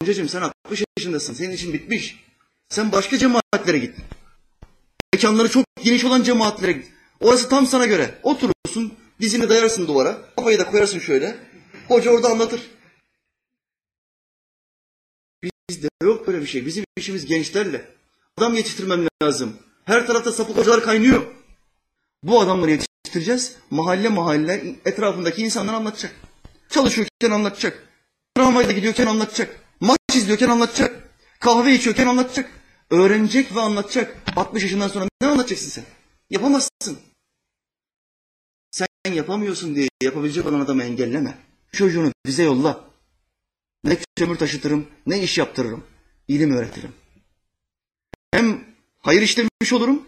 Amcacığım 0.00 0.28
sen 0.28 0.42
60 0.42 0.84
yaşındasın. 0.98 1.34
Senin 1.34 1.52
için 1.52 1.72
bitmiş. 1.72 2.24
Sen 2.68 2.92
başka 2.92 3.18
cemaatlere 3.18 3.78
git. 3.78 3.94
Mekanları 5.14 5.50
çok 5.50 5.64
geniş 5.84 6.04
olan 6.04 6.22
cemaatlere 6.22 6.72
git. 6.72 6.86
Orası 7.20 7.48
tam 7.48 7.66
sana 7.66 7.86
göre. 7.86 8.18
Oturursun, 8.22 8.94
dizini 9.20 9.48
dayarsın 9.48 9.86
duvara. 9.88 10.18
Kafayı 10.36 10.58
da 10.58 10.70
koyarsın 10.70 10.98
şöyle. 10.98 11.36
Hoca 11.88 12.10
orada 12.10 12.28
anlatır. 12.28 12.60
Bizde 15.68 15.88
yok 16.02 16.26
böyle 16.26 16.40
bir 16.40 16.46
şey. 16.46 16.66
Bizim 16.66 16.84
işimiz 16.96 17.26
gençlerle. 17.26 17.94
Adam 18.36 18.54
yetiştirmem 18.54 19.06
lazım. 19.22 19.56
Her 19.84 20.06
tarafta 20.06 20.32
sapık 20.32 20.56
hocalar 20.56 20.82
kaynıyor. 20.82 21.26
Bu 22.22 22.40
adamları 22.40 22.70
yetiştireceğiz. 22.70 23.56
Mahalle 23.70 24.08
mahalle 24.08 24.76
etrafındaki 24.84 25.42
insanlara 25.42 25.76
anlatacak. 25.76 26.14
Çalışıyorken 26.68 27.30
anlatacak. 27.30 27.88
Tramvayda 28.36 28.72
gidiyorken 28.72 29.06
anlatacak. 29.06 29.60
Maç 29.80 29.98
izliyorken 30.14 30.48
anlatacak. 30.48 31.08
Kahve 31.40 31.74
içiyorken 31.74 32.06
anlatacak. 32.06 32.50
Öğrenecek 32.90 33.56
ve 33.56 33.60
anlatacak. 33.60 34.16
60 34.36 34.62
yaşından 34.62 34.88
sonra 34.88 35.08
ne 35.22 35.28
anlatacaksın 35.28 35.68
sen? 35.68 35.84
Yapamazsın. 36.30 36.98
Sen 38.70 38.86
yapamıyorsun 39.12 39.74
diye 39.74 39.88
yapabilecek 40.02 40.46
olan 40.46 40.60
adamı 40.60 40.82
engelleme. 40.82 41.38
Çocuğunu 41.72 42.12
bize 42.26 42.42
yolla. 42.42 42.87
Ne 43.84 43.98
kömür 44.16 44.36
taşıtırım, 44.36 44.86
ne 45.06 45.22
iş 45.22 45.38
yaptırırım. 45.38 45.84
İlim 46.28 46.52
öğretirim. 46.56 46.92
Hem 48.30 48.64
hayır 49.00 49.22
işlemiş 49.22 49.72
olurum. 49.72 50.02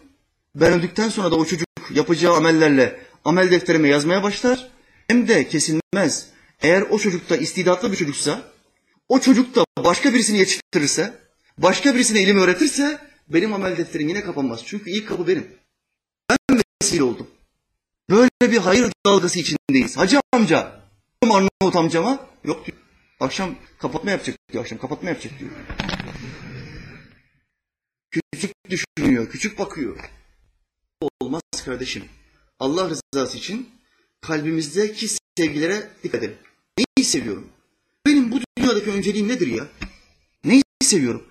Ben 0.55 0.73
öldükten 0.73 1.09
sonra 1.09 1.31
da 1.31 1.37
o 1.37 1.45
çocuk 1.45 1.69
yapacağı 1.91 2.37
amellerle 2.37 3.01
amel 3.25 3.51
defterime 3.51 3.89
yazmaya 3.89 4.23
başlar. 4.23 4.71
Hem 5.09 5.29
de 5.29 5.49
kesilmez. 5.49 6.29
Eğer 6.63 6.83
o 6.83 6.99
çocuk 6.99 7.31
da 7.31 7.37
istidatlı 7.37 7.93
bir 7.93 7.97
çocuksa, 7.97 8.43
o 9.09 9.21
çocuk 9.21 9.55
da 9.55 9.65
başka 9.85 10.15
birisini 10.15 10.39
yetiştirirse, 10.39 11.15
başka 11.59 11.95
birisine 11.95 12.23
ilim 12.23 12.39
öğretirse 12.39 12.99
benim 13.29 13.55
amel 13.55 13.77
defterim 13.77 14.09
yine 14.09 14.21
kapanmaz. 14.21 14.63
Çünkü 14.67 14.91
ilk 14.91 15.09
kapı 15.09 15.29
benim. 15.29 15.47
Ben 16.31 16.63
vesile 16.83 17.03
oldum. 17.03 17.27
Böyle 18.11 18.31
bir 18.53 18.59
hayır 18.59 18.93
dalgası 19.07 19.39
içindeyiz. 19.39 19.97
Hacı 19.97 20.21
amca, 20.33 20.81
Arnavut 21.23 21.77
amcama 21.77 22.27
yok 22.45 22.67
diyor. 22.67 22.79
Akşam 23.21 23.55
kapatma 23.79 24.11
yapacak 24.11 24.37
diyor. 24.53 24.65
Akşam 24.65 24.79
kapatma 24.79 25.09
yapacak 25.09 25.39
diyor. 25.39 25.51
Küçük 28.11 28.53
düşünüyor, 28.71 29.31
küçük 29.31 29.59
bakıyor. 29.59 30.11
Olmaz 31.21 31.43
kardeşim. 31.65 32.05
Allah 32.59 32.91
rızası 32.91 33.39
için 33.39 33.69
kalbimizdeki 34.21 35.09
sevgilere 35.39 35.91
dikkat 36.03 36.23
edin. 36.23 36.37
Neyi 36.79 37.05
seviyorum? 37.05 37.49
Benim 38.07 38.33
bu 38.33 38.41
dünyadaki 38.59 38.91
önceliğim 38.91 39.29
nedir 39.29 39.47
ya? 39.47 39.69
Neyi 40.45 40.63
seviyorum? 40.83 41.27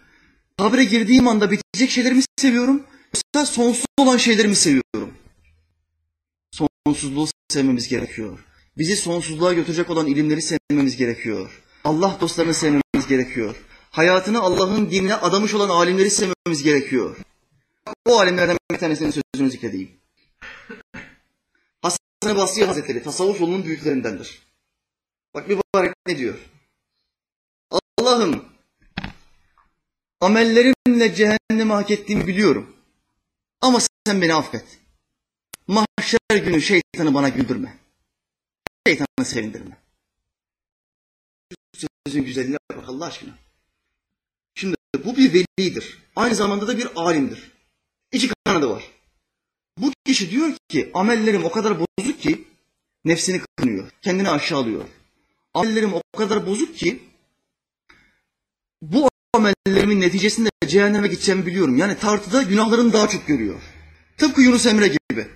Kabre 0.57 0.83
girdiğim 0.83 1.27
anda 1.27 1.51
bitecek 1.51 1.89
şeyleri 1.89 2.13
mi 2.13 2.23
seviyorum? 2.37 2.83
Yoksa 3.15 3.53
sonsuz 3.53 3.85
olan 3.97 4.17
şeyleri 4.17 4.47
mi 4.47 4.55
seviyorum? 4.55 5.13
Sonsuzluğu 6.51 7.27
sevmemiz 7.49 7.87
gerekiyor. 7.87 8.39
Bizi 8.77 8.95
sonsuzluğa 8.95 9.53
götürecek 9.53 9.89
olan 9.89 10.07
ilimleri 10.07 10.41
sevmemiz 10.41 10.97
gerekiyor. 10.97 11.61
Allah 11.83 12.17
dostlarını 12.21 12.53
sevmemiz 12.53 13.07
gerekiyor. 13.09 13.55
Hayatını 13.91 14.39
Allah'ın 14.39 14.91
dinine 14.91 15.15
adamış 15.15 15.53
olan 15.53 15.69
alimleri 15.69 16.09
sevmemiz 16.09 16.63
gerekiyor. 16.63 17.17
O 18.05 18.19
alimlerden 18.19 18.57
bir 18.71 18.77
tanesinin 18.77 19.11
sözünü 19.35 19.51
zikredeyim. 19.51 19.91
Hasan-ı 21.81 22.35
Basri 22.35 22.65
Hazretleri 22.65 23.03
tasavvuf 23.03 23.41
yolunun 23.41 23.65
büyüklerindendir. 23.65 24.41
Bak 25.33 25.47
mübarek 25.47 25.93
ne 26.07 26.17
diyor? 26.17 26.49
Allah'ım 27.97 28.45
amellerimle 30.21 31.15
cehennemi 31.15 31.73
hak 31.73 31.91
ettiğimi 31.91 32.27
biliyorum. 32.27 32.75
Ama 33.61 33.79
sen 34.05 34.21
beni 34.21 34.33
affet. 34.33 34.65
Mahşer 35.67 36.37
günü 36.45 36.61
şeytanı 36.61 37.13
bana 37.13 37.29
güldürme. 37.29 37.77
Şeytanı 38.87 39.25
sevindirme. 39.25 39.77
Sözün 42.07 42.23
güzelliğine 42.23 42.57
bak 42.75 42.89
Allah 42.89 43.05
aşkına. 43.05 43.31
Şimdi 44.55 44.75
bu 45.05 45.17
bir 45.17 45.45
velidir. 45.59 45.97
Aynı 46.15 46.35
zamanda 46.35 46.67
da 46.67 46.77
bir 46.77 46.87
alimdir. 46.95 47.51
İki 48.11 48.29
kanadı 48.45 48.69
var. 48.69 48.83
Bu 49.77 49.91
kişi 50.05 50.31
diyor 50.31 50.53
ki 50.69 50.91
amellerim 50.93 51.45
o 51.45 51.51
kadar 51.51 51.79
bozuk 51.79 52.21
ki 52.21 52.47
nefsini 53.05 53.41
kınıyor. 53.55 53.91
Kendini 54.01 54.29
aşağılıyor. 54.29 54.85
Amellerim 55.53 55.93
o 55.93 56.01
kadar 56.17 56.47
bozuk 56.47 56.75
ki 56.75 56.99
bu 58.81 59.09
amellerimin 59.33 60.01
neticesinde 60.01 60.49
cehenneme 60.67 61.07
gideceğimi 61.07 61.45
biliyorum. 61.45 61.77
Yani 61.77 61.97
tartıda 61.97 62.41
günahlarını 62.43 62.93
daha 62.93 63.09
çok 63.09 63.27
görüyor. 63.27 63.61
Tıpkı 64.17 64.41
Yunus 64.41 64.65
Emre 64.65 64.87
gibi. 64.87 65.27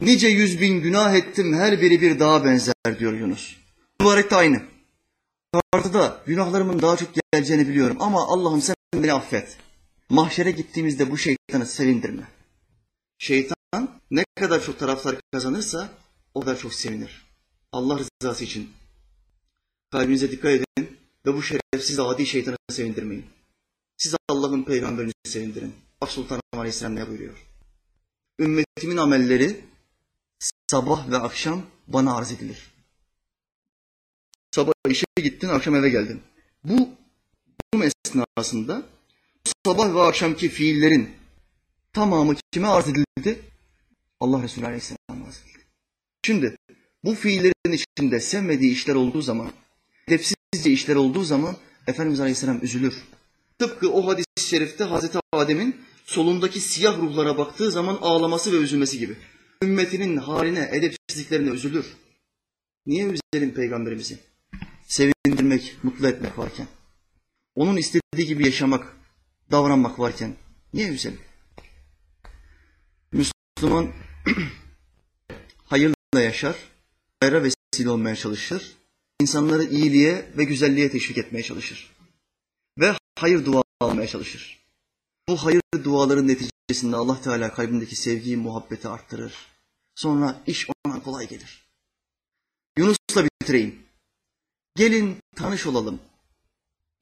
Nice 0.00 0.28
yüz 0.28 0.60
bin 0.60 0.82
günah 0.82 1.14
ettim 1.14 1.54
her 1.54 1.80
biri 1.80 2.00
bir 2.00 2.20
dağa 2.20 2.44
benzer 2.44 2.98
diyor 2.98 3.12
Yunus. 3.12 3.56
Mübarek 4.00 4.30
de 4.30 4.36
aynı. 4.36 4.62
Tartıda 5.52 6.22
günahlarımın 6.26 6.82
daha 6.82 6.96
çok 6.96 7.08
geleceğini 7.14 7.68
biliyorum 7.68 7.96
ama 8.00 8.28
Allah'ım 8.28 8.60
sen 8.60 8.76
beni 8.94 9.12
affet. 9.12 9.56
Mahşere 10.08 10.50
gittiğimizde 10.50 11.10
bu 11.10 11.18
şeytanı 11.18 11.66
sevindirme. 11.66 12.28
Şeytan 13.18 14.00
ne 14.10 14.24
kadar 14.40 14.62
çok 14.62 14.78
taraftar 14.78 15.16
kazanırsa 15.32 15.88
o 16.34 16.40
kadar 16.40 16.58
çok 16.58 16.74
sevinir. 16.74 17.26
Allah 17.72 17.98
rızası 17.98 18.44
için 18.44 18.70
kalbinize 19.90 20.30
dikkat 20.30 20.50
edin 20.50 20.98
ve 21.26 21.34
bu 21.34 21.42
şerefsiz 21.42 22.00
adi 22.00 22.26
şeytanı 22.26 22.56
sevindirmeyin. 22.70 23.26
Siz 23.96 24.14
Allah'ın 24.28 24.62
peygamberini 24.62 25.12
sevindirin. 25.24 25.74
Bak 26.00 26.10
Sultan 26.10 26.40
Aleyhisselam 26.52 26.94
ne 26.94 27.08
buyuruyor? 27.08 27.46
Ümmetimin 28.38 28.96
amelleri 28.96 29.64
sabah 30.70 31.10
ve 31.10 31.16
akşam 31.16 31.62
bana 31.88 32.16
arz 32.16 32.32
edilir. 32.32 32.69
Sabah 34.50 34.72
işe 34.88 35.06
gittin, 35.16 35.48
akşam 35.48 35.74
eve 35.74 35.88
geldin. 35.88 36.20
Bu 36.64 36.88
durum 37.74 37.82
esnasında 37.82 38.82
sabah 39.66 39.94
ve 39.94 40.02
akşamki 40.02 40.48
fiillerin 40.48 41.10
tamamı 41.92 42.34
kime 42.52 42.68
arz 42.68 42.88
edildi? 42.88 43.40
Allah 44.20 44.42
Resulü 44.42 44.66
Aleyhisselam 44.66 45.22
arz 45.26 45.42
edildi. 45.44 45.64
Şimdi 46.26 46.56
bu 47.04 47.14
fiillerin 47.14 47.72
içinde 47.72 48.20
sevmediği 48.20 48.72
işler 48.72 48.94
olduğu 48.94 49.22
zaman, 49.22 49.50
edepsizce 50.08 50.70
işler 50.70 50.96
olduğu 50.96 51.22
zaman 51.22 51.56
Efendimiz 51.86 52.20
Aleyhisselam 52.20 52.58
üzülür. 52.62 52.94
Tıpkı 53.58 53.90
o 53.90 54.06
hadis-i 54.06 54.48
şerifte 54.48 54.84
Hazreti 54.84 55.18
Adem'in 55.32 55.76
solundaki 56.04 56.60
siyah 56.60 56.98
ruhlara 56.98 57.38
baktığı 57.38 57.70
zaman 57.70 57.98
ağlaması 58.00 58.52
ve 58.52 58.56
üzülmesi 58.56 58.98
gibi. 58.98 59.16
Ümmetinin 59.64 60.16
haline, 60.16 60.70
edepsizliklerine 60.72 61.50
üzülür. 61.50 61.86
Niye 62.86 63.04
üzelim 63.04 63.54
peygamberimizi? 63.54 64.29
Sevindirmek, 64.90 65.76
mutlu 65.82 66.08
etmek 66.08 66.38
varken. 66.38 66.66
Onun 67.54 67.76
istediği 67.76 68.26
gibi 68.26 68.44
yaşamak, 68.44 68.96
davranmak 69.50 69.98
varken 69.98 70.36
niye 70.74 70.88
üzelim? 70.88 71.20
Müslüman 73.12 73.92
hayırla 75.64 76.20
yaşar, 76.20 76.56
hayra 77.20 77.42
vesile 77.42 77.90
olmaya 77.90 78.16
çalışır, 78.16 78.76
insanları 79.20 79.64
iyiliğe 79.64 80.30
ve 80.36 80.44
güzelliğe 80.44 80.90
teşvik 80.90 81.18
etmeye 81.18 81.42
çalışır. 81.42 81.92
Ve 82.78 82.94
hayır 83.18 83.44
dua 83.44 83.62
almaya 83.80 84.08
çalışır. 84.08 84.58
Bu 85.28 85.36
hayır 85.36 85.62
duaların 85.84 86.28
neticesinde 86.28 86.96
Allah 86.96 87.22
Teala 87.22 87.54
kalbindeki 87.54 87.96
sevgiyi, 87.96 88.36
muhabbeti 88.36 88.88
arttırır. 88.88 89.34
Sonra 89.94 90.42
iş 90.46 90.68
ona 90.84 91.02
kolay 91.02 91.28
gelir. 91.28 91.64
Yunus'la 92.78 93.24
bitireyim. 93.24 93.89
Gelin 94.80 95.16
tanış 95.36 95.66
olalım. 95.66 96.00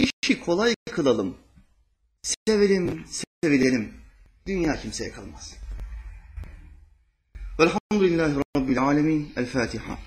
İşi 0.01 0.41
kolay 0.41 0.75
kılalım. 0.91 1.37
Sevelim, 2.23 3.05
sevilelim. 3.43 3.95
Dünya 4.47 4.77
kimseye 4.77 5.11
kalmaz. 5.11 5.57
Velhamdülillahi 7.59 8.35
Rabbil 8.57 8.83
Alemin. 8.83 9.33
El 9.37 9.47
Fatiha. 9.47 9.99